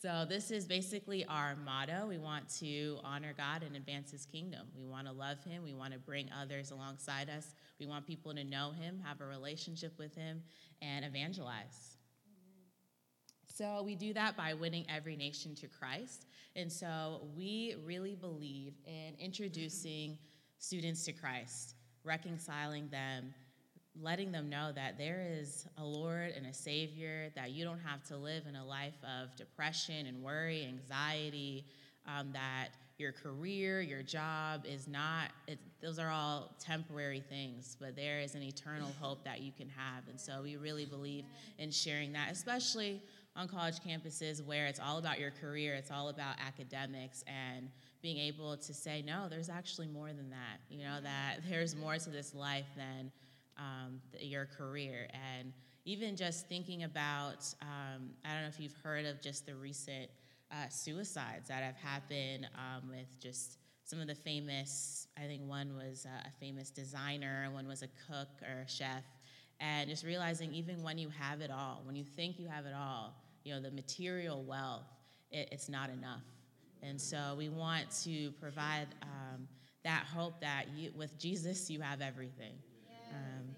So, 0.02 0.24
this 0.26 0.50
is 0.50 0.64
basically 0.64 1.26
our 1.26 1.56
motto. 1.62 2.06
We 2.08 2.16
want 2.16 2.48
to 2.60 2.96
honor 3.04 3.34
God 3.36 3.62
and 3.62 3.76
advance 3.76 4.10
His 4.10 4.24
kingdom. 4.24 4.66
We 4.74 4.86
want 4.86 5.06
to 5.06 5.12
love 5.12 5.44
Him. 5.44 5.62
We 5.62 5.74
want 5.74 5.92
to 5.92 5.98
bring 5.98 6.30
others 6.40 6.70
alongside 6.70 7.28
us. 7.28 7.52
We 7.78 7.84
want 7.84 8.06
people 8.06 8.32
to 8.34 8.42
know 8.42 8.70
Him, 8.70 8.98
have 9.04 9.20
a 9.20 9.26
relationship 9.26 9.92
with 9.98 10.14
Him, 10.14 10.42
and 10.80 11.04
evangelize. 11.04 11.98
So, 13.60 13.82
we 13.82 13.94
do 13.94 14.14
that 14.14 14.38
by 14.38 14.54
winning 14.54 14.86
every 14.88 15.16
nation 15.16 15.54
to 15.56 15.68
Christ. 15.68 16.24
And 16.56 16.72
so, 16.72 17.28
we 17.36 17.74
really 17.84 18.14
believe 18.14 18.72
in 18.86 19.12
introducing 19.18 20.16
students 20.56 21.04
to 21.04 21.12
Christ, 21.12 21.74
reconciling 22.02 22.88
them 22.88 23.34
letting 24.00 24.32
them 24.32 24.48
know 24.48 24.70
that 24.72 24.96
there 24.96 25.26
is 25.28 25.66
a 25.76 25.84
Lord 25.84 26.32
and 26.34 26.46
a 26.46 26.54
Savior, 26.54 27.30
that 27.34 27.50
you 27.50 27.64
don't 27.64 27.80
have 27.80 28.02
to 28.04 28.16
live 28.16 28.44
in 28.48 28.54
a 28.56 28.64
life 28.64 28.94
of 29.02 29.36
depression 29.36 30.06
and 30.06 30.22
worry, 30.22 30.64
anxiety, 30.64 31.66
um, 32.06 32.30
that 32.32 32.68
your 32.98 33.12
career, 33.12 33.80
your 33.80 34.02
job 34.02 34.64
is 34.64 34.86
not, 34.86 35.30
it, 35.48 35.58
those 35.82 35.98
are 35.98 36.10
all 36.10 36.54
temporary 36.60 37.20
things, 37.20 37.76
but 37.80 37.96
there 37.96 38.20
is 38.20 38.34
an 38.34 38.42
eternal 38.42 38.90
hope 39.00 39.24
that 39.24 39.40
you 39.40 39.52
can 39.56 39.68
have. 39.68 40.06
And 40.08 40.20
so 40.20 40.42
we 40.42 40.56
really 40.56 40.84
believe 40.84 41.24
in 41.58 41.70
sharing 41.70 42.12
that, 42.12 42.30
especially 42.30 43.02
on 43.36 43.48
college 43.48 43.76
campuses 43.80 44.44
where 44.44 44.66
it's 44.66 44.80
all 44.80 44.98
about 44.98 45.18
your 45.18 45.30
career, 45.30 45.74
it's 45.74 45.90
all 45.90 46.08
about 46.08 46.36
academics, 46.44 47.24
and 47.26 47.68
being 48.02 48.18
able 48.18 48.56
to 48.56 48.74
say, 48.74 49.02
no, 49.02 49.28
there's 49.28 49.48
actually 49.48 49.86
more 49.86 50.08
than 50.08 50.30
that. 50.30 50.58
You 50.68 50.84
know, 50.84 50.98
that 51.02 51.36
there's 51.48 51.76
more 51.76 51.96
to 51.96 52.10
this 52.10 52.34
life 52.34 52.66
than 52.76 53.12
um, 53.56 54.00
the, 54.12 54.24
your 54.24 54.46
career. 54.46 55.08
And 55.12 55.52
even 55.84 56.16
just 56.16 56.48
thinking 56.48 56.82
about, 56.84 57.46
um, 57.62 58.10
I 58.24 58.32
don't 58.32 58.42
know 58.42 58.48
if 58.48 58.58
you've 58.58 58.76
heard 58.82 59.06
of 59.06 59.20
just 59.20 59.46
the 59.46 59.54
recent 59.54 60.10
uh, 60.50 60.68
suicides 60.68 61.48
that 61.48 61.62
have 61.62 61.76
happened 61.76 62.48
um, 62.54 62.88
with 62.88 63.06
just 63.20 63.58
some 63.84 64.00
of 64.00 64.06
the 64.06 64.14
famous, 64.14 65.08
I 65.16 65.22
think 65.22 65.42
one 65.48 65.76
was 65.76 66.06
uh, 66.06 66.28
a 66.28 66.30
famous 66.38 66.70
designer, 66.70 67.48
one 67.52 67.66
was 67.66 67.82
a 67.82 67.88
cook 68.08 68.28
or 68.42 68.62
a 68.62 68.68
chef. 68.68 69.04
And 69.60 69.90
just 69.90 70.04
realizing 70.04 70.54
even 70.54 70.82
when 70.82 70.96
you 70.96 71.10
have 71.10 71.42
it 71.42 71.50
all, 71.50 71.82
when 71.84 71.94
you 71.94 72.04
think 72.04 72.38
you 72.38 72.48
have 72.48 72.64
it 72.64 72.74
all, 72.74 73.14
you 73.44 73.54
know, 73.54 73.60
the 73.60 73.70
material 73.70 74.42
wealth, 74.42 74.86
it, 75.30 75.48
it's 75.52 75.68
not 75.68 75.90
enough. 75.90 76.22
And 76.82 76.98
so 76.98 77.34
we 77.36 77.50
want 77.50 77.90
to 78.04 78.30
provide 78.40 78.86
um, 79.02 79.46
that 79.84 80.04
hope 80.12 80.40
that 80.40 80.64
you, 80.74 80.90
with 80.96 81.18
Jesus, 81.18 81.68
you 81.68 81.80
have 81.80 82.00
everything. 82.00 82.54
Um, 83.10 83.54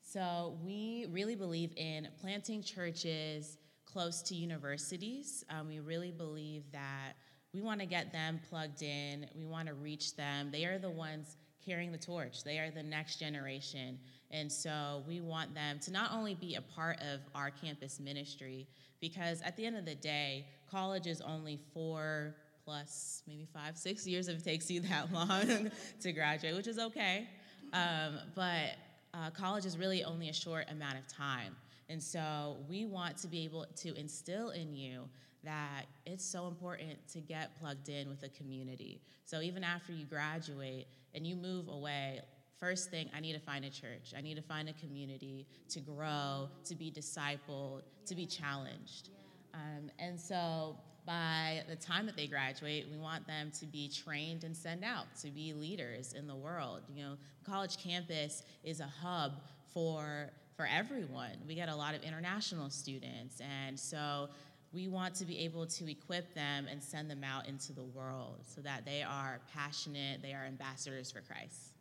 so 0.00 0.56
we 0.64 1.06
really 1.10 1.34
believe 1.34 1.72
in 1.76 2.08
planting 2.20 2.62
churches 2.62 3.58
close 3.84 4.22
to 4.22 4.34
universities. 4.34 5.44
Um, 5.50 5.68
we 5.68 5.80
really 5.80 6.10
believe 6.10 6.64
that 6.72 7.12
we 7.52 7.60
want 7.60 7.80
to 7.80 7.86
get 7.86 8.12
them 8.12 8.40
plugged 8.48 8.82
in. 8.82 9.26
We 9.34 9.44
want 9.46 9.68
to 9.68 9.74
reach 9.74 10.16
them. 10.16 10.50
They 10.50 10.64
are 10.64 10.78
the 10.78 10.90
ones 10.90 11.36
carrying 11.64 11.92
the 11.92 11.98
torch. 11.98 12.44
They 12.44 12.58
are 12.58 12.70
the 12.70 12.82
next 12.82 13.16
generation. 13.16 13.98
And 14.30 14.50
so 14.50 15.02
we 15.06 15.20
want 15.20 15.54
them 15.54 15.78
to 15.80 15.90
not 15.90 16.12
only 16.12 16.34
be 16.34 16.56
a 16.56 16.60
part 16.60 17.00
of 17.00 17.20
our 17.34 17.50
campus 17.50 17.98
ministry, 17.98 18.66
because 19.00 19.40
at 19.42 19.56
the 19.56 19.64
end 19.64 19.76
of 19.76 19.84
the 19.84 19.94
day, 19.94 20.46
college 20.70 21.06
is 21.06 21.20
only 21.20 21.58
four 21.72 22.34
plus, 22.64 23.22
maybe 23.26 23.46
five, 23.52 23.78
six 23.78 24.06
years 24.06 24.28
if 24.28 24.38
it 24.38 24.44
takes 24.44 24.70
you 24.70 24.80
that 24.80 25.10
long 25.14 25.70
to 26.00 26.12
graduate, 26.12 26.54
which 26.54 26.66
is 26.66 26.78
okay. 26.78 27.26
Um, 27.72 28.18
but 28.34 28.72
uh, 29.14 29.30
college 29.30 29.64
is 29.64 29.78
really 29.78 30.04
only 30.04 30.28
a 30.28 30.34
short 30.34 30.70
amount 30.70 30.98
of 30.98 31.06
time. 31.08 31.56
And 31.88 32.02
so 32.02 32.58
we 32.68 32.84
want 32.84 33.16
to 33.18 33.28
be 33.28 33.44
able 33.44 33.64
to 33.76 33.94
instill 33.94 34.50
in 34.50 34.74
you 34.74 35.08
that 35.44 35.86
it's 36.04 36.24
so 36.24 36.46
important 36.46 36.98
to 37.12 37.20
get 37.20 37.58
plugged 37.58 37.88
in 37.88 38.08
with 38.08 38.22
a 38.22 38.28
community. 38.28 39.00
So 39.24 39.40
even 39.40 39.64
after 39.64 39.92
you 39.92 40.04
graduate 40.04 40.88
and 41.14 41.26
you 41.26 41.36
move 41.36 41.68
away, 41.68 42.20
first 42.58 42.90
thing, 42.90 43.08
I 43.16 43.20
need 43.20 43.34
to 43.34 43.40
find 43.40 43.64
a 43.64 43.70
church. 43.70 44.12
I 44.16 44.20
need 44.20 44.36
to 44.36 44.42
find 44.42 44.68
a 44.68 44.72
community 44.74 45.46
to 45.70 45.80
grow, 45.80 46.48
to 46.64 46.74
be 46.74 46.90
discipled, 46.90 47.82
to 48.06 48.14
be 48.14 48.26
challenged. 48.26 49.10
Um, 49.54 49.90
and 49.98 50.18
so 50.18 50.76
by 51.06 51.62
the 51.68 51.76
time 51.76 52.04
that 52.06 52.16
they 52.16 52.26
graduate, 52.26 52.86
we 52.90 52.98
want 52.98 53.26
them 53.26 53.50
to 53.58 53.66
be 53.66 53.88
trained 53.88 54.44
and 54.44 54.56
sent 54.56 54.84
out 54.84 55.06
to 55.22 55.30
be 55.30 55.54
leaders 55.54 56.12
in 56.12 56.26
the 56.26 56.36
world. 56.36 56.82
You 56.94 57.02
know, 57.02 57.14
college 57.46 57.78
campus 57.78 58.42
is 58.62 58.80
a 58.80 58.90
hub 59.02 59.40
for 59.72 60.30
for 60.56 60.68
everyone. 60.70 61.30
We 61.46 61.54
get 61.54 61.68
a 61.68 61.74
lot 61.74 61.94
of 61.94 62.02
international 62.02 62.68
students, 62.68 63.40
and 63.40 63.78
so 63.78 64.28
we 64.72 64.88
want 64.88 65.14
to 65.14 65.24
be 65.24 65.38
able 65.38 65.66
to 65.66 65.90
equip 65.90 66.34
them 66.34 66.66
and 66.70 66.82
send 66.82 67.10
them 67.10 67.24
out 67.24 67.48
into 67.48 67.72
the 67.72 67.84
world 67.84 68.40
so 68.42 68.60
that 68.60 68.84
they 68.84 69.02
are 69.02 69.40
passionate, 69.54 70.20
they 70.20 70.34
are 70.34 70.44
ambassadors 70.44 71.10
for 71.10 71.20
Christ. 71.20 71.77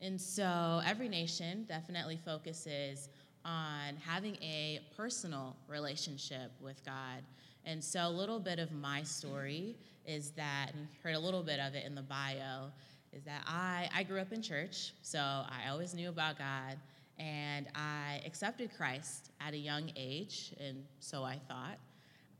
And 0.00 0.20
so 0.20 0.80
every 0.86 1.08
nation 1.08 1.64
definitely 1.68 2.18
focuses 2.24 3.08
on 3.44 3.96
having 4.04 4.36
a 4.36 4.80
personal 4.96 5.56
relationship 5.68 6.50
with 6.60 6.84
God. 6.84 7.22
And 7.64 7.82
so 7.82 8.06
a 8.06 8.10
little 8.10 8.38
bit 8.38 8.58
of 8.58 8.72
my 8.72 9.02
story 9.02 9.76
is 10.06 10.30
that, 10.32 10.70
and 10.72 10.82
you 10.82 10.88
heard 11.02 11.14
a 11.14 11.18
little 11.18 11.42
bit 11.42 11.60
of 11.60 11.74
it 11.74 11.84
in 11.84 11.94
the 11.94 12.02
bio, 12.02 12.70
is 13.12 13.24
that 13.24 13.42
I, 13.46 13.88
I 13.94 14.02
grew 14.02 14.20
up 14.20 14.32
in 14.32 14.42
church, 14.42 14.92
so 15.02 15.18
I 15.18 15.68
always 15.70 15.94
knew 15.94 16.08
about 16.08 16.38
God, 16.38 16.78
and 17.18 17.66
I 17.74 18.20
accepted 18.24 18.70
Christ 18.76 19.30
at 19.40 19.54
a 19.54 19.58
young 19.58 19.90
age, 19.96 20.54
and 20.60 20.84
so 21.00 21.24
I 21.24 21.38
thought. 21.48 21.78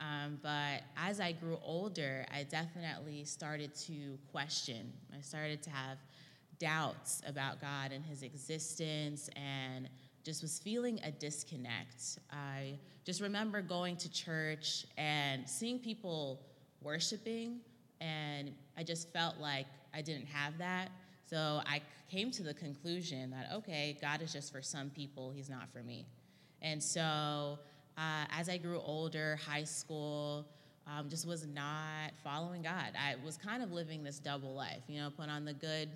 Um, 0.00 0.38
but 0.42 0.82
as 0.96 1.20
I 1.20 1.32
grew 1.32 1.58
older, 1.64 2.24
I 2.32 2.44
definitely 2.44 3.24
started 3.24 3.74
to 3.86 4.18
question. 4.30 4.92
I 5.16 5.20
started 5.20 5.62
to 5.64 5.70
have 5.70 5.98
doubts 6.58 7.22
about 7.26 7.60
God 7.60 7.92
and 7.92 8.04
His 8.04 8.22
existence, 8.22 9.30
and 9.36 9.88
just 10.24 10.42
was 10.42 10.58
feeling 10.58 11.00
a 11.04 11.10
disconnect. 11.10 12.18
I 12.30 12.78
just 13.04 13.20
remember 13.20 13.62
going 13.62 13.96
to 13.96 14.10
church 14.10 14.86
and 14.96 15.48
seeing 15.48 15.78
people 15.78 16.40
worshiping, 16.82 17.60
and 18.00 18.52
I 18.76 18.82
just 18.82 19.12
felt 19.12 19.38
like 19.38 19.66
I 19.94 20.02
didn't 20.02 20.26
have 20.26 20.58
that. 20.58 20.90
So 21.26 21.60
I 21.66 21.80
came 22.10 22.30
to 22.32 22.42
the 22.42 22.54
conclusion 22.54 23.30
that, 23.30 23.50
okay, 23.52 23.96
God 24.00 24.22
is 24.22 24.32
just 24.32 24.52
for 24.52 24.62
some 24.62 24.90
people, 24.90 25.30
He's 25.30 25.50
not 25.50 25.68
for 25.72 25.82
me. 25.82 26.06
And 26.62 26.82
so 26.82 27.58
uh, 27.96 28.24
as 28.30 28.48
I 28.48 28.58
grew 28.58 28.80
older, 28.80 29.38
high 29.46 29.64
school, 29.64 30.46
um, 30.86 31.08
just 31.08 31.26
was 31.26 31.46
not 31.46 32.12
following 32.24 32.62
God. 32.62 32.92
I 32.98 33.16
was 33.24 33.36
kind 33.36 33.62
of 33.62 33.72
living 33.72 34.02
this 34.02 34.18
double 34.18 34.54
life, 34.54 34.82
you 34.88 35.00
know, 35.00 35.10
put 35.10 35.28
on 35.28 35.44
the 35.44 35.52
good 35.52 35.90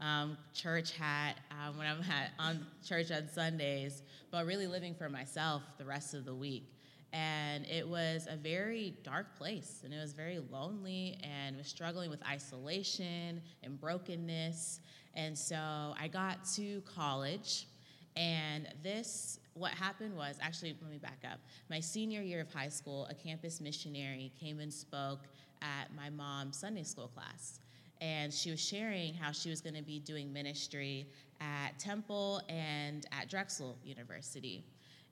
um, 0.00 0.36
church 0.52 0.96
hat 0.96 1.38
um, 1.50 1.78
when 1.78 1.86
I'm 1.86 2.00
at, 2.00 2.32
on 2.38 2.66
church 2.86 3.10
on 3.10 3.28
Sundays, 3.28 4.02
but 4.30 4.46
really 4.46 4.66
living 4.66 4.94
for 4.94 5.08
myself 5.08 5.62
the 5.78 5.84
rest 5.84 6.14
of 6.14 6.24
the 6.24 6.34
week. 6.34 6.70
And 7.12 7.64
it 7.66 7.86
was 7.88 8.26
a 8.28 8.36
very 8.36 8.96
dark 9.04 9.36
place, 9.38 9.82
and 9.84 9.94
it 9.94 9.98
was 9.98 10.12
very 10.12 10.40
lonely, 10.50 11.16
and 11.22 11.56
was 11.56 11.68
struggling 11.68 12.10
with 12.10 12.20
isolation 12.26 13.40
and 13.62 13.80
brokenness. 13.80 14.80
And 15.14 15.38
so 15.38 15.94
I 16.00 16.08
got 16.08 16.44
to 16.56 16.82
college, 16.82 17.68
and 18.16 18.68
this, 18.82 19.38
what 19.54 19.70
happened 19.72 20.16
was 20.16 20.38
actually, 20.40 20.76
let 20.82 20.90
me 20.90 20.98
back 20.98 21.18
up. 21.30 21.38
My 21.70 21.78
senior 21.78 22.20
year 22.20 22.40
of 22.40 22.52
high 22.52 22.68
school, 22.68 23.06
a 23.08 23.14
campus 23.14 23.60
missionary 23.60 24.32
came 24.40 24.58
and 24.58 24.72
spoke 24.72 25.20
at 25.62 25.94
my 25.94 26.10
mom's 26.10 26.56
Sunday 26.56 26.82
school 26.82 27.08
class. 27.08 27.60
And 28.04 28.34
she 28.34 28.50
was 28.50 28.60
sharing 28.60 29.14
how 29.14 29.32
she 29.32 29.48
was 29.48 29.62
going 29.62 29.76
to 29.76 29.82
be 29.82 29.98
doing 29.98 30.30
ministry 30.30 31.06
at 31.40 31.78
Temple 31.78 32.42
and 32.50 33.06
at 33.18 33.30
Drexel 33.30 33.78
University. 33.82 34.62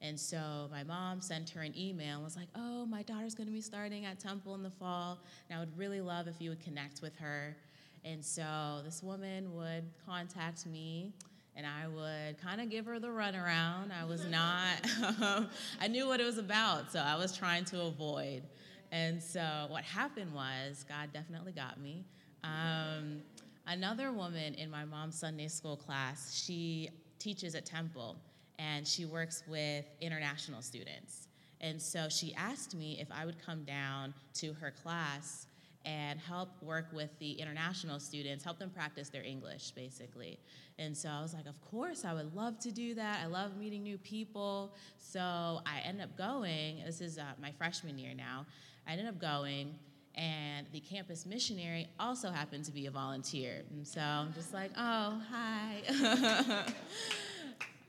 And 0.03 0.21
so 0.21 0.69
my 0.71 0.83
mom 0.83 1.23
sent 1.23 1.49
her 1.51 1.63
an 1.63 1.73
email 1.75 2.17
and 2.17 2.25
was 2.25 2.37
like, 2.37 2.49
Oh, 2.55 2.85
my 2.85 3.03
daughter's 3.03 3.35
going 3.35 3.47
to 3.47 3.53
be 3.53 3.63
starting 3.63 4.05
at 4.05 4.21
Temple 4.21 4.55
in 4.57 4.63
the 4.63 4.71
fall, 4.71 5.21
and 5.49 5.57
I 5.57 5.61
would 5.61 5.75
really 5.79 6.03
love 6.03 6.29
if 6.29 6.39
you 6.39 6.51
would 6.51 6.61
connect 6.61 7.01
with 7.01 7.17
her. 7.17 7.57
And 8.05 8.23
so 8.23 8.83
this 8.85 9.03
woman 9.03 9.55
would 9.55 9.85
contact 10.07 10.67
me 10.67 11.15
and 11.57 11.67
I 11.67 11.89
would 11.89 12.43
kind 12.43 12.61
of 12.61 12.69
give 12.69 12.85
her 12.87 12.99
the 12.99 13.09
runaround. 13.09 13.91
I 13.91 14.05
was 14.05 14.27
not, 14.27 15.23
um, 15.23 15.49
I 15.81 15.89
knew 15.89 16.09
what 16.09 16.21
it 16.21 16.25
was 16.25 16.39
about, 16.39 16.93
so 16.93 16.99
I 16.99 17.17
was 17.17 17.37
trying 17.37 17.65
to 17.67 17.83
avoid. 17.83 18.43
And 18.91 19.23
so 19.23 19.67
what 19.69 19.85
happened 19.85 20.35
was, 20.35 20.85
God 20.89 21.11
definitely 21.13 21.53
got 21.53 21.81
me. 21.81 22.05
Um, 22.45 23.23
another 23.67 24.13
woman 24.13 24.55
in 24.55 24.71
my 24.71 24.85
mom's 24.85 25.19
Sunday 25.19 25.49
school 25.49 25.77
class, 25.77 26.35
she 26.35 26.91
teaches 27.19 27.55
at 27.55 27.65
Temple 27.65 28.17
and 28.59 28.87
she 28.87 29.05
works 29.05 29.43
with 29.47 29.85
international 30.01 30.63
students. 30.63 31.29
And 31.61 31.81
so 31.81 32.09
she 32.09 32.35
asked 32.35 32.75
me 32.75 32.99
if 33.01 33.09
I 33.13 33.25
would 33.25 33.45
come 33.45 33.65
down 33.65 34.15
to 34.35 34.53
her 34.55 34.73
class 34.83 35.47
and 35.85 36.19
help 36.21 36.51
work 36.63 36.87
with 36.93 37.11
the 37.19 37.33
international 37.33 37.99
students, 37.99 38.45
help 38.45 38.59
them 38.59 38.71
practice 38.71 39.09
their 39.09 39.25
English, 39.25 39.73
basically. 39.73 40.39
And 40.79 40.97
so 40.97 41.09
I 41.09 41.21
was 41.21 41.35
like, 41.35 41.47
of 41.47 41.61
course, 41.61 42.05
I 42.05 42.15
would 42.15 42.35
love 42.35 42.59
to 42.61 42.71
do 42.71 42.95
that. 42.95 43.21
I 43.23 43.27
love 43.27 43.57
meeting 43.57 43.83
new 43.83 43.99
people. 43.99 44.75
So 44.99 45.61
I 45.67 45.81
ended 45.85 46.05
up 46.05 46.17
going, 46.17 46.83
this 46.85 47.01
is 47.01 47.19
uh, 47.19 47.25
my 47.41 47.51
freshman 47.53 47.99
year 47.99 48.15
now, 48.15 48.47
I 48.87 48.93
ended 48.93 49.07
up 49.07 49.21
going, 49.21 49.75
and 50.15 50.67
the 50.73 50.81
campus 50.81 51.25
missionary 51.27 51.89
also 51.99 52.31
happened 52.31 52.65
to 52.67 52.73
be 52.73 52.87
a 52.87 52.91
volunteer. 52.91 53.63
And 53.71 53.87
so 53.87 54.01
I'm 54.01 54.33
just 54.35 54.53
like, 54.53 54.71
oh, 54.77 55.21
hi. 55.31 56.65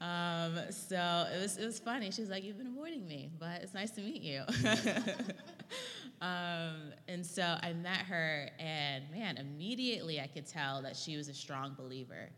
Um, 0.04 0.60
so 0.70 1.26
it 1.34 1.42
was, 1.42 1.58
it 1.58 1.66
was 1.66 1.80
funny. 1.80 2.12
She 2.12 2.20
was 2.20 2.30
like, 2.30 2.44
You've 2.44 2.58
been 2.58 2.68
avoiding 2.68 3.08
me, 3.08 3.30
but 3.40 3.62
it's 3.62 3.74
nice 3.74 3.92
to 3.92 4.02
meet 4.02 4.22
you. 4.22 4.42
um, 6.22 6.92
and 7.08 7.26
so 7.26 7.42
I 7.42 7.72
met 7.72 8.00
her, 8.00 8.50
and 8.60 9.10
man, 9.12 9.38
immediately 9.38 10.20
I 10.20 10.28
could 10.28 10.46
tell 10.46 10.82
that 10.82 10.98
she 10.98 11.16
was 11.16 11.30
a 11.30 11.34
strong 11.34 11.74
believer. 11.78 12.30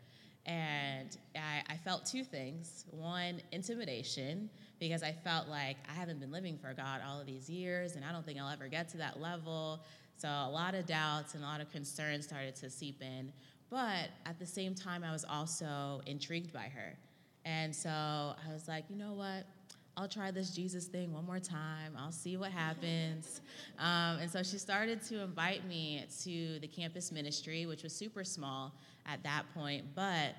And 0.45 1.17
I, 1.36 1.63
I 1.73 1.77
felt 1.77 2.05
two 2.05 2.23
things 2.23 2.86
one, 2.91 3.41
intimidation, 3.51 4.51
because 4.80 5.03
I 5.03 5.11
felt 5.11 5.47
like 5.47 5.78
I 5.89 5.93
haven't 5.93 6.19
been 6.19 6.32
living 6.32 6.57
for 6.57 6.73
God 6.73 7.01
all 7.07 7.19
of 7.19 7.26
these 7.26 7.49
years, 7.49 7.95
and 7.95 8.03
I 8.03 8.11
don't 8.11 8.26
think 8.26 8.39
I'll 8.39 8.49
ever 8.49 8.67
get 8.67 8.89
to 8.89 8.97
that 8.97 9.19
level. 9.19 9.82
So 10.17 10.28
a 10.28 10.49
lot 10.49 10.76
of 10.76 10.86
doubts 10.86 11.34
and 11.34 11.43
a 11.43 11.47
lot 11.47 11.61
of 11.61 11.71
concerns 11.71 12.26
started 12.26 12.55
to 12.57 12.69
seep 12.69 13.01
in. 13.01 13.32
But 13.69 14.09
at 14.26 14.39
the 14.39 14.45
same 14.45 14.76
time, 14.76 15.03
I 15.03 15.11
was 15.11 15.26
also 15.30 16.01
intrigued 16.05 16.53
by 16.53 16.71
her. 16.73 16.97
And 17.45 17.76
so 17.76 17.89
I 17.89 18.53
was 18.53 18.67
like, 18.67 18.86
you 18.89 18.95
know 18.95 19.13
what? 19.13 19.45
I'll 19.97 20.07
try 20.09 20.30
this 20.32 20.51
Jesus 20.51 20.86
thing 20.86 21.13
one 21.13 21.26
more 21.26 21.39
time. 21.39 21.93
I'll 21.97 22.11
see 22.11 22.38
what 22.38 22.51
happens. 22.51 23.41
Um, 23.78 24.19
and 24.19 24.32
so 24.32 24.41
she 24.41 24.57
started 24.57 25.03
to 25.07 25.19
invite 25.19 25.67
me 25.67 26.05
to 26.23 26.59
the 26.59 26.67
campus 26.67 27.11
ministry, 27.11 27.65
which 27.65 27.84
was 27.84 27.91
super 27.91 28.23
small 28.23 28.71
at 29.05 29.21
that 29.23 29.43
point. 29.53 29.84
But 29.93 30.34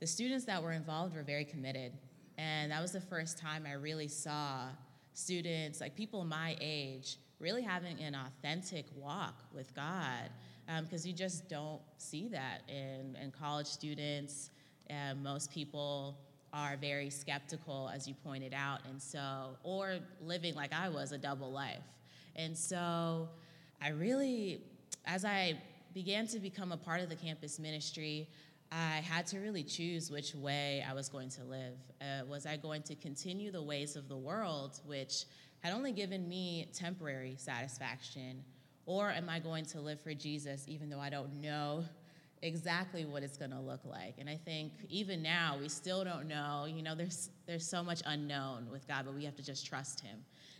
the 0.00 0.08
students 0.08 0.44
that 0.46 0.60
were 0.60 0.72
involved 0.72 1.14
were 1.14 1.22
very 1.22 1.44
committed. 1.44 1.92
And 2.40 2.72
that 2.72 2.80
was 2.80 2.92
the 2.92 3.00
first 3.02 3.36
time 3.36 3.66
I 3.68 3.74
really 3.74 4.08
saw 4.08 4.68
students, 5.12 5.78
like 5.80 5.94
people 5.94 6.24
my 6.24 6.56
age, 6.58 7.18
really 7.38 7.60
having 7.62 8.00
an 8.00 8.14
authentic 8.14 8.86
walk 8.96 9.34
with 9.54 9.74
God. 9.74 10.30
Because 10.82 11.04
um, 11.04 11.08
you 11.08 11.12
just 11.14 11.48
don't 11.50 11.80
see 11.98 12.28
that 12.28 12.62
in, 12.68 13.16
in 13.22 13.30
college 13.30 13.66
students. 13.66 14.50
Most 15.22 15.52
people 15.52 16.16
are 16.52 16.76
very 16.80 17.10
skeptical, 17.10 17.90
as 17.94 18.08
you 18.08 18.14
pointed 18.24 18.54
out, 18.54 18.80
and 18.88 19.00
so, 19.00 19.56
or 19.62 19.98
living 20.22 20.54
like 20.54 20.72
I 20.72 20.88
was, 20.88 21.12
a 21.12 21.18
double 21.18 21.52
life. 21.52 21.84
And 22.36 22.56
so 22.56 23.28
I 23.82 23.90
really, 23.90 24.62
as 25.04 25.24
I 25.24 25.58
began 25.92 26.26
to 26.28 26.38
become 26.38 26.72
a 26.72 26.76
part 26.76 27.00
of 27.00 27.08
the 27.08 27.16
campus 27.16 27.58
ministry, 27.58 28.28
I 28.72 29.02
had 29.04 29.26
to 29.28 29.38
really 29.38 29.64
choose 29.64 30.10
which 30.10 30.34
way 30.34 30.84
I 30.88 30.92
was 30.92 31.08
going 31.08 31.28
to 31.30 31.44
live. 31.44 31.74
Uh, 32.00 32.24
was 32.26 32.46
I 32.46 32.56
going 32.56 32.82
to 32.82 32.94
continue 32.94 33.50
the 33.50 33.62
ways 33.62 33.96
of 33.96 34.08
the 34.08 34.16
world, 34.16 34.80
which 34.86 35.24
had 35.60 35.72
only 35.72 35.92
given 35.92 36.28
me 36.28 36.68
temporary 36.72 37.34
satisfaction, 37.36 38.44
or 38.86 39.10
am 39.10 39.28
I 39.28 39.40
going 39.40 39.64
to 39.66 39.80
live 39.80 40.00
for 40.00 40.14
Jesus 40.14 40.64
even 40.68 40.88
though 40.88 41.00
I 41.00 41.10
don't 41.10 41.40
know 41.40 41.84
exactly 42.42 43.04
what 43.04 43.22
it's 43.22 43.36
going 43.36 43.50
to 43.50 43.60
look 43.60 43.84
like? 43.84 44.14
And 44.18 44.30
I 44.30 44.36
think 44.36 44.72
even 44.88 45.20
now 45.20 45.56
we 45.60 45.68
still 45.68 46.04
don't 46.04 46.28
know. 46.28 46.66
You 46.68 46.82
know, 46.82 46.94
there's 46.94 47.30
there's 47.46 47.66
so 47.66 47.82
much 47.82 48.02
unknown 48.06 48.68
with 48.70 48.86
God, 48.86 49.04
but 49.04 49.14
we 49.14 49.24
have 49.24 49.36
to 49.36 49.42
just 49.42 49.66
trust 49.66 50.00
Him. 50.00 50.18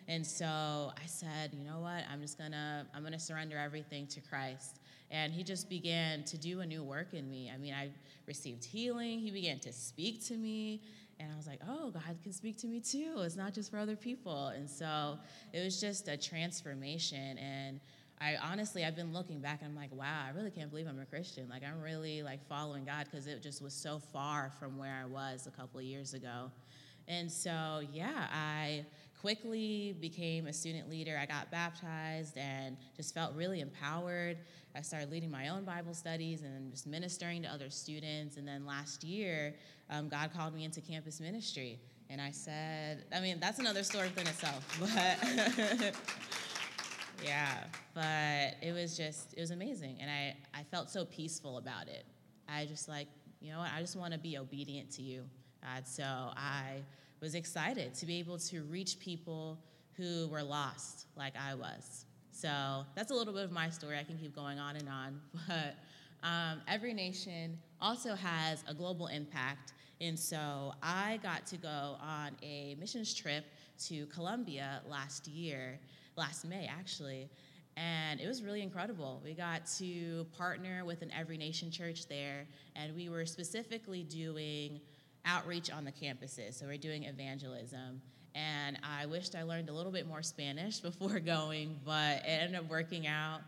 And 0.08 0.26
so 0.26 0.46
I 0.46 1.06
said, 1.06 1.54
you 1.54 1.64
know 1.64 1.78
what? 1.78 2.02
I'm 2.12 2.20
just 2.20 2.36
gonna 2.36 2.86
I'm 2.92 3.04
gonna 3.04 3.20
surrender 3.20 3.56
everything 3.56 4.08
to 4.08 4.20
Christ. 4.20 4.79
And 5.10 5.32
he 5.32 5.42
just 5.42 5.68
began 5.68 6.22
to 6.24 6.38
do 6.38 6.60
a 6.60 6.66
new 6.66 6.82
work 6.82 7.14
in 7.14 7.28
me. 7.28 7.50
I 7.52 7.58
mean, 7.58 7.74
I 7.74 7.90
received 8.26 8.64
healing. 8.64 9.18
He 9.18 9.30
began 9.30 9.58
to 9.60 9.72
speak 9.72 10.24
to 10.26 10.34
me. 10.34 10.82
And 11.18 11.30
I 11.32 11.36
was 11.36 11.46
like, 11.46 11.60
oh, 11.68 11.90
God 11.90 12.16
can 12.22 12.32
speak 12.32 12.56
to 12.58 12.66
me 12.66 12.80
too. 12.80 13.14
It's 13.18 13.36
not 13.36 13.52
just 13.52 13.70
for 13.70 13.78
other 13.78 13.96
people. 13.96 14.48
And 14.48 14.68
so 14.68 15.18
it 15.52 15.62
was 15.62 15.80
just 15.80 16.08
a 16.08 16.16
transformation. 16.16 17.36
And 17.38 17.80
I 18.20 18.36
honestly, 18.36 18.84
I've 18.84 18.96
been 18.96 19.12
looking 19.12 19.40
back 19.40 19.60
and 19.62 19.70
I'm 19.70 19.76
like, 19.76 19.92
wow, 19.92 20.24
I 20.26 20.30
really 20.36 20.50
can't 20.50 20.70
believe 20.70 20.86
I'm 20.86 21.00
a 21.00 21.06
Christian. 21.06 21.48
Like, 21.48 21.62
I'm 21.62 21.80
really 21.82 22.22
like 22.22 22.46
following 22.48 22.84
God 22.84 23.06
because 23.10 23.26
it 23.26 23.42
just 23.42 23.62
was 23.62 23.74
so 23.74 23.98
far 23.98 24.52
from 24.58 24.78
where 24.78 24.94
I 24.94 25.06
was 25.06 25.46
a 25.46 25.50
couple 25.50 25.80
of 25.80 25.84
years 25.84 26.14
ago. 26.14 26.50
And 27.08 27.30
so, 27.30 27.82
yeah, 27.92 28.28
I 28.32 28.84
quickly 29.20 29.94
became 30.00 30.46
a 30.46 30.52
student 30.52 30.88
leader. 30.88 31.18
I 31.20 31.26
got 31.26 31.50
baptized 31.50 32.38
and 32.38 32.76
just 32.96 33.12
felt 33.14 33.34
really 33.34 33.60
empowered. 33.60 34.38
I 34.74 34.82
started 34.82 35.10
leading 35.10 35.30
my 35.30 35.48
own 35.48 35.64
Bible 35.64 35.94
studies 35.94 36.42
and 36.42 36.70
just 36.70 36.86
ministering 36.86 37.42
to 37.42 37.48
other 37.48 37.70
students. 37.70 38.36
And 38.36 38.48
then 38.48 38.64
last 38.64 39.04
year, 39.04 39.54
um, 39.90 40.08
God 40.08 40.30
called 40.32 40.54
me 40.54 40.64
into 40.64 40.80
campus 40.80 41.20
ministry. 41.20 41.78
And 42.08 42.20
I 42.20 42.30
said, 42.30 43.04
I 43.14 43.20
mean, 43.20 43.38
that's 43.40 43.58
another 43.58 43.82
story 43.82 44.08
within 44.08 44.26
itself. 44.26 44.66
But 44.80 45.94
yeah, 47.24 47.64
but 47.94 48.54
it 48.66 48.72
was 48.72 48.96
just, 48.96 49.34
it 49.34 49.40
was 49.40 49.50
amazing. 49.50 49.98
And 50.00 50.10
I, 50.10 50.36
I 50.58 50.62
felt 50.64 50.88
so 50.88 51.04
peaceful 51.04 51.58
about 51.58 51.88
it. 51.88 52.06
I 52.48 52.64
just 52.64 52.88
like, 52.88 53.08
you 53.40 53.52
know 53.52 53.58
what, 53.58 53.70
I 53.76 53.80
just 53.80 53.96
want 53.96 54.14
to 54.14 54.18
be 54.18 54.38
obedient 54.38 54.90
to 54.92 55.02
you. 55.02 55.24
God. 55.62 55.86
So 55.86 56.02
I 56.04 56.82
was 57.20 57.34
excited 57.34 57.94
to 57.94 58.06
be 58.06 58.18
able 58.18 58.38
to 58.38 58.62
reach 58.62 58.98
people 58.98 59.58
who 59.96 60.28
were 60.28 60.42
lost 60.42 61.06
like 61.16 61.34
I 61.36 61.54
was. 61.54 62.06
So 62.32 62.84
that's 62.94 63.10
a 63.10 63.14
little 63.14 63.34
bit 63.34 63.44
of 63.44 63.52
my 63.52 63.68
story. 63.68 63.98
I 63.98 64.04
can 64.04 64.16
keep 64.16 64.34
going 64.34 64.58
on 64.58 64.76
and 64.76 64.88
on. 64.88 65.20
But 65.46 65.76
um, 66.22 66.60
every 66.68 66.94
nation 66.94 67.58
also 67.80 68.14
has 68.14 68.64
a 68.68 68.74
global 68.74 69.06
impact. 69.08 69.72
And 70.00 70.18
so 70.18 70.72
I 70.82 71.18
got 71.22 71.46
to 71.46 71.56
go 71.56 71.96
on 72.00 72.32
a 72.42 72.76
missions 72.78 73.14
trip 73.14 73.44
to 73.86 74.06
Colombia 74.06 74.82
last 74.88 75.28
year, 75.28 75.78
last 76.16 76.44
May 76.46 76.66
actually. 76.66 77.28
And 77.76 78.20
it 78.20 78.26
was 78.26 78.42
really 78.42 78.62
incredible. 78.62 79.20
We 79.24 79.32
got 79.32 79.66
to 79.78 80.26
partner 80.36 80.84
with 80.84 81.02
an 81.02 81.10
Every 81.18 81.38
Nation 81.38 81.70
church 81.70 82.08
there, 82.08 82.46
and 82.76 82.94
we 82.94 83.08
were 83.08 83.24
specifically 83.24 84.02
doing 84.02 84.80
outreach 85.24 85.70
on 85.70 85.84
the 85.84 85.92
campuses. 85.92 86.54
So 86.54 86.66
we're 86.66 86.76
doing 86.76 87.04
evangelism. 87.04 88.00
And 88.34 88.78
I 88.82 89.06
wished 89.06 89.34
I 89.34 89.42
learned 89.42 89.68
a 89.68 89.72
little 89.72 89.92
bit 89.92 90.06
more 90.06 90.22
Spanish 90.22 90.78
before 90.80 91.20
going, 91.20 91.78
but 91.84 92.18
it 92.18 92.28
ended 92.28 92.58
up 92.58 92.68
working 92.68 93.06
out. 93.06 93.40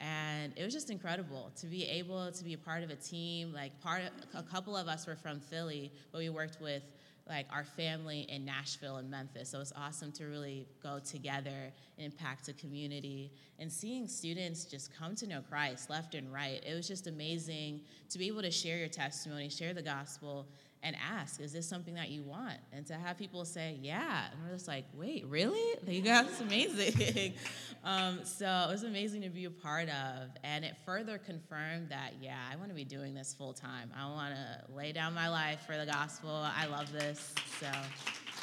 And 0.00 0.52
it 0.56 0.64
was 0.64 0.72
just 0.72 0.90
incredible 0.90 1.50
to 1.56 1.66
be 1.66 1.84
able 1.84 2.30
to 2.30 2.44
be 2.44 2.54
a 2.54 2.58
part 2.58 2.84
of 2.84 2.90
a 2.90 2.96
team. 2.96 3.52
Like 3.52 3.80
part, 3.80 4.02
of, 4.02 4.10
a 4.38 4.42
couple 4.44 4.76
of 4.76 4.86
us 4.86 5.06
were 5.06 5.16
from 5.16 5.40
Philly, 5.40 5.92
but 6.12 6.18
we 6.18 6.28
worked 6.28 6.60
with 6.60 6.82
like 7.28 7.46
our 7.52 7.64
family 7.64 8.20
in 8.28 8.44
Nashville 8.44 8.96
and 8.96 9.10
Memphis. 9.10 9.50
So 9.50 9.60
it's 9.60 9.72
awesome 9.76 10.12
to 10.12 10.24
really 10.24 10.66
go 10.82 10.98
together, 10.98 11.72
impact 11.98 12.48
a 12.48 12.54
community, 12.54 13.32
and 13.58 13.70
seeing 13.70 14.08
students 14.08 14.64
just 14.64 14.96
come 14.96 15.14
to 15.16 15.26
know 15.26 15.42
Christ 15.48 15.90
left 15.90 16.14
and 16.14 16.32
right. 16.32 16.62
It 16.64 16.74
was 16.74 16.88
just 16.88 17.06
amazing 17.06 17.82
to 18.10 18.18
be 18.18 18.28
able 18.28 18.42
to 18.42 18.50
share 18.50 18.78
your 18.78 18.88
testimony, 18.88 19.50
share 19.50 19.74
the 19.74 19.82
gospel, 19.82 20.46
and 20.82 20.96
ask, 20.96 21.40
is 21.40 21.52
this 21.52 21.68
something 21.68 21.94
that 21.94 22.10
you 22.10 22.22
want? 22.22 22.58
And 22.72 22.86
to 22.86 22.94
have 22.94 23.18
people 23.18 23.44
say, 23.44 23.78
yeah. 23.82 24.26
And 24.30 24.42
we're 24.42 24.52
just 24.52 24.68
like, 24.68 24.84
wait, 24.94 25.26
really? 25.26 25.58
You 25.88 26.02
guys, 26.02 26.40
amazing. 26.40 27.32
um, 27.84 28.20
so 28.24 28.46
it 28.68 28.72
was 28.72 28.84
amazing 28.84 29.22
to 29.22 29.30
be 29.30 29.46
a 29.46 29.50
part 29.50 29.88
of. 29.88 30.28
And 30.44 30.64
it 30.64 30.76
further 30.84 31.18
confirmed 31.18 31.88
that, 31.88 32.14
yeah, 32.20 32.38
I 32.52 32.56
want 32.56 32.68
to 32.68 32.74
be 32.74 32.84
doing 32.84 33.14
this 33.14 33.34
full 33.34 33.52
time. 33.52 33.90
I 33.98 34.06
want 34.06 34.34
to 34.34 34.72
lay 34.72 34.92
down 34.92 35.14
my 35.14 35.28
life 35.28 35.60
for 35.66 35.76
the 35.76 35.86
gospel. 35.86 36.30
I 36.30 36.66
love 36.66 36.92
this. 36.92 37.34
So, 37.58 37.66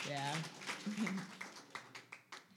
yeah. 0.10 0.34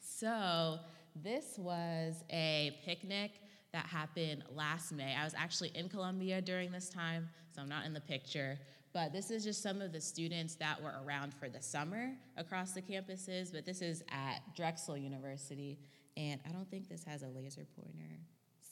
so 0.00 0.78
this 1.22 1.56
was 1.58 2.24
a 2.30 2.76
picnic 2.84 3.32
that 3.72 3.86
happened 3.86 4.42
last 4.50 4.92
May. 4.92 5.14
I 5.14 5.24
was 5.24 5.34
actually 5.34 5.70
in 5.74 5.88
Colombia 5.88 6.40
during 6.40 6.72
this 6.72 6.88
time, 6.88 7.28
so 7.54 7.62
I'm 7.62 7.68
not 7.68 7.84
in 7.84 7.92
the 7.92 8.00
picture. 8.00 8.58
But 8.92 9.12
this 9.12 9.30
is 9.30 9.44
just 9.44 9.62
some 9.62 9.80
of 9.80 9.92
the 9.92 10.00
students 10.00 10.54
that 10.56 10.82
were 10.82 10.94
around 11.04 11.34
for 11.34 11.48
the 11.48 11.60
summer 11.60 12.12
across 12.36 12.72
the 12.72 12.82
campuses. 12.82 13.52
But 13.52 13.66
this 13.66 13.82
is 13.82 14.02
at 14.10 14.40
Drexel 14.56 14.96
University. 14.96 15.78
And 16.16 16.40
I 16.48 16.52
don't 16.52 16.68
think 16.70 16.88
this 16.88 17.04
has 17.04 17.22
a 17.22 17.28
laser 17.28 17.66
pointer, 17.76 18.18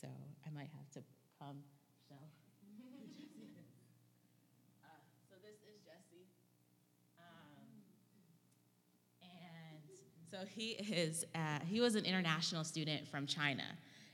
so 0.01 0.09
I 0.45 0.51
might 0.51 0.71
have 0.77 0.91
to 0.95 1.01
come. 1.39 1.59
So, 2.09 2.15
uh, 4.83 4.89
so 5.29 5.37
this 5.43 5.55
is 5.63 5.79
Jesse. 5.85 6.27
Um, 7.21 7.69
and 9.23 9.79
so 10.29 10.39
he 10.49 10.71
is, 10.71 11.25
uh, 11.37 11.61
he 11.69 11.81
was 11.81 11.95
an 11.95 12.05
international 12.05 12.65
student 12.65 13.07
from 13.07 13.27
China. 13.27 13.65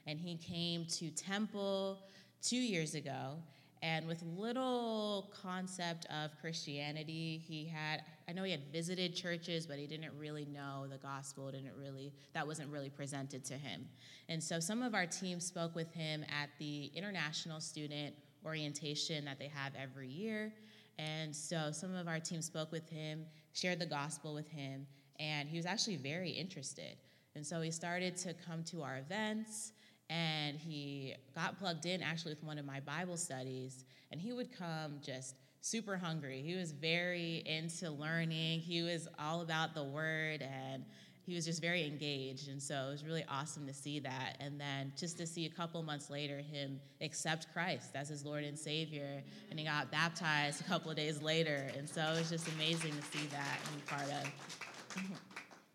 And 0.06 0.18
he 0.18 0.36
came 0.36 0.84
to 0.86 1.10
Temple 1.10 2.00
two 2.42 2.56
years 2.56 2.94
ago 2.94 3.36
and 3.82 4.06
with 4.06 4.22
little 4.22 5.32
concept 5.42 6.06
of 6.06 6.30
Christianity, 6.40 7.42
he 7.44 7.66
had, 7.66 8.02
I 8.28 8.32
know 8.32 8.44
he 8.44 8.52
had 8.52 8.72
visited 8.72 9.16
churches, 9.16 9.66
but 9.66 9.76
he 9.76 9.88
didn't 9.88 10.12
really 10.16 10.44
know 10.44 10.86
the 10.88 10.98
gospel, 10.98 11.50
didn't 11.50 11.74
really, 11.76 12.14
that 12.32 12.46
wasn't 12.46 12.70
really 12.70 12.90
presented 12.90 13.44
to 13.46 13.54
him. 13.54 13.84
And 14.28 14.40
so 14.40 14.60
some 14.60 14.82
of 14.82 14.94
our 14.94 15.06
team 15.06 15.40
spoke 15.40 15.74
with 15.74 15.92
him 15.92 16.22
at 16.22 16.48
the 16.60 16.92
international 16.94 17.60
student 17.60 18.14
orientation 18.46 19.24
that 19.24 19.40
they 19.40 19.48
have 19.48 19.72
every 19.74 20.08
year. 20.08 20.52
And 21.00 21.34
so 21.34 21.70
some 21.72 21.94
of 21.96 22.06
our 22.06 22.20
team 22.20 22.40
spoke 22.40 22.70
with 22.70 22.88
him, 22.88 23.26
shared 23.52 23.80
the 23.80 23.86
gospel 23.86 24.32
with 24.32 24.48
him, 24.48 24.86
and 25.18 25.48
he 25.48 25.56
was 25.56 25.66
actually 25.66 25.96
very 25.96 26.30
interested. 26.30 26.96
And 27.34 27.44
so 27.44 27.60
he 27.60 27.72
started 27.72 28.16
to 28.18 28.34
come 28.46 28.62
to 28.64 28.82
our 28.82 28.98
events 28.98 29.72
and 30.12 30.58
he 30.58 31.14
got 31.34 31.58
plugged 31.58 31.86
in 31.86 32.02
actually 32.02 32.32
with 32.32 32.44
one 32.44 32.58
of 32.58 32.66
my 32.66 32.80
Bible 32.80 33.16
studies, 33.16 33.84
and 34.10 34.20
he 34.20 34.32
would 34.32 34.56
come 34.56 34.98
just 35.00 35.36
super 35.62 35.96
hungry. 35.96 36.42
He 36.44 36.54
was 36.54 36.72
very 36.72 37.42
into 37.46 37.90
learning, 37.90 38.60
he 38.60 38.82
was 38.82 39.08
all 39.18 39.40
about 39.40 39.74
the 39.74 39.84
word, 39.84 40.42
and 40.42 40.84
he 41.24 41.34
was 41.34 41.46
just 41.46 41.62
very 41.62 41.86
engaged. 41.86 42.48
And 42.48 42.60
so 42.60 42.74
it 42.88 42.90
was 42.90 43.04
really 43.04 43.24
awesome 43.30 43.66
to 43.68 43.72
see 43.72 44.00
that. 44.00 44.36
And 44.40 44.60
then 44.60 44.92
just 44.98 45.16
to 45.18 45.26
see 45.26 45.46
a 45.46 45.50
couple 45.50 45.80
months 45.84 46.10
later 46.10 46.38
him 46.38 46.80
accept 47.00 47.46
Christ 47.52 47.90
as 47.94 48.08
his 48.08 48.24
Lord 48.24 48.42
and 48.44 48.58
Savior, 48.58 49.22
and 49.48 49.58
he 49.58 49.64
got 49.64 49.90
baptized 49.90 50.60
a 50.60 50.64
couple 50.64 50.90
of 50.90 50.96
days 50.96 51.22
later. 51.22 51.70
And 51.78 51.88
so 51.88 52.02
it 52.02 52.18
was 52.18 52.28
just 52.28 52.48
amazing 52.48 52.92
to 52.92 53.18
see 53.18 53.26
that 53.28 53.58
and 53.66 53.76
be 53.76 53.82
part 53.86 54.08
of. 54.10 55.08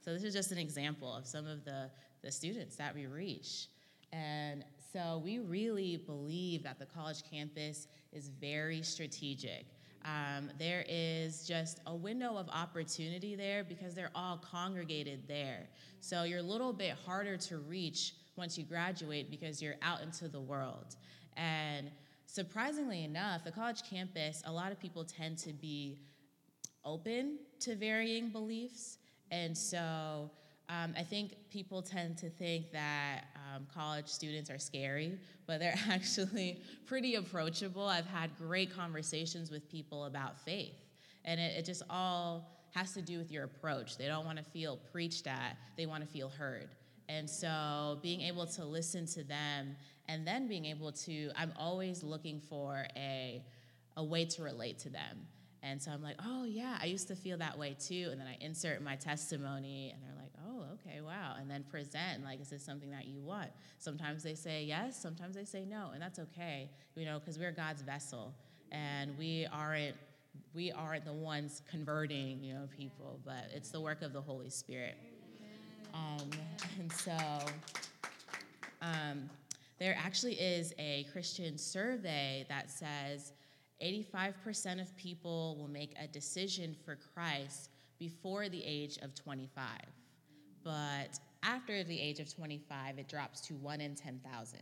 So 0.04 0.14
this 0.14 0.24
is 0.24 0.34
just 0.34 0.52
an 0.52 0.58
example 0.58 1.16
of 1.16 1.26
some 1.26 1.48
of 1.48 1.64
the, 1.66 1.90
the 2.22 2.32
students 2.32 2.76
that 2.76 2.94
we 2.94 3.08
reach. 3.08 3.68
And 4.12 4.64
so 4.94 5.22
we 5.24 5.40
really 5.40 5.98
believe 5.98 6.64
that 6.64 6.80
the 6.80 6.86
college 6.86 7.24
campus 7.30 7.88
is 8.12 8.30
very 8.30 8.82
strategic. 8.82 9.66
Um, 10.06 10.50
there 10.58 10.86
is 10.88 11.46
just 11.46 11.82
a 11.86 11.96
window 11.96 12.38
of 12.38 12.48
opportunity 12.50 13.36
there 13.36 13.64
because 13.64 13.94
they're 13.94 14.12
all 14.16 14.38
congregated 14.38 15.28
there. 15.28 15.68
So 16.00 16.24
you're 16.24 16.40
a 16.40 16.44
little 16.44 16.72
bit 16.72 16.96
harder 17.06 17.36
to 17.38 17.58
reach 17.58 18.14
once 18.38 18.58
you 18.58 18.64
graduate 18.64 19.30
because 19.30 19.62
you're 19.62 19.76
out 19.82 20.02
into 20.02 20.30
the 20.30 20.40
world. 20.40 20.96
And 21.36 21.92
surprisingly 22.26 23.04
enough, 23.04 23.44
the 23.44 23.52
college 23.52 23.84
campus, 23.90 24.42
a 24.46 24.52
lot 24.52 24.72
of 24.72 24.80
people 24.80 25.04
tend 25.04 25.38
to 25.40 25.52
be 25.52 26.00
open 26.86 27.40
to 27.60 27.76
varying 27.76 28.30
beliefs. 28.30 29.00
And 29.32 29.58
so 29.58 30.32
um, 30.70 30.94
I 30.98 31.04
think 31.04 31.36
people 31.50 31.82
tend 31.82 32.18
to 32.20 32.30
think 32.30 32.72
that 32.72 33.26
um, 33.58 33.68
college 33.74 34.08
students 34.08 34.50
are 34.50 34.60
scary, 34.60 35.18
but 35.46 35.60
they're 35.60 35.80
actually 35.90 36.62
pretty 36.86 37.16
approachable. 37.16 37.86
I've 37.86 38.06
had 38.08 38.30
great 38.38 38.76
conversations 38.76 39.52
with 39.52 39.70
people 39.70 40.06
about 40.06 40.40
faith, 40.40 40.76
and 41.26 41.40
it, 41.40 41.58
it 41.58 41.66
just 41.66 41.84
all 41.90 42.50
has 42.74 42.94
to 42.94 43.02
do 43.02 43.18
with 43.18 43.32
your 43.32 43.44
approach. 43.44 43.98
They 43.98 44.08
don't 44.08 44.26
want 44.26 44.38
to 44.38 44.44
feel 44.44 44.78
preached 44.92 45.28
at, 45.28 45.58
they 45.76 45.86
want 45.86 46.04
to 46.04 46.10
feel 46.10 46.30
heard. 46.30 46.70
And 47.10 47.30
so 47.30 48.00
being 48.02 48.22
able 48.22 48.46
to 48.48 48.66
listen 48.66 49.06
to 49.08 49.24
them 49.24 49.76
and 50.10 50.28
then 50.28 50.48
being 50.48 50.66
able 50.66 50.92
to, 50.92 51.32
I'm 51.36 51.54
always 51.58 52.04
looking 52.04 52.40
for 52.40 52.86
a, 52.96 53.44
a 53.96 54.04
way 54.04 54.26
to 54.26 54.44
relate 54.44 54.80
to 54.80 54.90
them. 54.90 55.28
And 55.64 55.82
so 55.82 55.92
I'm 55.92 56.04
like, 56.04 56.18
oh, 56.24 56.46
yeah, 56.46 56.78
I 56.82 56.86
used 56.86 57.08
to 57.10 57.16
feel 57.16 57.38
that 57.38 57.58
way 57.58 57.76
too. 57.80 58.10
And 58.12 58.20
then 58.20 58.28
I 58.28 58.38
insert 58.40 58.82
my 58.82 58.96
testimony, 58.96 59.92
and 59.94 60.02
they're 60.04 60.22
like, 60.22 60.27
okay, 60.88 61.02
wow. 61.02 61.36
And 61.40 61.50
then 61.50 61.64
present, 61.70 62.24
like, 62.24 62.42
is 62.42 62.50
this 62.50 62.64
something 62.64 62.90
that 62.92 63.08
you 63.08 63.22
want? 63.22 63.50
Sometimes 63.80 64.24
they 64.24 64.36
say 64.36 64.64
yes, 64.64 65.00
sometimes 65.00 65.36
they 65.36 65.46
say 65.46 65.66
no, 65.66 65.92
and 65.94 66.02
that's 66.02 66.20
okay, 66.20 66.70
you 66.96 67.06
know, 67.06 67.20
because 67.20 67.38
we're 67.38 67.52
God's 67.52 67.82
vessel. 67.82 68.34
And 68.72 69.18
we 69.18 69.48
aren't 69.52 69.96
we 70.54 70.72
aren't 70.72 71.06
the 71.06 71.14
ones 71.14 71.62
converting, 71.70 72.44
you 72.44 72.54
know, 72.54 72.68
people, 72.76 73.20
but 73.26 73.50
it's 73.54 73.70
the 73.70 73.82
work 73.82 74.02
of 74.02 74.14
the 74.14 74.22
Holy 74.22 74.50
Spirit. 74.50 74.98
Um, 75.94 76.30
and 76.80 76.92
so 76.92 77.18
um, 78.82 79.30
there 79.80 79.98
actually 80.00 80.34
is 80.34 80.74
a 80.78 81.06
Christian 81.12 81.58
survey 81.58 82.46
that 82.50 82.70
says 82.70 83.34
85% 83.84 84.82
of 84.82 84.96
people 84.96 85.56
will 85.60 85.68
make 85.68 85.94
a 86.02 86.08
decision 86.08 86.76
for 86.86 86.98
Christ 87.14 87.70
before 87.98 88.48
the 88.50 88.64
age 88.64 88.98
of 89.02 89.16
25. 89.16 89.64
But 90.64 91.20
after 91.44 91.84
the 91.84 92.00
age 92.00 92.20
of 92.20 92.34
25, 92.34 93.00
it 93.00 93.08
drops 93.08 93.42
to 93.42 93.56
1 93.56 93.82
in 93.82 93.96
10,000. 93.96 94.60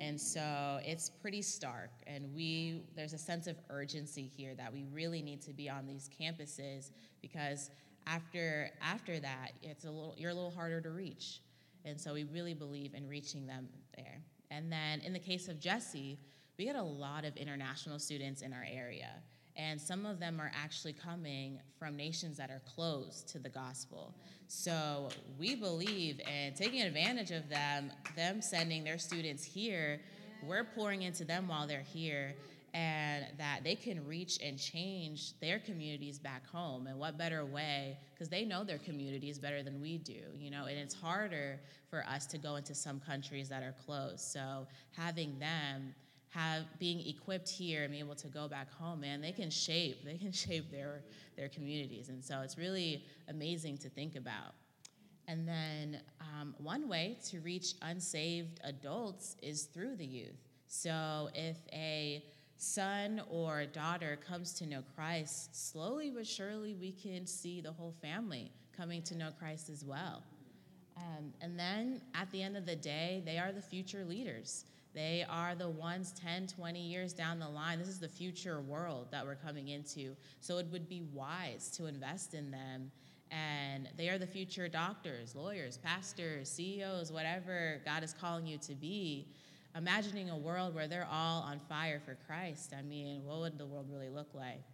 And 0.00 0.20
so 0.20 0.78
it's 0.84 1.10
pretty 1.10 1.42
stark. 1.42 1.90
And 2.06 2.32
we, 2.34 2.82
there's 2.94 3.12
a 3.12 3.18
sense 3.18 3.46
of 3.46 3.56
urgency 3.68 4.30
here 4.36 4.54
that 4.54 4.72
we 4.72 4.84
really 4.92 5.22
need 5.22 5.42
to 5.42 5.52
be 5.52 5.68
on 5.68 5.86
these 5.86 6.08
campuses 6.08 6.92
because 7.20 7.70
after, 8.06 8.70
after 8.80 9.18
that, 9.20 9.52
it's 9.62 9.84
a 9.84 9.90
little, 9.90 10.14
you're 10.16 10.30
a 10.30 10.34
little 10.34 10.52
harder 10.52 10.80
to 10.80 10.90
reach. 10.90 11.40
And 11.84 12.00
so 12.00 12.14
we 12.14 12.24
really 12.24 12.54
believe 12.54 12.94
in 12.94 13.08
reaching 13.08 13.46
them 13.46 13.68
there. 13.96 14.22
And 14.50 14.72
then 14.72 15.00
in 15.00 15.12
the 15.12 15.18
case 15.18 15.48
of 15.48 15.58
Jesse, 15.58 16.18
we 16.58 16.64
get 16.64 16.76
a 16.76 16.82
lot 16.82 17.24
of 17.24 17.36
international 17.36 17.98
students 17.98 18.42
in 18.42 18.52
our 18.52 18.66
area. 18.70 19.10
And 19.58 19.80
some 19.80 20.06
of 20.06 20.20
them 20.20 20.40
are 20.40 20.52
actually 20.54 20.92
coming 20.92 21.58
from 21.80 21.96
nations 21.96 22.36
that 22.36 22.48
are 22.48 22.62
closed 22.64 23.28
to 23.30 23.40
the 23.40 23.48
gospel. 23.48 24.14
So 24.46 25.08
we 25.36 25.56
believe 25.56 26.20
in 26.20 26.54
taking 26.54 26.82
advantage 26.82 27.32
of 27.32 27.48
them, 27.48 27.90
them 28.14 28.40
sending 28.40 28.84
their 28.84 28.98
students 28.98 29.42
here. 29.44 30.00
We're 30.46 30.62
pouring 30.62 31.02
into 31.02 31.24
them 31.24 31.48
while 31.48 31.66
they're 31.66 31.80
here, 31.80 32.36
and 32.72 33.26
that 33.38 33.64
they 33.64 33.74
can 33.74 34.06
reach 34.06 34.38
and 34.40 34.56
change 34.56 35.38
their 35.40 35.58
communities 35.58 36.20
back 36.20 36.46
home. 36.46 36.86
And 36.86 36.96
what 36.96 37.18
better 37.18 37.44
way? 37.44 37.98
Because 38.14 38.28
they 38.28 38.44
know 38.44 38.62
their 38.62 38.78
communities 38.78 39.40
better 39.40 39.64
than 39.64 39.80
we 39.80 39.98
do, 39.98 40.20
you 40.36 40.50
know, 40.50 40.66
and 40.66 40.78
it's 40.78 40.94
harder 40.94 41.58
for 41.90 42.04
us 42.06 42.26
to 42.26 42.38
go 42.38 42.54
into 42.54 42.76
some 42.76 43.00
countries 43.00 43.48
that 43.48 43.64
are 43.64 43.74
closed. 43.84 44.20
So 44.20 44.68
having 44.96 45.40
them 45.40 45.94
have 46.30 46.64
being 46.78 47.00
equipped 47.06 47.48
here 47.48 47.84
and 47.84 47.92
be 47.92 47.98
able 47.98 48.14
to 48.16 48.28
go 48.28 48.48
back 48.48 48.72
home, 48.72 49.00
man, 49.00 49.20
they 49.20 49.32
can 49.32 49.50
shape, 49.50 50.04
they 50.04 50.18
can 50.18 50.32
shape 50.44 50.70
their 50.70 51.02
their 51.36 51.48
communities. 51.48 52.08
And 52.08 52.22
so 52.22 52.40
it's 52.40 52.58
really 52.58 53.04
amazing 53.28 53.78
to 53.78 53.88
think 53.88 54.16
about. 54.16 54.54
And 55.28 55.46
then 55.46 56.00
um, 56.20 56.54
one 56.58 56.88
way 56.88 57.18
to 57.28 57.40
reach 57.40 57.74
unsaved 57.82 58.60
adults 58.64 59.36
is 59.42 59.64
through 59.64 59.96
the 59.96 60.04
youth. 60.04 60.38
So 60.66 61.28
if 61.34 61.56
a 61.72 62.24
son 62.56 63.22
or 63.30 63.66
daughter 63.66 64.18
comes 64.26 64.52
to 64.54 64.66
know 64.66 64.82
Christ, 64.94 65.70
slowly 65.70 66.10
but 66.10 66.26
surely 66.26 66.74
we 66.74 66.92
can 66.92 67.26
see 67.26 67.60
the 67.60 67.72
whole 67.72 67.94
family 68.02 68.50
coming 68.76 69.02
to 69.02 69.16
know 69.16 69.30
Christ 69.38 69.68
as 69.70 69.84
well. 69.84 70.22
Um, 70.96 71.32
and 71.40 71.58
then 71.58 72.00
at 72.14 72.30
the 72.32 72.42
end 72.42 72.56
of 72.56 72.66
the 72.66 72.74
day, 72.74 73.22
they 73.24 73.38
are 73.38 73.52
the 73.52 73.62
future 73.62 74.04
leaders. 74.04 74.64
They 74.98 75.24
are 75.30 75.54
the 75.54 75.68
ones 75.68 76.12
10, 76.20 76.48
20 76.48 76.80
years 76.80 77.12
down 77.12 77.38
the 77.38 77.48
line. 77.48 77.78
This 77.78 77.86
is 77.86 78.00
the 78.00 78.08
future 78.08 78.60
world 78.60 79.06
that 79.12 79.24
we're 79.24 79.36
coming 79.36 79.68
into. 79.68 80.16
So 80.40 80.58
it 80.58 80.66
would 80.72 80.88
be 80.88 81.02
wise 81.12 81.70
to 81.76 81.86
invest 81.86 82.34
in 82.34 82.50
them. 82.50 82.90
And 83.30 83.88
they 83.96 84.08
are 84.08 84.18
the 84.18 84.26
future 84.26 84.66
doctors, 84.66 85.36
lawyers, 85.36 85.78
pastors, 85.78 86.50
CEOs, 86.50 87.12
whatever 87.12 87.80
God 87.84 88.02
is 88.02 88.12
calling 88.12 88.44
you 88.44 88.58
to 88.58 88.74
be. 88.74 89.28
Imagining 89.76 90.30
a 90.30 90.36
world 90.36 90.74
where 90.74 90.88
they're 90.88 91.06
all 91.08 91.42
on 91.42 91.60
fire 91.68 92.00
for 92.04 92.18
Christ. 92.26 92.74
I 92.76 92.82
mean, 92.82 93.22
what 93.24 93.38
would 93.38 93.56
the 93.56 93.66
world 93.66 93.86
really 93.88 94.08
look 94.08 94.34
like? 94.34 94.64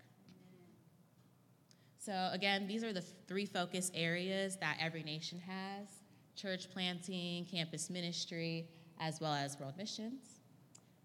So, 1.98 2.30
again, 2.32 2.66
these 2.66 2.82
are 2.82 2.94
the 2.94 3.04
three 3.28 3.44
focus 3.44 3.90
areas 3.94 4.56
that 4.56 4.78
every 4.80 5.02
nation 5.02 5.38
has 5.40 5.86
church 6.34 6.70
planting, 6.72 7.44
campus 7.44 7.90
ministry, 7.90 8.66
as 9.00 9.20
well 9.20 9.34
as 9.34 9.58
world 9.58 9.74
missions. 9.76 10.40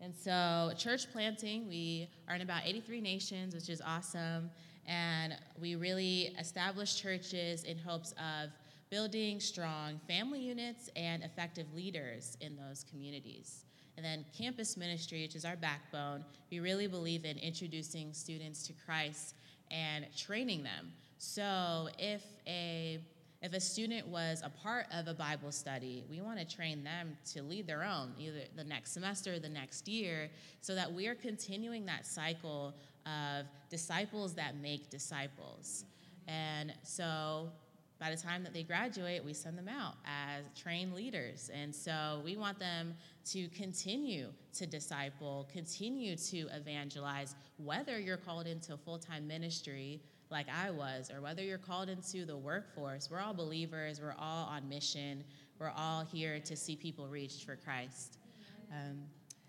And 0.02 0.16
so, 0.16 0.72
church 0.78 1.12
planting, 1.12 1.68
we 1.68 2.10
are 2.28 2.36
in 2.36 2.42
about 2.42 2.62
83 2.66 3.02
nations, 3.02 3.54
which 3.54 3.70
is 3.70 3.82
awesome. 3.86 4.50
And 4.88 5.36
we 5.60 5.76
really 5.76 6.36
establish 6.40 6.96
churches 7.02 7.64
in 7.64 7.78
hopes 7.78 8.14
of 8.14 8.50
building 8.90 9.40
strong 9.40 10.00
family 10.08 10.40
units 10.40 10.90
and 10.96 11.24
effective 11.24 11.68
leaders 11.76 12.38
in 12.42 12.56
those 12.56 12.86
communities. 12.90 13.66
And 13.98 14.06
then 14.06 14.26
campus 14.36 14.78
ministry, 14.78 15.24
which 15.24 15.36
is 15.36 15.44
our 15.44 15.58
backbone, 15.58 16.24
we 16.50 16.60
really 16.62 16.88
believe 16.88 17.26
in 17.26 17.38
introducing 17.38 18.14
students 18.14 18.66
to 18.68 18.74
Christ 18.86 19.36
and 19.70 20.06
training 20.16 20.64
them. 20.64 20.94
So 21.18 21.90
if 22.00 22.24
a 22.48 23.00
if 23.42 23.54
a 23.54 23.60
student 23.60 24.08
was 24.08 24.42
a 24.44 24.50
part 24.50 24.86
of 24.94 25.08
a 25.08 25.14
Bible 25.14 25.52
study, 25.52 26.04
we 26.10 26.20
want 26.22 26.40
to 26.40 26.46
train 26.46 26.84
them 26.84 27.18
to 27.34 27.42
lead 27.42 27.68
their 27.68 27.84
own, 27.84 28.14
either 28.18 28.42
the 28.56 28.64
next 28.64 28.92
semester, 28.92 29.36
or 29.36 29.40
the 29.40 29.50
next 29.50 29.88
year, 29.88 30.30
so 30.60 30.76
that 30.76 30.92
we 30.92 31.08
are 31.08 31.16
continuing 31.16 31.86
that 31.86 32.06
cycle 32.06 32.74
of 33.06 33.46
disciples 33.70 34.34
that 34.34 34.58
make 34.58 34.90
disciples. 34.90 35.86
And 36.28 36.74
so 36.84 37.50
by 38.00 38.12
the 38.12 38.18
time 38.18 38.44
that 38.44 38.54
they 38.54 38.64
graduate, 38.64 39.24
we 39.24 39.34
send 39.34 39.58
them 39.58 39.68
out 39.68 39.96
as 40.06 40.46
trained 40.62 40.94
leaders. 40.94 41.50
And 41.54 41.74
so 41.74 42.22
we 42.24 42.38
want 42.38 42.60
them 42.60 42.94
to 43.32 43.48
continue 43.50 44.28
to 44.56 44.66
disciple, 44.66 45.50
continue 45.52 46.16
to 46.16 46.48
evangelize, 46.54 47.36
whether 47.58 48.00
you're 48.00 48.18
called 48.18 48.48
into 48.48 48.78
full 48.78 48.98
time 48.98 49.28
ministry 49.28 50.02
like 50.32 50.48
I 50.50 50.70
was, 50.70 51.12
or 51.12 51.22
whether 51.22 51.42
you're 51.42 51.58
called 51.58 51.90
into 51.90 52.26
the 52.26 52.38
workforce, 52.38 53.10
we're 53.10 53.20
all 53.20 53.34
believers, 53.34 54.00
we're 54.00 54.16
all 54.18 54.46
on 54.46 54.70
mission, 54.70 55.24
we're 55.60 55.74
all 55.76 56.04
here 56.04 56.40
to 56.40 56.56
see 56.56 56.76
people 56.76 57.08
reached 57.08 57.46
for 57.46 57.56
Christ. 57.56 58.20
Um, 58.72 59.00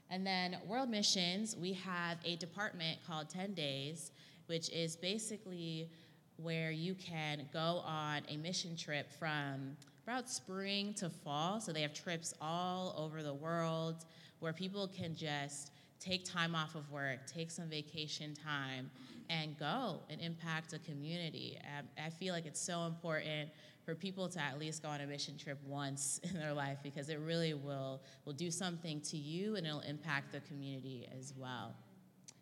and 0.09 0.27
then 0.27 0.57
World 0.67 0.89
Missions, 0.89 1.57
we 1.57 1.75
have 1.75 2.19
a 2.25 2.37
department 2.37 2.99
called 3.07 3.29
10 3.29 3.55
Days, 3.55 4.11
which 4.47 4.71
is 4.71 4.97
basically 4.97 5.91
where 6.37 6.71
you 6.71 6.95
can 6.95 7.47
go 7.53 7.83
on 7.85 8.23
a 8.29 8.37
mission 8.39 8.75
trip 8.75 9.13
from 9.13 9.77
about 10.05 10.29
spring 10.29 10.95
to 10.95 11.11
fall. 11.11 11.61
So 11.61 11.73
they 11.73 11.83
have 11.83 11.95
trips 11.95 12.35
all 12.41 12.95
over 12.97 13.23
the 13.23 13.35
world 13.35 14.07
where 14.41 14.53
people 14.53 14.89
can 14.89 15.15
just 15.15 15.71
take 16.01 16.25
time 16.25 16.55
off 16.55 16.75
of 16.75 16.91
work, 16.91 17.27
take 17.27 17.51
some 17.51 17.69
vacation 17.69 18.35
time, 18.35 18.91
and 19.29 19.57
go 19.59 20.01
and 20.09 20.21
impact 20.21 20.73
a 20.73 20.79
community. 20.81 21.59
Um, 21.79 21.87
I, 22.05 22.11
feel 22.11 22.35
like 22.35 22.47
it's 22.47 22.61
so 22.61 22.87
important 22.87 23.51
for 23.85 23.95
people 23.95 24.29
to 24.31 24.43
at 24.43 24.59
least 24.59 24.83
go 24.83 24.89
on 24.89 25.01
a 25.03 25.07
mission 25.07 25.37
trip 25.37 25.59
once 25.65 26.21
in 26.25 26.35
their 26.35 26.53
life 26.53 26.79
because 26.83 27.11
it 27.11 27.21
really 27.21 27.55
will, 27.55 28.03
will 28.25 28.33
do 28.33 28.51
something 28.51 29.01
to 29.03 29.17
you 29.17 29.57
and 29.57 29.67
it'll 29.67 29.81
impact 29.81 30.33
the 30.33 30.41
community 30.41 31.09
as 31.17 31.33
well. 31.37 31.75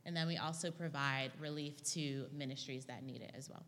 And 0.07 0.17
then 0.17 0.27
we 0.27 0.39
also 0.39 0.71
provide 0.71 1.33
relief 1.39 1.83
to 1.93 2.27
ministries 2.33 2.87
that 2.87 3.03
need 3.03 3.21
it 3.21 3.33
as 3.37 3.51
well. 3.51 3.65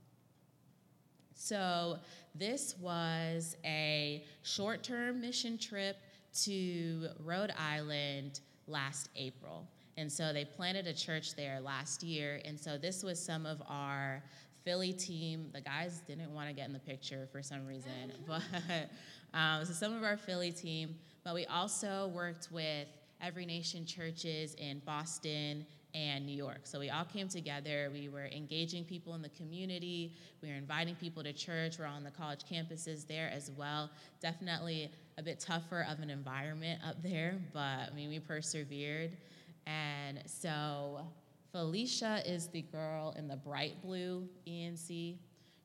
So, 1.35 1.99
this 2.35 2.77
was 2.79 3.57
a 3.65 4.25
short 4.43 4.83
term 4.83 5.21
mission 5.21 5.59
trip 5.59 5.97
to 6.43 7.09
Rhode 7.25 7.53
Island 7.59 8.41
last 8.67 9.09
April. 9.17 9.67
And 9.97 10.11
so 10.11 10.33
they 10.33 10.45
planted 10.45 10.87
a 10.87 10.95
church 10.95 11.35
there 11.35 11.61
last 11.61 12.03
year. 12.03 12.41
And 12.45 12.59
so 12.59 12.79
this 12.79 13.03
was 13.03 13.23
some 13.23 13.47
of 13.47 13.63
our 13.69 14.23
Philly 14.65 14.93
team. 14.93 15.51
The 15.53 15.61
guys 15.61 16.03
didn't 16.07 16.33
want 16.35 16.49
to 16.49 16.55
get 16.55 16.67
in 16.67 16.73
the 16.73 16.79
picture 16.79 17.29
for 17.33 17.43
some 17.43 17.67
reason, 17.67 18.13
but 18.27 18.43
um, 19.35 19.65
so 19.65 19.73
some 19.73 19.95
of 19.95 20.03
our 20.03 20.17
Philly 20.17 20.53
team. 20.53 20.97
But 21.25 21.35
we 21.35 21.47
also 21.47 22.11
worked 22.15 22.49
with 22.51 22.87
Every 23.21 23.45
Nation 23.45 23.85
churches 23.85 24.55
in 24.55 24.81
Boston 24.87 25.67
and 25.95 26.25
New 26.25 26.35
York. 26.35 26.61
So 26.65 26.79
we 26.79 26.91
all 26.91 27.05
came 27.05 27.29
together. 27.29 27.91
We 27.93 28.09
were 28.09 28.27
engaging 28.27 28.85
people 28.85 29.15
in 29.15 29.23
the 29.23 29.29
community. 29.31 30.15
We 30.43 30.49
were 30.49 30.55
inviting 30.55 30.95
people 30.95 31.23
to 31.25 31.33
church. 31.33 31.79
We're 31.79 31.87
on 31.87 32.05
the 32.05 32.11
college 32.11 32.41
campuses 32.51 33.07
there 33.07 33.31
as 33.35 33.51
well. 33.57 33.91
Definitely 34.23 34.91
a 35.19 35.23
bit 35.23 35.41
tougher 35.41 35.87
of 35.91 36.01
an 36.01 36.11
environment 36.11 36.81
up 36.87 37.03
there, 37.03 37.39
but 37.53 37.61
I 37.61 37.91
mean, 37.95 38.09
we 38.09 38.19
persevered. 38.21 39.17
And 39.67 40.23
so 40.27 41.07
Felicia 41.53 42.23
is 42.27 42.49
the 42.49 42.63
girl 42.63 43.15
in 43.19 43.29
the 43.29 43.37
bright 43.37 43.81
blue 43.83 44.29
ENC 44.47 45.17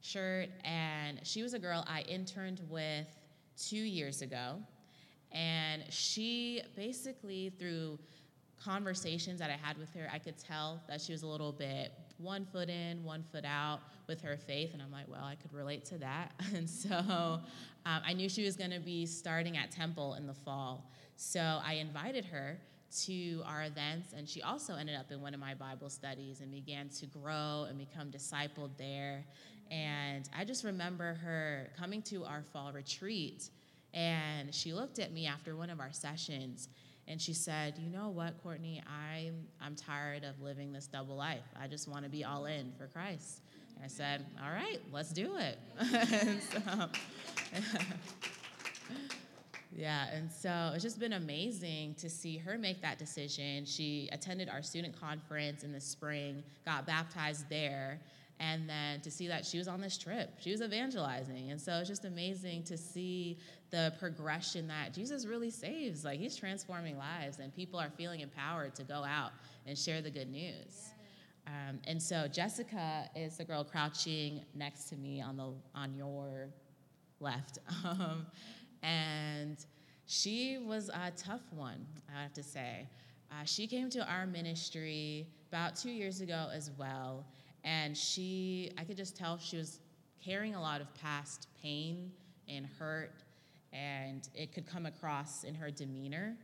shirt, 0.02 0.50
and 0.64 1.20
she 1.24 1.42
was 1.42 1.54
a 1.54 1.60
girl 1.60 1.84
I 1.88 2.02
interned 2.02 2.62
with 2.70 3.08
two 3.58 3.78
years 3.78 4.22
ago. 4.22 4.58
And 5.32 5.84
she 5.90 6.62
basically, 6.76 7.52
through 7.60 8.00
conversations 8.64 9.40
that 9.40 9.50
I 9.50 9.58
had 9.62 9.78
with 9.78 9.94
her, 9.94 10.08
I 10.12 10.20
could 10.20 10.38
tell 10.38 10.82
that 10.88 11.02
she 11.02 11.12
was 11.12 11.24
a 11.24 11.28
little 11.28 11.52
bit 11.52 11.92
one 12.18 12.46
foot 12.46 12.70
in, 12.70 13.04
one 13.04 13.24
foot 13.24 13.46
out 13.46 13.82
with 14.08 14.22
her 14.22 14.38
faith. 14.38 14.74
And 14.74 14.82
I'm 14.82 14.92
like, 14.92 15.08
well, 15.08 15.24
I 15.24 15.36
could 15.36 15.54
relate 15.54 15.86
to 15.86 15.98
that. 16.00 16.32
And 16.56 16.70
so 16.70 16.96
um, 16.96 17.42
I 17.86 18.14
knew 18.14 18.30
she 18.30 18.44
was 18.44 18.56
going 18.56 18.72
to 18.72 18.80
be 18.80 19.06
starting 19.06 19.58
at 19.58 19.72
Temple 19.72 20.14
in 20.16 20.26
the 20.26 20.34
fall. 20.34 20.90
So 21.18 21.60
I 21.64 21.74
invited 21.74 22.26
her 22.26 22.58
to 23.06 23.42
our 23.46 23.64
events, 23.64 24.14
and 24.14 24.28
she 24.28 24.42
also 24.42 24.76
ended 24.76 24.96
up 24.96 25.12
in 25.12 25.22
one 25.22 25.34
of 25.34 25.40
my 25.40 25.54
Bible 25.54 25.90
studies 25.90 26.42
and 26.42 26.52
began 26.52 26.90
to 26.90 27.06
grow 27.06 27.66
and 27.68 27.78
become 27.78 28.12
discipled 28.12 28.72
there. 28.78 29.26
And 29.72 30.30
I 30.38 30.46
just 30.46 30.64
remember 30.64 31.16
her 31.16 31.70
coming 31.78 32.02
to 32.04 32.24
our 32.26 32.44
fall 32.54 32.72
retreat, 32.72 33.50
and 33.94 34.54
she 34.54 34.74
looked 34.74 35.00
at 35.00 35.12
me 35.12 35.26
after 35.26 35.56
one 35.56 35.70
of 35.70 35.80
our 35.80 35.92
sessions 35.92 36.70
and 37.08 37.22
she 37.22 37.34
said, 37.34 37.78
"You 37.78 37.90
know 37.90 38.10
what, 38.10 38.42
Courtney? 38.42 38.82
I'm 38.88 39.48
I'm 39.62 39.76
tired 39.76 40.24
of 40.24 40.42
living 40.42 40.72
this 40.74 40.88
double 40.88 41.16
life. 41.16 41.46
I 41.60 41.68
just 41.68 41.88
want 41.88 42.04
to 42.04 42.10
be 42.10 42.24
all 42.24 42.46
in 42.46 42.72
for 42.78 42.88
Christ." 42.88 43.42
And 43.76 43.86
I 43.86 43.88
said, 43.88 44.26
"All 44.44 44.52
right, 44.52 44.80
let's 44.92 45.12
do 45.12 45.38
it." 45.38 45.60
so, 46.52 46.90
yeah, 49.76 50.08
and 50.14 50.32
so 50.32 50.72
it's 50.74 50.84
just 50.84 51.00
been 51.00 51.14
amazing 51.14 51.96
to 51.96 52.10
see 52.10 52.38
her 52.38 52.58
make 52.58 52.82
that 52.82 52.98
decision. 52.98 53.66
She 53.66 54.10
attended 54.14 54.48
our 54.48 54.62
student 54.62 54.98
conference 54.98 55.64
in 55.64 55.74
the 55.74 55.82
spring, 55.82 56.44
got 56.66 56.88
baptized 56.88 57.50
there, 57.50 58.00
and 58.40 58.70
then 58.70 59.02
to 59.02 59.12
see 59.12 59.28
that 59.28 59.46
she 59.46 59.58
was 59.58 59.68
on 59.68 59.80
this 59.80 59.98
trip 59.98 60.30
she 60.40 60.52
was 60.52 60.62
evangelizing. 60.62 61.52
And 61.52 61.60
so 61.60 61.74
it's 61.80 61.90
just 61.90 62.06
amazing 62.06 62.64
to 62.64 62.78
see 62.78 63.38
the 63.72 63.94
progression 64.00 64.68
that 64.68 64.94
jesus 64.94 65.26
really 65.26 65.50
saves. 65.50 66.04
Like 66.04 66.20
he's 66.20 66.36
transforming 66.36 66.98
lives 66.98 67.40
and 67.40 67.54
people 67.54 67.80
are 67.80 67.90
feeling 67.90 68.22
empowered 68.22 68.76
to 68.76 68.84
go 68.84 69.04
out 69.04 69.32
and 69.66 69.78
share 69.78 70.02
the 70.02 70.12
good 70.12 70.30
news. 70.30 70.92
Um, 71.48 71.80
and 71.86 72.02
so 72.02 72.28
jessica 72.28 73.10
is 73.16 73.38
the 73.38 73.46
girl 73.46 73.64
crouching 73.64 74.42
next 74.54 74.86
to 74.90 74.96
me 74.96 75.22
on 75.22 75.38
the 75.38 75.54
on 75.74 75.94
your 75.94 76.50
left. 77.20 77.60
Um, 77.86 78.26
and 78.86 79.66
she 80.06 80.60
was 80.60 80.90
a 80.90 81.12
tough 81.18 81.42
one 81.52 81.86
i 82.16 82.22
have 82.22 82.34
to 82.34 82.44
say 82.44 82.88
uh, 83.32 83.44
she 83.44 83.66
came 83.68 83.90
to 83.90 84.08
our 84.08 84.26
ministry 84.26 85.28
about 85.50 85.76
two 85.76 85.90
years 85.90 86.22
ago 86.22 86.48
as 86.54 86.72
well 86.78 87.26
and 87.66 87.98
she, 87.98 88.72
I 88.78 88.84
could 88.84 88.96
just 88.96 89.18
tell 89.18 89.38
she 89.40 89.58
was 89.58 89.80
carrying 90.24 90.56
a 90.56 90.62
lot 90.62 90.82
of 90.82 90.94
past 90.94 91.48
pain 91.62 92.12
and 92.48 92.68
hurt, 92.80 93.24
and 93.74 94.30
it 94.36 94.54
could 94.54 94.68
come 94.68 94.86
across 94.86 95.44
in 95.44 95.56
her 95.56 95.72
demeanor. 95.72 96.38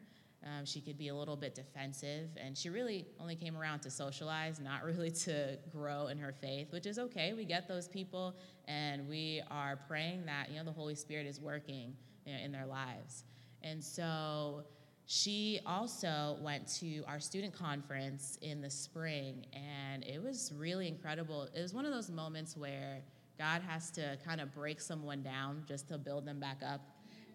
Um, 0.44 0.66
she 0.66 0.82
could 0.82 0.98
be 0.98 1.10
a 1.10 1.16
little 1.16 1.36
bit 1.36 1.54
defensive, 1.54 2.30
and 2.44 2.58
she 2.58 2.70
really 2.70 3.06
only 3.20 3.36
came 3.36 3.56
around 3.56 3.82
to 3.82 3.92
socialize, 3.92 4.60
not 4.60 4.84
really 4.86 5.12
to 5.12 5.58
grow 5.72 6.08
in 6.08 6.18
her 6.18 6.34
faith, 6.34 6.74
which 6.74 6.88
is 6.88 6.98
okay. 6.98 7.34
We 7.34 7.46
get 7.46 7.68
those 7.68 7.88
people, 7.88 8.36
and 8.68 9.08
we 9.08 9.44
are 9.52 9.78
praying 9.88 10.26
that 10.26 10.50
you 10.50 10.58
know 10.58 10.66
the 10.66 10.72
Holy 10.72 10.96
Spirit 10.96 11.28
is 11.28 11.40
working 11.40 11.94
you 12.26 12.34
know, 12.34 12.40
in 12.44 12.52
their 12.52 12.66
lives. 12.66 13.24
And 13.64 13.84
so 13.84 14.64
she 15.06 15.60
also 15.66 16.38
went 16.42 16.68
to 16.80 17.04
our 17.08 17.20
student 17.20 17.54
conference 17.54 18.38
in 18.42 18.62
the 18.62 18.70
spring, 18.70 19.46
and 19.54 20.04
it 20.04 20.22
was 20.24 20.54
really 20.56 20.88
incredible. 20.88 21.50
It 21.54 21.62
was 21.62 21.74
one 21.74 21.86
of 21.86 21.92
those 21.92 22.10
moments 22.10 22.56
where 22.56 23.02
God 23.38 23.62
has 23.68 23.92
to 23.92 24.18
kind 24.24 24.40
of 24.40 24.54
break 24.54 24.80
someone 24.80 25.22
down 25.22 25.64
just 25.68 25.88
to 25.90 25.98
build 25.98 26.26
them 26.26 26.40
back 26.40 26.62
up. 26.66 26.82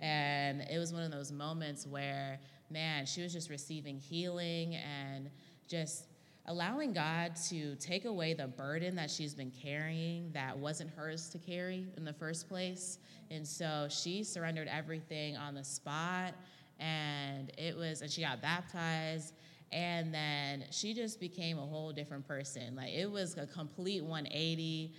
And 0.01 0.63
it 0.63 0.79
was 0.79 0.93
one 0.93 1.03
of 1.03 1.11
those 1.11 1.33
moments 1.33 1.87
where, 1.87 2.39
man, 2.71 3.07
she 3.07 3.23
was 3.23 3.33
just 3.33 3.51
receiving 3.51 3.99
healing 3.99 4.77
and 4.77 5.31
just 5.69 6.07
allowing 6.49 6.93
God 6.93 7.37
to 7.49 7.75
take 7.77 8.05
away 8.05 8.35
the 8.35 8.47
burden 8.47 8.95
that 8.97 9.11
she's 9.11 9.35
been 9.35 9.51
carrying 9.51 10.31
that 10.33 10.57
wasn't 10.57 10.91
hers 10.91 11.29
to 11.31 11.39
carry 11.39 11.87
in 11.97 12.05
the 12.05 12.13
first 12.13 12.49
place. 12.49 12.99
And 13.31 13.47
so 13.47 13.89
she 13.91 14.23
surrendered 14.23 14.69
everything 14.69 15.37
on 15.37 15.55
the 15.55 15.65
spot 15.65 16.35
and 16.79 17.51
it 17.59 17.77
was 17.77 18.03
and 18.03 18.11
she 18.11 18.23
got 18.23 18.41
baptized 18.41 19.35
and 19.73 20.15
then 20.15 20.65
she 20.71 20.95
just 20.95 21.19
became 21.19 21.59
a 21.59 21.67
whole 21.67 21.93
different 21.93 22.27
person. 22.29 22.77
Like 22.77 22.93
it 22.93 23.11
was 23.11 23.37
a 23.37 23.47
complete 23.47 24.05
180 24.05 24.95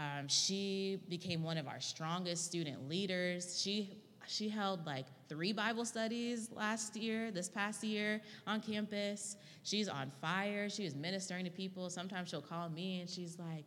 um, 0.00 0.28
she 0.28 0.98
became 1.08 1.42
one 1.42 1.58
of 1.58 1.68
our 1.68 1.80
strongest 1.80 2.46
student 2.46 2.88
leaders. 2.88 3.60
She 3.60 3.98
she 4.26 4.48
held 4.48 4.86
like 4.86 5.06
three 5.30 5.52
bible 5.52 5.84
studies 5.84 6.50
last 6.50 6.96
year 6.96 7.30
this 7.30 7.48
past 7.48 7.84
year 7.84 8.20
on 8.48 8.60
campus. 8.60 9.36
She's 9.62 9.88
on 9.88 10.10
fire. 10.20 10.68
She 10.68 10.82
was 10.82 10.96
ministering 10.96 11.44
to 11.44 11.52
people. 11.52 11.88
Sometimes 11.88 12.28
she'll 12.28 12.42
call 12.42 12.68
me 12.68 13.00
and 13.00 13.08
she's 13.08 13.38
like 13.38 13.64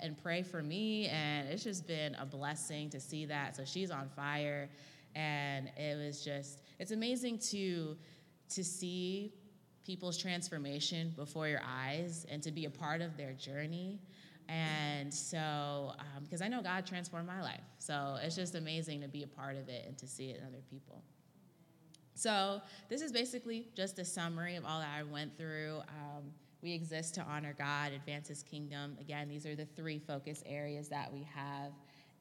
and 0.00 0.20
pray 0.20 0.42
for 0.42 0.60
me. 0.60 1.06
And 1.06 1.48
it's 1.48 1.62
just 1.62 1.86
been 1.86 2.16
a 2.16 2.26
blessing 2.26 2.90
to 2.90 2.98
see 2.98 3.26
that. 3.26 3.54
So 3.54 3.64
she's 3.64 3.92
on 3.92 4.08
fire. 4.08 4.68
And 5.14 5.70
it 5.76 5.96
was 5.96 6.24
just 6.24 6.62
it's 6.80 6.90
amazing 6.90 7.38
to 7.50 7.96
to 8.50 8.64
see 8.64 9.32
people's 9.86 10.18
transformation 10.18 11.12
before 11.16 11.46
your 11.46 11.62
eyes 11.64 12.26
and 12.28 12.42
to 12.42 12.50
be 12.50 12.64
a 12.64 12.70
part 12.70 13.02
of 13.02 13.16
their 13.16 13.34
journey 13.34 14.00
and 14.48 15.12
so 15.12 15.92
because 16.22 16.40
um, 16.40 16.46
i 16.46 16.48
know 16.48 16.62
god 16.62 16.86
transformed 16.86 17.26
my 17.26 17.42
life. 17.42 17.60
So 17.78 18.18
it's 18.22 18.36
just 18.36 18.54
amazing 18.54 19.00
to 19.02 19.08
be 19.08 19.22
a 19.22 19.26
part 19.26 19.56
of 19.56 19.68
it 19.68 19.84
and 19.86 19.96
to 19.98 20.06
see 20.06 20.30
it 20.30 20.38
in 20.40 20.46
other 20.46 20.62
people. 20.70 21.02
So 22.14 22.60
this 22.88 23.00
is 23.00 23.12
basically 23.12 23.68
just 23.76 23.98
a 23.98 24.04
summary 24.04 24.56
of 24.56 24.64
all 24.64 24.80
that 24.80 24.90
i 24.98 25.02
went 25.02 25.36
through. 25.36 25.80
Um, 25.88 26.24
we 26.62 26.72
exist 26.72 27.14
to 27.14 27.22
honor 27.22 27.54
god 27.56 27.92
advance 27.92 28.28
his 28.28 28.42
kingdom. 28.42 28.96
Again 29.00 29.28
these 29.28 29.46
are 29.46 29.54
the 29.54 29.66
three 29.66 29.98
focus 29.98 30.42
areas 30.46 30.88
that 30.88 31.12
we 31.12 31.26
have. 31.34 31.72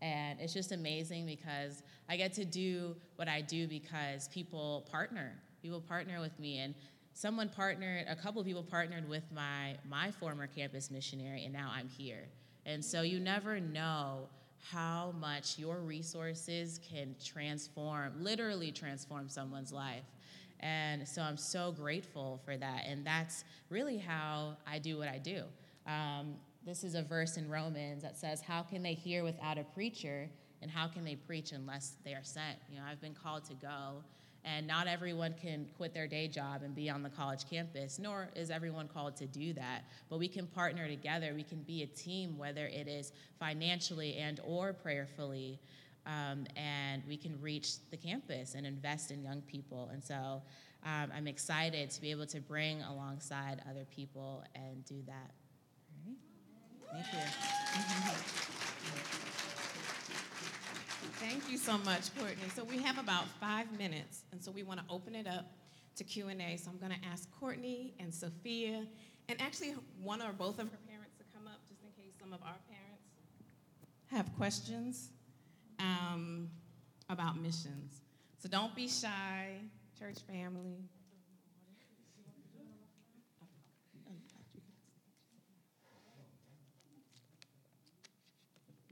And 0.01 0.39
it's 0.39 0.53
just 0.53 0.71
amazing 0.71 1.25
because 1.25 1.81
I 2.07 2.17
get 2.17 2.33
to 2.33 2.45
do 2.45 2.95
what 3.15 3.27
I 3.27 3.41
do 3.41 3.67
because 3.67 4.27
people 4.27 4.87
partner. 4.91 5.33
People 5.61 5.81
partner 5.81 6.19
with 6.19 6.37
me. 6.39 6.59
And 6.59 6.75
someone 7.17 7.49
partnered, 7.49 8.05
a 8.07 8.15
couple 8.15 8.39
of 8.39 8.45
people 8.45 8.61
partnered 8.61 9.09
with 9.09 9.23
my, 9.33 9.75
my 9.89 10.11
former 10.11 10.45
campus 10.45 10.91
missionary, 10.91 11.45
and 11.45 11.51
now 11.51 11.71
I'm 11.73 11.89
here. 11.89 12.27
And 12.67 12.85
so 12.85 13.01
you 13.01 13.19
never 13.19 13.59
know 13.59 14.29
how 14.71 15.15
much 15.19 15.57
your 15.57 15.79
resources 15.79 16.79
can 16.87 17.15
transform, 17.23 18.13
literally 18.19 18.71
transform 18.71 19.29
someone's 19.29 19.71
life. 19.71 20.03
And 20.59 21.07
so 21.07 21.23
I'm 21.23 21.37
so 21.37 21.71
grateful 21.71 22.39
for 22.45 22.55
that. 22.55 22.83
And 22.85 23.03
that's 23.05 23.45
really 23.69 23.97
how 23.97 24.55
I 24.67 24.77
do 24.77 24.99
what 24.99 25.07
I 25.07 25.17
do. 25.17 25.43
Um, 25.87 26.35
this 26.63 26.83
is 26.83 26.93
a 26.93 27.01
verse 27.01 27.37
in 27.37 27.49
Romans 27.49 28.03
that 28.03 28.15
says, 28.15 28.41
How 28.41 28.61
can 28.61 28.83
they 28.83 28.93
hear 28.93 29.23
without 29.23 29.57
a 29.57 29.63
preacher? 29.63 30.29
And 30.61 30.69
how 30.69 30.87
can 30.87 31.03
they 31.03 31.15
preach 31.15 31.51
unless 31.51 31.93
they 32.03 32.13
are 32.13 32.23
sent? 32.23 32.57
You 32.69 32.77
know, 32.77 32.83
I've 32.87 33.01
been 33.01 33.15
called 33.15 33.45
to 33.45 33.53
go, 33.55 34.03
and 34.47 34.65
not 34.65 34.87
everyone 34.87 35.35
can 35.39 35.67
quit 35.75 35.93
their 35.93 36.07
day 36.07 36.27
job 36.27 36.63
and 36.63 36.73
be 36.73 36.89
on 36.89 37.03
the 37.03 37.09
college 37.09 37.47
campus, 37.49 37.99
nor 37.99 38.29
is 38.33 38.49
everyone 38.49 38.87
called 38.87 39.17
to 39.17 39.25
do 39.25 39.51
that. 39.53 39.83
But 40.09 40.19
we 40.19 40.29
can 40.29 40.47
partner 40.47 40.87
together. 40.87 41.33
We 41.35 41.43
can 41.43 41.63
be 41.63 41.83
a 41.83 41.87
team, 41.87 42.37
whether 42.37 42.67
it 42.67 42.87
is 42.87 43.11
financially 43.39 44.15
and 44.15 44.39
or 44.45 44.71
prayerfully, 44.71 45.59
um, 46.05 46.45
and 46.55 47.03
we 47.07 47.17
can 47.17 47.39
reach 47.41 47.73
the 47.91 47.97
campus 47.97 48.55
and 48.55 48.65
invest 48.65 49.11
in 49.11 49.21
young 49.21 49.41
people. 49.41 49.89
And 49.91 50.01
so 50.01 50.41
um, 50.85 51.11
I'm 51.13 51.27
excited 51.27 51.89
to 51.91 52.01
be 52.01 52.11
able 52.11 52.27
to 52.27 52.39
bring 52.39 52.81
alongside 52.83 53.61
other 53.69 53.85
people 53.93 54.45
and 54.55 54.85
do 54.85 55.03
that. 55.07 55.31
Thank 56.93 57.05
you. 57.11 57.19
Thank 61.19 61.49
you 61.49 61.57
so 61.57 61.77
much, 61.79 62.15
Courtney. 62.17 62.49
So 62.55 62.63
we 62.63 62.81
have 62.81 62.97
about 62.97 63.25
five 63.39 63.71
minutes, 63.77 64.23
and 64.31 64.43
so 64.43 64.51
we 64.51 64.63
want 64.63 64.79
to 64.79 64.85
open 64.89 65.15
it 65.15 65.27
up 65.27 65.45
to 65.95 66.03
Q&A. 66.03 66.57
So 66.57 66.71
I'm 66.71 66.77
going 66.77 66.91
to 66.91 67.07
ask 67.07 67.29
Courtney 67.39 67.93
and 67.99 68.13
Sophia, 68.13 68.85
and 69.29 69.41
actually 69.41 69.75
one 70.01 70.21
or 70.21 70.33
both 70.33 70.59
of 70.59 70.69
her 70.71 70.79
parents 70.87 71.15
to 71.17 71.23
come 71.35 71.47
up, 71.47 71.59
just 71.69 71.81
in 71.83 71.89
case 72.03 72.13
some 72.19 72.33
of 72.33 72.41
our 72.41 72.57
parents 72.69 73.03
have 74.11 74.33
questions 74.37 75.09
um, 75.79 76.49
about 77.09 77.39
missions. 77.39 78.01
So 78.39 78.49
don't 78.49 78.75
be 78.75 78.87
shy, 78.87 79.59
church 79.99 80.19
family. 80.27 80.77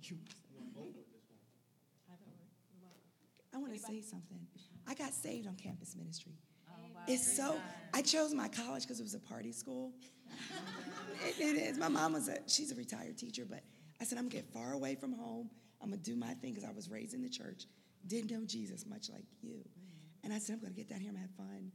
You. 0.08 0.18
I 3.56 3.58
want 3.58 3.74
to 3.74 3.80
say 3.80 4.02
something. 4.02 4.46
I 4.86 4.94
got 4.94 5.14
saved 5.14 5.48
on 5.48 5.56
campus 5.56 5.96
ministry. 5.96 6.34
It's 7.08 7.36
so, 7.36 7.56
I 7.94 8.02
chose 8.02 8.34
my 8.34 8.50
college 8.50 8.84
because 8.84 9.00
it 9.00 9.04
was 9.04 9.14
a 9.14 9.20
party 9.20 9.52
school. 9.52 9.94
it, 11.26 11.40
it 11.40 11.56
is. 11.56 11.78
My 11.78 11.88
mom 11.88 12.14
was 12.14 12.28
a, 12.28 12.40
she's 12.48 12.72
a 12.72 12.76
retired 12.76 13.18
teacher, 13.18 13.46
but 13.48 13.62
I 14.02 14.04
said, 14.04 14.18
I'm 14.18 14.26
going 14.26 14.32
to 14.32 14.38
get 14.38 14.54
far 14.54 14.74
away 14.74 14.96
from 14.96 15.14
home. 15.14 15.50
I'm 15.82 15.90
going 15.90 16.02
to 16.02 16.10
do 16.10 16.18
my 16.18 16.34
thing 16.34 16.54
because 16.54 16.68
I 16.68 16.72
was 16.74 16.90
raised 16.90 17.14
in 17.14 17.22
the 17.22 17.30
church, 17.30 17.66
didn't 18.08 18.32
know 18.32 18.44
Jesus, 18.46 18.86
much 18.86 19.10
like 19.10 19.24
you. 19.42 19.64
And 20.24 20.34
I 20.34 20.40
said, 20.40 20.54
I'm 20.54 20.60
going 20.60 20.74
to 20.74 20.78
get 20.78 20.90
down 20.90 21.00
here 21.00 21.12
and 21.12 21.20
have 21.20 21.32
fun. 21.38 21.72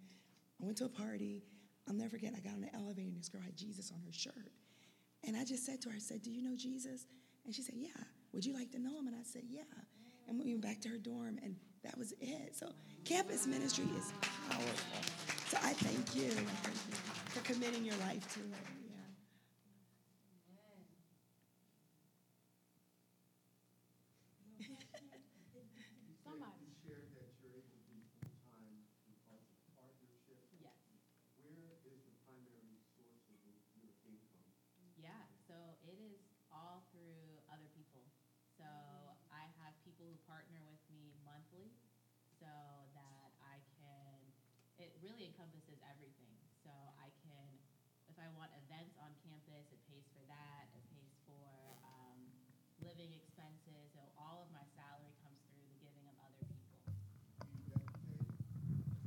I 0.61 0.65
went 0.67 0.77
to 0.79 0.85
a 0.85 0.89
party. 0.89 1.45
I'll 1.89 1.95
never 1.95 2.11
forget, 2.11 2.35
I 2.37 2.41
got 2.41 2.55
on 2.55 2.61
the 2.61 2.75
elevator 2.75 3.09
and 3.09 3.17
this 3.17 3.29
girl 3.29 3.41
had 3.41 3.57
Jesus 3.57 3.91
on 3.93 4.03
her 4.05 4.13
shirt. 4.13 4.51
And 5.27 5.37
I 5.37 5.45
just 5.45 5.65
said 5.65 5.81
to 5.83 5.91
her, 5.91 5.95
I 5.97 6.01
said, 6.01 6.23
Do 6.23 6.31
you 6.31 6.43
know 6.43 6.57
Jesus? 6.57 7.07
And 7.47 7.55
she 7.55 7.63
said, 7.63 7.77
Yeah. 7.79 8.03
Would 8.33 8.45
you 8.45 8.53
like 8.53 8.71
to 8.73 8.79
know 8.79 8.99
him? 8.99 9.07
And 9.07 9.17
I 9.17 9.23
said, 9.23 9.43
Yeah. 9.49 9.63
And 10.29 10.39
we 10.39 10.51
went 10.53 10.63
back 10.63 10.81
to 10.83 10.89
her 10.89 10.99
dorm, 10.99 11.39
and 11.43 11.57
that 11.85 11.97
was 11.99 12.13
it. 12.21 12.57
So 12.57 12.73
campus 13.05 13.47
ministry 13.47 13.87
is 13.97 14.13
powerful. 14.23 15.03
So 15.49 15.59
I 15.63 15.73
thank 15.75 16.17
you. 16.17 16.31
For 17.31 17.41
committing 17.53 17.85
your 17.85 17.97
life 18.09 18.27
to 18.35 18.41
it. 18.41 18.67
Yeah. 18.89 18.97
Somebody. 26.25 26.71
shared 26.81 27.13
that 27.13 27.29
you're 27.45 27.53
able 27.61 27.77
to 27.77 27.93
be 27.93 28.01
full-time 28.17 28.81
because 29.05 29.45
of 29.47 29.61
partnership. 29.77 30.41
Yes. 30.57 30.81
Where 31.45 31.77
is 31.85 32.01
the 32.09 32.17
primary 32.25 32.81
source 32.97 33.21
of 33.29 33.37
your 33.45 33.61
your 33.77 33.93
income? 34.09 34.49
Yeah, 34.97 35.29
so 35.45 35.55
it 35.85 36.01
is 36.01 36.25
all 36.49 36.89
through 36.89 37.45
other 37.53 37.69
people. 37.77 38.09
So 38.57 38.65
I 39.29 39.53
have 39.61 39.77
people 39.85 40.09
who 40.09 40.17
partner 40.25 40.65
with 40.65 40.81
me 40.89 41.13
monthly 41.21 41.69
so 42.41 42.49
that 42.97 43.29
I 43.45 43.61
can, 43.77 44.17
it 44.81 44.97
really 45.05 45.29
encompasses 45.29 45.85
everything. 45.85 46.33
So 46.65 46.73
I 46.97 47.13
can, 47.21 47.45
if 48.09 48.17
I 48.17 48.33
want 48.33 48.40
events 48.57 48.97
on 49.03 49.13
campus, 49.25 49.67
it 49.73 49.81
pays 49.91 50.07
for 50.15 50.23
that. 50.31 50.67
It 50.75 50.85
pays 50.95 51.15
for 51.27 51.47
um, 51.87 52.19
living 52.83 53.13
expenses. 53.15 53.91
So 53.95 54.01
all 54.19 54.43
of 54.43 54.49
my 54.55 54.65
salary 54.75 55.15
comes 55.23 55.39
through 55.51 55.67
the 55.71 55.79
giving 55.83 56.07
of 56.11 56.17
other 56.25 56.43
people. 56.49 56.79
Do 57.43 57.49
you 57.53 57.63
deputate? 57.69 58.31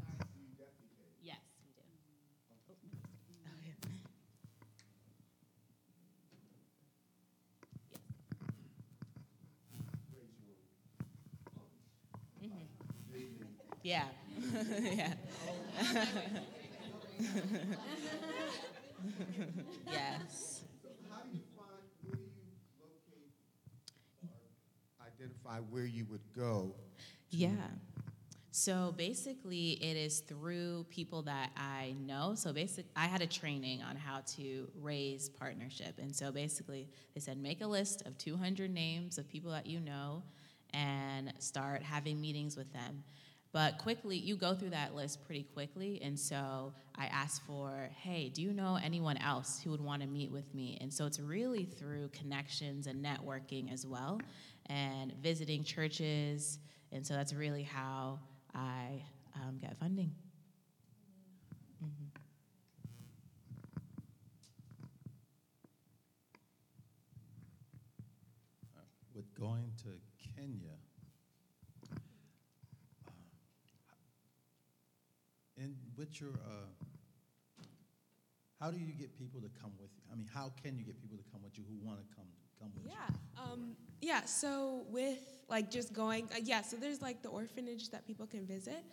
Sorry? 0.03 0.23
Do 0.33 0.39
you 0.39 0.53
deputate? 0.55 1.15
Yes, 1.21 1.43
we 1.63 1.71
do. 1.75 1.87
Yes. 2.59 2.59
Raise 2.59 2.81
your 2.81 2.91
funds. 3.01 3.23
Amazing. 12.41 12.67
Yeah. 13.83 14.05
yeah. 14.81 15.13
yes. 19.91 20.63
So 20.81 20.89
how 21.09 21.21
do 21.23 21.35
you 21.35 21.43
find, 21.55 21.83
where 22.05 22.17
do 22.17 22.23
you 22.23 22.47
locate 22.79 23.31
or 24.23 25.05
identify 25.05 25.59
where 25.69 25.85
you 25.85 26.05
would 26.09 26.21
go? 26.35 26.75
Yeah. 27.29 27.49
So 28.51 28.93
basically, 28.95 29.71
it 29.83 29.97
is 29.97 30.19
through 30.19 30.85
people 30.89 31.23
that 31.23 31.51
I 31.57 31.95
know. 31.99 32.35
So 32.35 32.53
basically, 32.53 32.91
I 32.95 33.07
had 33.07 33.21
a 33.21 33.27
training 33.27 33.81
on 33.81 33.95
how 33.95 34.21
to 34.37 34.67
raise 34.79 35.29
partnership, 35.29 35.97
and 35.99 36.15
so 36.15 36.31
basically, 36.31 36.87
they 37.15 37.19
said 37.19 37.37
make 37.37 37.61
a 37.61 37.67
list 37.67 38.03
of 38.05 38.17
200 38.17 38.71
names 38.71 39.17
of 39.17 39.27
people 39.27 39.51
that 39.51 39.65
you 39.65 39.79
know, 39.79 40.23
and 40.73 41.33
start 41.39 41.81
having 41.81 42.21
meetings 42.21 42.55
with 42.55 42.71
them. 42.73 43.03
But 43.53 43.77
quickly, 43.77 44.17
you 44.17 44.35
go 44.35 44.55
through 44.55 44.71
that 44.71 44.95
list 44.95 45.23
pretty 45.25 45.43
quickly, 45.53 46.01
and 46.03 46.19
so 46.19 46.73
I 46.95 47.05
asked 47.05 47.43
for, 47.45 47.89
hey, 47.95 48.29
do 48.29 48.41
you 48.41 48.51
know 48.51 48.79
anyone 48.83 49.17
else 49.17 49.61
who 49.63 49.71
would 49.71 49.81
want 49.81 50.01
to 50.01 50.07
meet 50.07 50.31
with 50.31 50.53
me? 50.55 50.77
And 50.81 50.91
so 50.93 51.05
it's 51.05 51.19
really 51.19 51.65
through 51.65 52.09
connections 52.09 52.87
and 52.87 53.05
networking 53.05 53.71
as 53.71 53.85
well, 53.85 54.19
and 54.67 55.13
visiting 55.21 55.63
churches. 55.63 56.59
And 56.91 57.05
so 57.05 57.13
that's 57.13 57.33
really 57.33 57.63
how 57.63 58.19
I 58.55 59.03
um, 59.35 59.59
get 59.61 59.77
funding. 59.77 60.11
Mhm. 61.83 62.09
with 69.13 69.33
going 69.35 69.71
to 69.77 69.89
Kenya, 70.35 70.77
uh, 75.57 75.61
with 75.97 76.19
your, 76.19 76.31
uh, 76.31 76.69
how 78.59 78.71
do 78.71 78.79
you 78.79 78.93
get 78.93 79.17
people 79.17 79.41
to 79.41 79.49
come 79.61 79.71
with 79.79 79.91
you? 79.95 80.03
I 80.11 80.15
mean, 80.15 80.29
how 80.33 80.51
can 80.63 80.77
you 80.77 80.85
get 80.85 80.99
people 81.01 81.17
to 81.17 81.23
come 81.31 81.43
with 81.43 81.57
you 81.57 81.63
who 81.67 81.75
want 81.85 81.99
to 81.99 82.07
come 82.15 82.27
come 82.59 82.71
with 82.75 82.85
you? 82.85 82.91
Yeah. 82.91 83.41
Um, 83.43 83.75
yeah. 84.03 84.25
So 84.25 84.83
with 84.89 85.19
like 85.49 85.69
just 85.69 85.93
going, 85.93 86.27
uh, 86.33 86.39
yeah. 86.43 86.61
So 86.61 86.77
there's 86.77 87.01
like 87.01 87.21
the 87.21 87.29
orphanage 87.29 87.89
that 87.89 88.05
people 88.05 88.25
can 88.25 88.45
visit, 88.45 88.83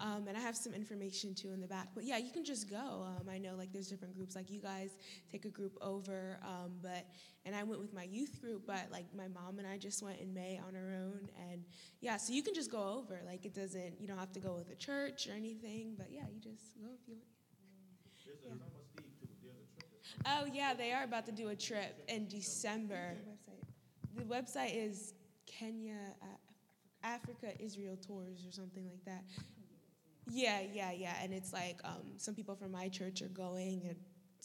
um, 0.00 0.26
and 0.28 0.36
I 0.36 0.40
have 0.40 0.56
some 0.56 0.72
information 0.72 1.34
too 1.34 1.52
in 1.52 1.60
the 1.60 1.66
back. 1.66 1.88
But 1.94 2.04
yeah, 2.04 2.16
you 2.16 2.32
can 2.32 2.44
just 2.44 2.68
go. 2.68 3.06
Um, 3.06 3.28
I 3.30 3.38
know 3.38 3.54
like 3.56 3.72
there's 3.72 3.88
different 3.88 4.16
groups. 4.16 4.34
Like 4.34 4.50
you 4.50 4.60
guys 4.60 4.90
take 5.30 5.44
a 5.44 5.50
group 5.50 5.76
over, 5.80 6.38
um, 6.42 6.72
but 6.82 7.06
and 7.44 7.54
I 7.54 7.62
went 7.62 7.80
with 7.80 7.94
my 7.94 8.04
youth 8.04 8.40
group. 8.40 8.62
But 8.66 8.88
like 8.90 9.06
my 9.16 9.28
mom 9.28 9.58
and 9.58 9.66
I 9.66 9.78
just 9.78 10.02
went 10.02 10.20
in 10.20 10.34
May 10.34 10.60
on 10.66 10.74
our 10.74 10.94
own, 10.94 11.28
and 11.50 11.62
yeah. 12.00 12.16
So 12.16 12.32
you 12.32 12.42
can 12.42 12.54
just 12.54 12.70
go 12.70 12.98
over. 12.98 13.20
Like 13.24 13.44
it 13.44 13.54
doesn't. 13.54 14.00
You 14.00 14.08
don't 14.08 14.18
have 14.18 14.32
to 14.32 14.40
go 14.40 14.54
with 14.54 14.70
a 14.70 14.76
church 14.76 15.28
or 15.28 15.32
anything. 15.32 15.94
But 15.96 16.08
yeah, 16.10 16.22
you 16.32 16.40
just 16.40 16.78
go 16.80 16.88
if 17.00 17.06
you 17.06 17.14
want. 17.14 17.26
Yeah. 18.44 18.52
Oh 20.26 20.46
yeah, 20.52 20.74
they 20.74 20.92
are 20.92 21.04
about 21.04 21.26
to 21.26 21.32
do 21.32 21.48
a 21.48 21.56
trip 21.56 22.02
in 22.08 22.26
December. 22.28 23.16
The 24.16 24.24
website 24.24 24.74
is 24.74 25.14
Kenya, 25.46 25.98
uh, 26.22 26.26
Africa 27.04 27.52
Israel 27.60 27.96
Tours 27.96 28.44
or 28.46 28.52
something 28.52 28.86
like 28.86 29.04
that. 29.04 29.24
Yeah, 30.28 30.60
yeah, 30.72 30.90
yeah. 30.90 31.14
And 31.22 31.32
it's 31.32 31.52
like 31.52 31.80
um, 31.84 32.16
some 32.16 32.34
people 32.34 32.56
from 32.56 32.72
my 32.72 32.88
church 32.88 33.22
are 33.22 33.28
going, 33.28 33.82
and 33.86 33.96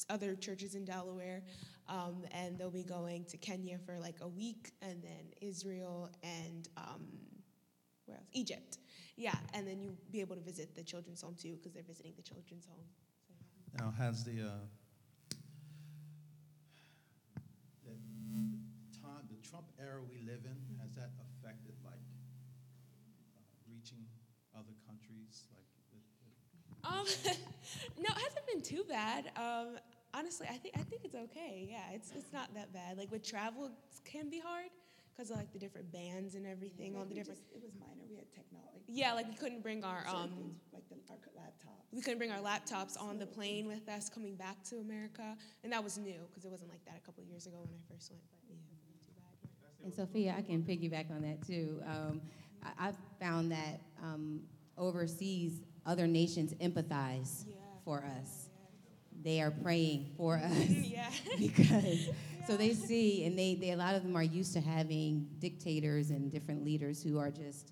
other 0.09 0.35
churches 0.35 0.75
in 0.75 0.83
Delaware, 0.85 1.43
um, 1.87 2.23
and 2.31 2.57
they'll 2.57 2.69
be 2.69 2.83
going 2.83 3.25
to 3.25 3.37
Kenya 3.37 3.77
for 3.85 3.97
like 3.99 4.17
a 4.21 4.27
week, 4.27 4.71
and 4.81 5.01
then 5.01 5.31
Israel 5.41 6.09
and 6.23 6.67
um, 6.77 7.07
where 8.05 8.17
else? 8.17 8.27
Egypt. 8.33 8.77
Yeah, 9.15 9.35
and 9.53 9.67
then 9.67 9.81
you'll 9.81 9.97
be 10.11 10.21
able 10.21 10.35
to 10.35 10.41
visit 10.41 10.75
the 10.75 10.83
children's 10.83 11.21
home 11.21 11.35
too, 11.39 11.55
because 11.55 11.73
they're 11.73 11.83
visiting 11.83 12.13
the 12.15 12.23
children's 12.23 12.65
home. 12.65 12.85
So. 13.27 13.83
Now, 13.83 13.93
has 13.97 14.23
the, 14.23 14.41
uh, 14.41 14.49
the 17.85 17.91
time, 19.01 19.27
the 19.29 19.40
Trump 19.51 19.67
era 19.77 19.99
we 20.07 20.23
live 20.23 20.47
in, 20.47 20.55
has 20.79 20.95
that 20.95 21.11
affected 21.19 21.75
like 21.83 21.99
uh, 23.35 23.43
reaching 23.67 23.99
other 24.55 24.71
countries? 24.87 25.51
Like, 25.51 25.67
with, 25.91 26.07
with 26.23 26.39
Um, 26.87 27.05
no, 27.99 28.09
it 28.15 28.21
hasn't 28.31 28.47
been 28.47 28.61
too 28.63 28.83
bad. 28.87 29.27
Um, 29.35 29.75
honestly, 30.13 30.47
I 30.49 30.55
think 30.55 30.75
I 30.79 30.83
think 30.87 31.03
it's 31.03 31.15
okay. 31.15 31.67
Yeah, 31.69 31.91
it's 31.93 32.11
it's 32.15 32.31
not 32.31 32.53
that 32.55 32.71
bad. 32.71 32.97
Like 32.97 33.11
with 33.11 33.23
travel, 33.27 33.65
it 33.67 33.75
can 34.05 34.29
be 34.29 34.39
hard 34.39 34.71
because 35.11 35.31
of 35.31 35.37
like 35.37 35.51
the 35.51 35.59
different 35.59 35.91
bands 35.91 36.35
and 36.35 36.47
everything 36.47 36.95
on 36.95 37.09
the 37.09 37.15
different. 37.15 37.39
just- 37.43 37.51
it 37.53 37.61
was 37.61 37.75
minor. 37.75 38.07
We 38.09 38.15
had 38.15 38.31
technology. 38.31 38.87
Yeah, 38.87 39.13
like 39.13 39.27
we 39.27 39.35
couldn't 39.35 39.61
bring 39.63 39.83
our 39.83 40.03
um, 40.07 40.31
things, 40.31 40.59
like 40.73 40.87
the, 40.89 40.95
our 41.11 41.19
laptops. 41.35 41.83
we 41.91 42.01
couldn't 42.01 42.17
bring 42.19 42.31
our 42.31 42.39
laptops 42.39 42.99
on 42.99 43.19
the 43.19 43.27
plane 43.27 43.67
with 43.67 43.87
us 43.87 44.09
coming 44.09 44.35
back 44.35 44.63
to 44.71 44.77
America, 44.79 45.35
and 45.63 45.71
that 45.71 45.83
was 45.83 45.97
new 45.97 46.19
because 46.29 46.43
it 46.45 46.51
wasn't 46.51 46.69
like 46.71 46.83
that 46.85 46.95
a 46.97 47.05
couple 47.05 47.23
years 47.23 47.47
ago 47.47 47.57
when 47.59 47.71
I 47.75 47.79
first 47.93 48.11
went. 48.11 48.23
But 48.31 48.39
yeah, 48.51 48.55
it 48.55 48.75
wasn't 48.83 48.99
too 49.03 49.15
bad. 49.15 49.35
Yeah. 49.63 49.70
And 49.83 49.93
Sophia, 49.93 50.35
I 50.37 50.41
can 50.41 50.61
piggyback 50.63 51.09
on 51.11 51.21
that 51.23 51.45
too. 51.45 51.81
Um, 51.87 52.21
I, 52.63 52.87
I've 52.89 52.95
found 53.19 53.51
that 53.51 53.81
um, 54.03 54.41
overseas, 54.77 55.61
other 55.85 56.07
nations 56.07 56.53
empathize 56.55 57.45
Yeah. 57.47 57.55
for 57.83 58.03
us. 58.19 58.49
They 59.23 59.41
are 59.41 59.51
praying 59.51 60.11
for 60.17 60.35
us 60.43 60.67
Yeah. 60.69 61.09
because 61.39 62.09
so 62.47 62.57
they 62.57 62.73
see, 62.73 63.25
and 63.25 63.37
they, 63.37 63.55
they 63.55 63.71
a 63.71 63.77
lot 63.77 63.95
of 63.95 64.03
them 64.03 64.15
are 64.15 64.23
used 64.23 64.53
to 64.53 64.61
having 64.61 65.27
dictators 65.39 66.09
and 66.09 66.31
different 66.31 66.63
leaders 66.65 67.01
who 67.03 67.17
are 67.19 67.29
just 67.31 67.71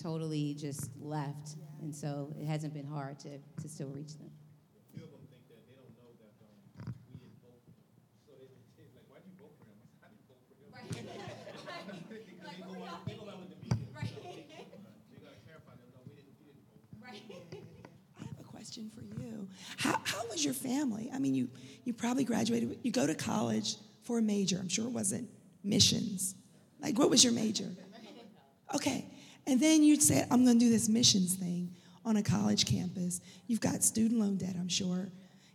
totally 0.00 0.54
just 0.54 0.90
left, 1.00 1.56
and 1.80 1.94
so 1.94 2.32
it 2.40 2.46
hasn't 2.46 2.74
been 2.74 2.86
hard 2.86 3.18
to, 3.20 3.38
to 3.62 3.68
still 3.68 3.88
reach 3.88 4.18
them. 4.18 4.28
A 4.28 4.96
few 4.96 5.04
of 5.04 5.10
them 5.12 5.20
think 5.30 5.40
that 5.48 5.62
they 5.64 5.74
don't 5.78 5.94
know 5.96 6.10
that 6.20 6.34
um, 6.84 6.92
we 7.08 7.16
didn't 7.16 7.38
vote 7.40 7.56
for 7.64 7.72
them. 7.72 7.80
So 8.28 8.32
they 8.36 8.50
say, 8.76 8.84
like, 8.92 9.06
why'd 9.08 9.22
you 9.24 9.32
vote 9.40 9.54
for 9.56 9.64
him? 9.72 9.78
I 10.04 10.12
said, 10.28 10.36
I 10.74 10.82
didn't 10.84 11.08
vote 11.08 11.22
for 11.24 11.94
him. 11.94 12.02
Because 12.12 12.44
they 12.44 12.60
go 12.60 12.84
out, 12.84 13.00
they 13.08 13.16
go 13.16 13.24
out 13.30 13.40
with 13.40 13.50
the 13.56 13.60
media. 13.64 13.88
So, 13.88 14.04
uh, 14.04 14.20
so 14.20 15.16
you 15.16 15.24
gotta 15.24 15.40
clarify 15.48 15.72
them, 15.80 15.88
no, 15.96 16.04
we 16.04 16.12
didn't, 16.12 16.34
we 16.36 16.44
didn't 16.52 16.66
vote 16.68 16.84
for 16.92 17.08
him. 17.08 17.64
I 18.20 18.20
have 18.28 18.36
a 18.36 18.46
question 18.52 18.92
for 18.92 19.00
you. 19.16 19.48
How, 19.80 19.96
how 20.04 20.22
your 20.44 20.54
family? 20.54 21.10
I 21.12 21.18
mean, 21.18 21.34
you, 21.34 21.48
you 21.84 21.92
probably 21.92 22.24
graduated, 22.24 22.78
you 22.82 22.90
go 22.90 23.06
to 23.06 23.14
college 23.14 23.76
for 24.02 24.18
a 24.18 24.22
major. 24.22 24.58
I'm 24.58 24.68
sure 24.68 24.86
it 24.86 24.92
wasn't 24.92 25.28
missions. 25.62 26.34
Like, 26.80 26.98
what 26.98 27.10
was 27.10 27.24
your 27.24 27.32
major? 27.32 27.70
Okay. 28.74 29.06
And 29.46 29.60
then 29.60 29.82
you'd 29.82 30.02
say, 30.02 30.24
I'm 30.30 30.44
going 30.44 30.58
to 30.58 30.64
do 30.64 30.70
this 30.70 30.88
missions 30.88 31.34
thing 31.34 31.74
on 32.04 32.16
a 32.16 32.22
college 32.22 32.66
campus. 32.66 33.20
You've 33.46 33.60
got 33.60 33.82
student 33.82 34.20
loan 34.20 34.36
debt, 34.36 34.56
I'm 34.58 34.68
sure. 34.68 35.10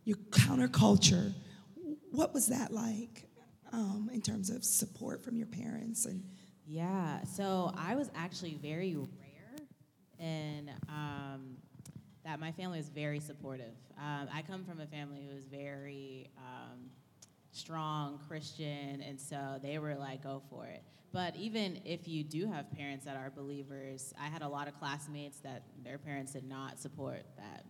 Your 0.06 0.18
counterculture. 0.32 1.34
What 2.12 2.34
was 2.34 2.48
that 2.48 2.72
like 2.72 3.26
um, 3.72 4.10
in 4.14 4.22
terms 4.22 4.50
of 4.50 4.64
support 4.64 5.24
from 5.24 5.36
your 5.36 5.48
parents? 5.48 6.06
And 6.06 6.24
Yeah, 6.66 7.24
so 7.24 7.74
I 7.78 7.96
was 7.96 8.10
actually 8.16 8.56
very 8.62 8.96
rare 8.96 9.08
in 10.20 10.72
um, 10.88 11.58
that 12.30 12.40
my 12.40 12.52
family 12.52 12.78
is 12.78 12.90
very 12.90 13.20
supportive. 13.20 13.74
Um, 13.98 14.28
I 14.32 14.44
come 14.44 14.64
from 14.64 14.80
a 14.80 14.86
family 14.86 15.28
who 15.28 15.36
is 15.36 15.46
very 15.46 16.30
um, 16.38 16.78
strong 17.52 18.20
Christian, 18.28 19.02
and 19.02 19.20
so 19.20 19.58
they 19.64 19.80
were 19.80 19.96
like, 19.96 20.22
go 20.22 20.44
for 20.48 20.68
it. 20.68 20.84
But 21.12 21.36
even 21.36 21.82
if 21.86 22.08
you 22.08 22.24
do 22.24 22.46
have 22.46 22.72
parents 22.72 23.04
that 23.06 23.18
are 23.18 23.32
believers, 23.32 24.14
I 24.22 24.28
had 24.28 24.44
a 24.44 24.48
lot 24.48 24.68
of 24.68 24.78
classmates 24.78 25.40
that 25.40 25.64
their 25.84 25.98
parents 25.98 26.34
did 26.34 26.48
not 26.48 26.80
support 26.80 27.26
that. 27.38 27.66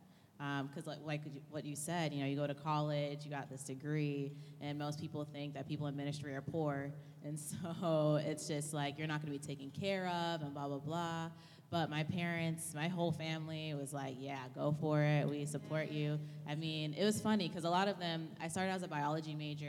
Because, 0.68 0.88
like, 0.88 1.00
like 1.06 1.22
what 1.50 1.64
you 1.64 1.78
said, 1.78 2.14
you 2.14 2.20
know, 2.22 2.28
you 2.28 2.36
go 2.36 2.48
to 2.48 2.54
college, 2.54 3.24
you 3.24 3.32
got 3.32 3.50
this 3.50 3.64
degree, 3.64 4.34
and 4.60 4.78
most 4.78 5.00
people 5.00 5.24
think 5.24 5.54
that 5.54 5.70
people 5.70 5.88
in 5.88 5.96
ministry 5.96 6.36
are 6.36 6.42
poor. 6.42 6.92
And 7.24 7.40
so 7.72 8.20
it's 8.26 8.46
just 8.48 8.74
like 8.74 8.98
you're 8.98 9.08
not 9.08 9.22
going 9.22 9.34
to 9.34 9.40
be 9.40 9.56
taken 9.56 9.72
care 9.72 10.08
of, 10.08 10.42
and 10.42 10.54
blah, 10.54 10.68
blah, 10.68 10.80
blah. 10.80 11.30
But 11.72 11.90
my 11.92 12.04
parents, 12.04 12.74
my 12.74 12.88
whole 12.88 13.12
family 13.12 13.76
was 13.76 13.94
like, 13.94 14.16
yeah, 14.20 14.40
go 14.56 14.76
for 14.82 15.04
it. 15.04 15.30
We 15.30 15.46
support 15.46 15.90
you. 15.92 16.20
I 16.48 16.56
mean, 16.56 16.96
it 16.98 17.06
was 17.06 17.22
funny 17.22 17.48
because 17.48 17.64
a 17.64 17.70
lot 17.70 17.88
of 17.88 18.00
them, 18.00 18.30
I 18.42 18.48
started 18.48 18.72
as 18.72 18.82
a 18.82 18.88
biology 18.88 19.36
major 19.36 19.68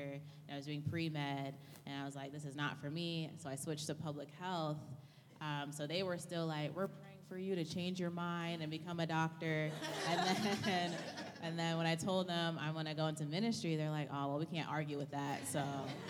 and 0.49 0.53
I 0.53 0.57
was 0.57 0.65
doing 0.65 0.83
pre 0.91 1.11
med, 1.11 1.55
and 1.87 2.01
I 2.01 2.07
was 2.07 2.17
like, 2.17 2.33
this 2.33 2.47
is 2.47 2.57
not 2.57 2.81
for 2.81 2.89
me. 2.91 3.31
So 3.43 3.51
I 3.51 3.55
switched 3.57 3.87
to 3.89 3.95
public 3.95 4.29
health. 4.41 4.79
Um, 5.43 5.73
so 5.73 5.87
they 5.87 6.03
were 6.03 6.17
still 6.17 6.47
like, 6.47 6.75
we're 6.75 6.89
praying 6.89 7.19
for 7.29 7.37
you 7.39 7.55
to 7.55 7.65
change 7.65 8.01
your 8.01 8.11
mind 8.11 8.63
and 8.63 8.71
become 8.71 8.99
a 9.01 9.07
doctor. 9.07 9.71
and 10.09 10.37
then, 10.65 10.93
and 11.43 11.59
then 11.59 11.77
when 11.77 11.87
I 11.87 11.97
told 11.97 12.29
them 12.29 12.59
I 12.59 12.71
want 12.71 12.89
to 12.89 12.95
go 12.95 13.07
into 13.07 13.25
ministry, 13.25 13.77
they're 13.77 13.91
like, 13.91 14.09
oh, 14.11 14.29
well, 14.29 14.39
we 14.39 14.47
can't 14.47 14.69
argue 14.71 14.97
with 14.97 15.11
that. 15.11 15.47
So 15.49 15.63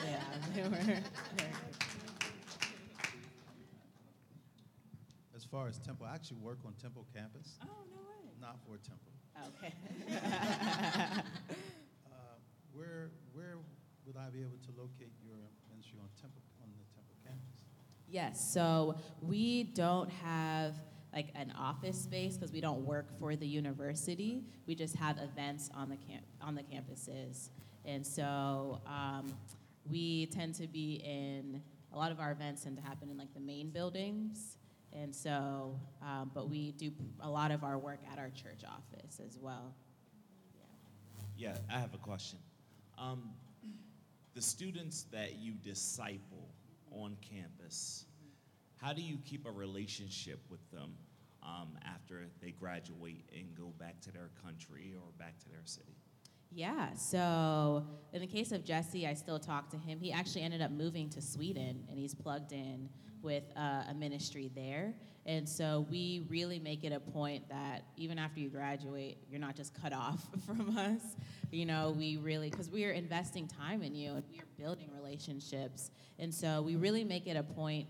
yeah, 0.06 0.20
they 0.54 0.62
were. 0.62 0.68
they 0.84 0.92
were- 0.94 1.89
far 5.50 5.68
as 5.68 5.78
Temple, 5.78 6.06
I 6.10 6.14
actually 6.14 6.38
work 6.38 6.58
on 6.66 6.72
Temple 6.74 7.06
campus, 7.14 7.58
oh 7.62 7.66
no 7.90 8.00
way. 8.08 8.30
not 8.40 8.58
for 8.66 8.76
Temple. 8.78 9.12
Okay. 9.58 9.74
Uh, 12.06 12.14
Where, 12.72 13.10
where 13.32 13.56
would 14.06 14.16
I 14.16 14.28
be 14.30 14.40
able 14.40 14.58
to 14.66 14.72
locate 14.80 15.12
your 15.24 15.36
ministry 15.70 15.98
on 16.00 16.08
Temple, 16.20 16.42
on 16.62 16.68
the 16.78 16.84
Temple 16.94 17.14
campus? 17.24 17.62
Yes, 18.08 18.52
so 18.52 18.96
we 19.22 19.64
don't 19.64 20.10
have 20.10 20.74
like 21.14 21.28
an 21.34 21.52
office 21.58 21.98
space 22.00 22.36
because 22.36 22.52
we 22.52 22.60
don't 22.60 22.84
work 22.84 23.06
for 23.18 23.34
the 23.36 23.46
university. 23.46 24.42
We 24.66 24.74
just 24.74 24.94
have 24.96 25.18
events 25.18 25.70
on 25.74 25.88
the 25.90 25.96
camp 25.96 26.24
on 26.40 26.54
the 26.54 26.62
campuses, 26.62 27.50
and 27.84 28.06
so 28.06 28.80
um, 28.86 29.32
we 29.88 30.26
tend 30.26 30.54
to 30.56 30.66
be 30.68 31.02
in 31.04 31.62
a 31.92 31.96
lot 31.98 32.12
of 32.12 32.20
our 32.20 32.30
events 32.32 32.62
tend 32.64 32.76
to 32.76 32.82
happen 32.82 33.10
in 33.10 33.16
like 33.18 33.32
the 33.34 33.40
main 33.40 33.70
buildings, 33.70 34.56
and 34.92 35.14
so 35.14 35.78
um, 36.02 36.30
but 36.34 36.48
we 36.48 36.72
do 36.72 36.90
a 37.20 37.30
lot 37.30 37.50
of 37.50 37.64
our 37.64 37.78
work 37.78 38.00
at 38.12 38.18
our 38.18 38.30
church 38.30 38.62
office 38.66 39.20
as 39.24 39.38
well. 39.40 39.74
Yeah, 41.36 41.56
I 41.72 41.78
have 41.78 41.94
a 41.94 41.98
question. 41.98 42.38
Um, 42.98 43.30
the 44.34 44.42
students 44.42 45.06
that 45.12 45.38
you 45.38 45.52
disciple 45.52 46.48
on 46.90 47.16
campus, 47.20 48.04
how 48.76 48.92
do 48.92 49.02
you 49.02 49.18
keep 49.24 49.46
a 49.46 49.50
relationship 49.50 50.40
with 50.50 50.60
them 50.70 50.94
um, 51.42 51.78
after 51.84 52.26
they 52.42 52.50
graduate 52.50 53.24
and 53.34 53.54
go 53.56 53.72
back 53.78 54.00
to 54.02 54.12
their 54.12 54.30
country 54.44 54.94
or 54.94 55.12
back 55.18 55.38
to 55.40 55.48
their 55.48 55.64
city? 55.64 55.96
Yeah, 56.52 56.94
so 56.94 57.86
in 58.12 58.20
the 58.20 58.26
case 58.26 58.50
of 58.50 58.64
Jesse, 58.64 59.06
I 59.06 59.14
still 59.14 59.38
talk 59.38 59.70
to 59.70 59.76
him. 59.76 60.00
He 60.00 60.12
actually 60.12 60.42
ended 60.42 60.62
up 60.62 60.72
moving 60.72 61.08
to 61.10 61.22
Sweden 61.22 61.84
and 61.88 61.98
he's 61.98 62.14
plugged 62.14 62.52
in 62.52 62.88
with 63.22 63.44
uh, 63.56 63.84
a 63.88 63.94
ministry 63.94 64.50
there. 64.54 64.94
And 65.26 65.48
so 65.48 65.86
we 65.90 66.26
really 66.28 66.58
make 66.58 66.82
it 66.82 66.92
a 66.92 66.98
point 66.98 67.48
that 67.50 67.84
even 67.96 68.18
after 68.18 68.40
you 68.40 68.48
graduate, 68.48 69.18
you're 69.30 69.40
not 69.40 69.54
just 69.54 69.80
cut 69.80 69.92
off 69.94 70.26
from 70.44 70.76
us. 70.76 71.02
You 71.52 71.66
know, 71.66 71.94
we 71.96 72.16
really, 72.16 72.50
because 72.50 72.68
we 72.68 72.84
are 72.84 72.92
investing 72.92 73.46
time 73.46 73.82
in 73.82 73.94
you 73.94 74.14
and 74.14 74.24
we 74.32 74.40
are 74.40 74.48
building 74.58 74.90
relationships. 74.92 75.90
And 76.18 76.34
so 76.34 76.62
we 76.62 76.74
really 76.74 77.04
make 77.04 77.28
it 77.28 77.36
a 77.36 77.42
point 77.42 77.86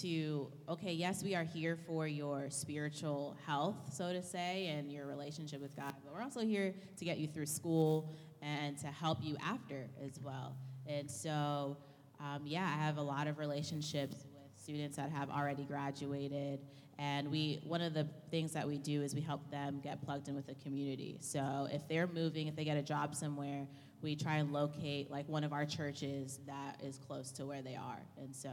to 0.00 0.48
okay 0.68 0.92
yes 0.92 1.22
we 1.22 1.34
are 1.34 1.44
here 1.44 1.78
for 1.86 2.08
your 2.08 2.50
spiritual 2.50 3.36
health 3.46 3.76
so 3.92 4.12
to 4.12 4.20
say 4.20 4.66
and 4.66 4.90
your 4.90 5.06
relationship 5.06 5.60
with 5.60 5.76
god 5.76 5.94
we're 6.16 6.22
also 6.22 6.40
here 6.40 6.74
to 6.96 7.04
get 7.04 7.18
you 7.18 7.28
through 7.28 7.46
school 7.46 8.10
and 8.40 8.78
to 8.78 8.86
help 8.86 9.18
you 9.20 9.36
after 9.42 9.86
as 10.04 10.18
well. 10.22 10.56
And 10.86 11.10
so 11.10 11.76
um, 12.18 12.42
yeah 12.46 12.64
i 12.64 12.82
have 12.82 12.96
a 12.96 13.02
lot 13.02 13.26
of 13.26 13.38
relationships 13.38 14.24
with 14.32 14.62
students 14.62 14.96
that 14.96 15.10
have 15.10 15.28
already 15.28 15.64
graduated. 15.64 16.60
And 16.98 17.30
we 17.30 17.60
one 17.64 17.82
of 17.82 17.92
the 17.92 18.08
things 18.30 18.52
that 18.52 18.66
we 18.66 18.78
do 18.78 19.02
is 19.02 19.14
we 19.14 19.20
help 19.20 19.50
them 19.50 19.80
get 19.82 20.02
plugged 20.02 20.28
in 20.28 20.34
with 20.34 20.46
the 20.46 20.54
community. 20.54 21.18
So 21.20 21.68
if 21.70 21.86
they're 21.88 22.06
moving 22.06 22.46
if 22.46 22.56
they 22.56 22.64
get 22.64 22.78
a 22.78 22.82
job 22.82 23.14
somewhere 23.14 23.66
we 24.00 24.14
try 24.14 24.36
and 24.36 24.52
locate 24.52 25.10
like 25.10 25.28
one 25.28 25.44
of 25.44 25.52
our 25.52 25.66
churches 25.66 26.38
that 26.46 26.80
is 26.82 26.98
close 26.98 27.30
to 27.32 27.44
where 27.44 27.60
they 27.60 27.74
are. 27.74 28.00
And 28.16 28.34
so 28.34 28.50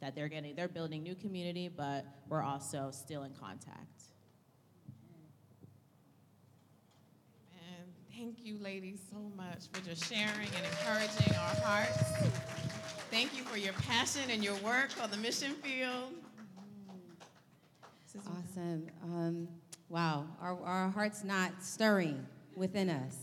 that 0.00 0.14
they're 0.14 0.28
getting 0.28 0.54
they're 0.54 0.68
building 0.68 1.02
new 1.02 1.14
community 1.14 1.68
but 1.68 2.04
we're 2.28 2.42
also 2.42 2.90
still 2.92 3.22
in 3.22 3.32
contact 3.32 3.96
And 7.76 7.92
thank 8.16 8.44
you, 8.44 8.56
ladies, 8.62 9.00
so 9.10 9.18
much 9.36 9.68
for 9.70 9.84
just 9.84 10.10
sharing 10.10 10.28
and 10.30 10.64
encouraging 10.70 11.34
our 11.34 11.54
hearts. 11.62 12.02
Thank 13.10 13.36
you 13.36 13.42
for 13.44 13.58
your 13.58 13.74
passion 13.74 14.22
and 14.30 14.42
your 14.42 14.54
work 14.56 14.90
on 15.02 15.10
the 15.10 15.18
mission 15.18 15.52
field. 15.54 16.14
This 18.04 18.22
is 18.22 18.28
Awesome. 18.28 18.86
Um, 19.04 19.48
wow, 19.90 20.24
our, 20.40 20.58
our 20.62 20.88
hearts 20.88 21.24
not 21.24 21.52
stirring 21.60 22.24
within 22.54 22.88
us. 22.88 23.16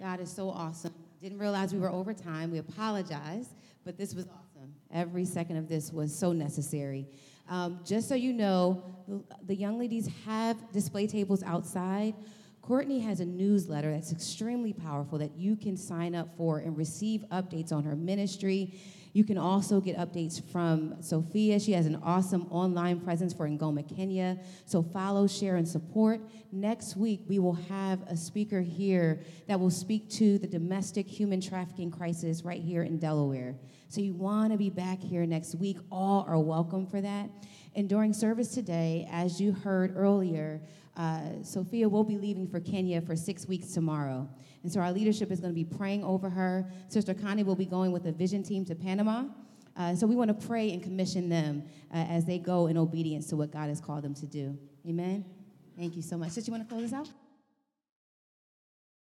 God 0.00 0.18
is 0.20 0.32
so 0.32 0.48
awesome. 0.48 0.94
Didn't 1.20 1.38
realize 1.38 1.74
we 1.74 1.80
were 1.80 1.90
over 1.92 2.14
time. 2.14 2.50
We 2.50 2.58
apologize, 2.58 3.48
but 3.84 3.98
this 3.98 4.14
was 4.14 4.24
awesome. 4.24 4.72
Every 4.90 5.26
second 5.26 5.58
of 5.58 5.68
this 5.68 5.92
was 5.92 6.14
so 6.14 6.32
necessary. 6.32 7.06
Um, 7.50 7.80
just 7.84 8.08
so 8.08 8.14
you 8.14 8.32
know, 8.32 8.82
the, 9.06 9.22
the 9.46 9.54
young 9.54 9.78
ladies 9.78 10.08
have 10.24 10.72
display 10.72 11.06
tables 11.06 11.42
outside. 11.42 12.14
Courtney 12.62 13.00
has 13.00 13.18
a 13.18 13.24
newsletter 13.24 13.90
that's 13.90 14.12
extremely 14.12 14.72
powerful 14.72 15.18
that 15.18 15.36
you 15.36 15.56
can 15.56 15.76
sign 15.76 16.14
up 16.14 16.28
for 16.36 16.58
and 16.60 16.78
receive 16.78 17.24
updates 17.32 17.72
on 17.72 17.82
her 17.82 17.96
ministry. 17.96 18.72
You 19.14 19.24
can 19.24 19.36
also 19.36 19.80
get 19.80 19.96
updates 19.98 20.40
from 20.52 21.02
Sophia. 21.02 21.58
She 21.58 21.72
has 21.72 21.86
an 21.86 21.96
awesome 22.04 22.46
online 22.50 23.00
presence 23.00 23.34
for 23.34 23.48
Ngoma, 23.48 23.84
Kenya. 23.94 24.38
So 24.64 24.80
follow, 24.80 25.26
share, 25.26 25.56
and 25.56 25.68
support. 25.68 26.20
Next 26.52 26.96
week, 26.96 27.22
we 27.26 27.40
will 27.40 27.58
have 27.68 28.00
a 28.06 28.16
speaker 28.16 28.60
here 28.60 29.20
that 29.48 29.58
will 29.58 29.68
speak 29.68 30.08
to 30.10 30.38
the 30.38 30.46
domestic 30.46 31.08
human 31.08 31.40
trafficking 31.40 31.90
crisis 31.90 32.44
right 32.44 32.62
here 32.62 32.84
in 32.84 32.98
Delaware. 32.98 33.56
So 33.88 34.00
you 34.00 34.14
want 34.14 34.52
to 34.52 34.56
be 34.56 34.70
back 34.70 35.00
here 35.00 35.26
next 35.26 35.56
week. 35.56 35.78
All 35.90 36.24
are 36.28 36.38
welcome 36.38 36.86
for 36.86 37.00
that. 37.00 37.28
And 37.74 37.88
during 37.88 38.12
service 38.12 38.54
today, 38.54 39.08
as 39.10 39.40
you 39.40 39.52
heard 39.52 39.94
earlier, 39.96 40.60
uh, 40.96 41.42
Sophia 41.42 41.88
will 41.88 42.04
be 42.04 42.18
leaving 42.18 42.46
for 42.46 42.60
Kenya 42.60 43.00
for 43.00 43.16
six 43.16 43.46
weeks 43.46 43.68
tomorrow. 43.68 44.28
And 44.62 44.70
so 44.70 44.80
our 44.80 44.92
leadership 44.92 45.30
is 45.30 45.40
going 45.40 45.52
to 45.52 45.54
be 45.54 45.64
praying 45.64 46.04
over 46.04 46.28
her. 46.28 46.70
Sister 46.88 47.14
Connie 47.14 47.42
will 47.42 47.56
be 47.56 47.66
going 47.66 47.92
with 47.92 48.04
the 48.04 48.12
vision 48.12 48.42
team 48.42 48.64
to 48.66 48.74
Panama. 48.74 49.24
Uh, 49.76 49.94
so 49.94 50.06
we 50.06 50.14
want 50.14 50.28
to 50.28 50.46
pray 50.46 50.70
and 50.72 50.82
commission 50.82 51.28
them 51.28 51.62
uh, 51.92 51.96
as 51.96 52.24
they 52.26 52.38
go 52.38 52.66
in 52.66 52.76
obedience 52.76 53.26
to 53.28 53.36
what 53.36 53.50
God 53.50 53.68
has 53.68 53.80
called 53.80 54.02
them 54.02 54.14
to 54.14 54.26
do. 54.26 54.56
Amen. 54.86 55.24
Thank 55.78 55.96
you 55.96 56.02
so 56.02 56.18
much. 56.18 56.32
Sister, 56.32 56.50
you 56.50 56.56
want 56.56 56.68
to 56.68 56.74
close 56.74 56.92
us 56.92 56.98
out? 56.98 57.08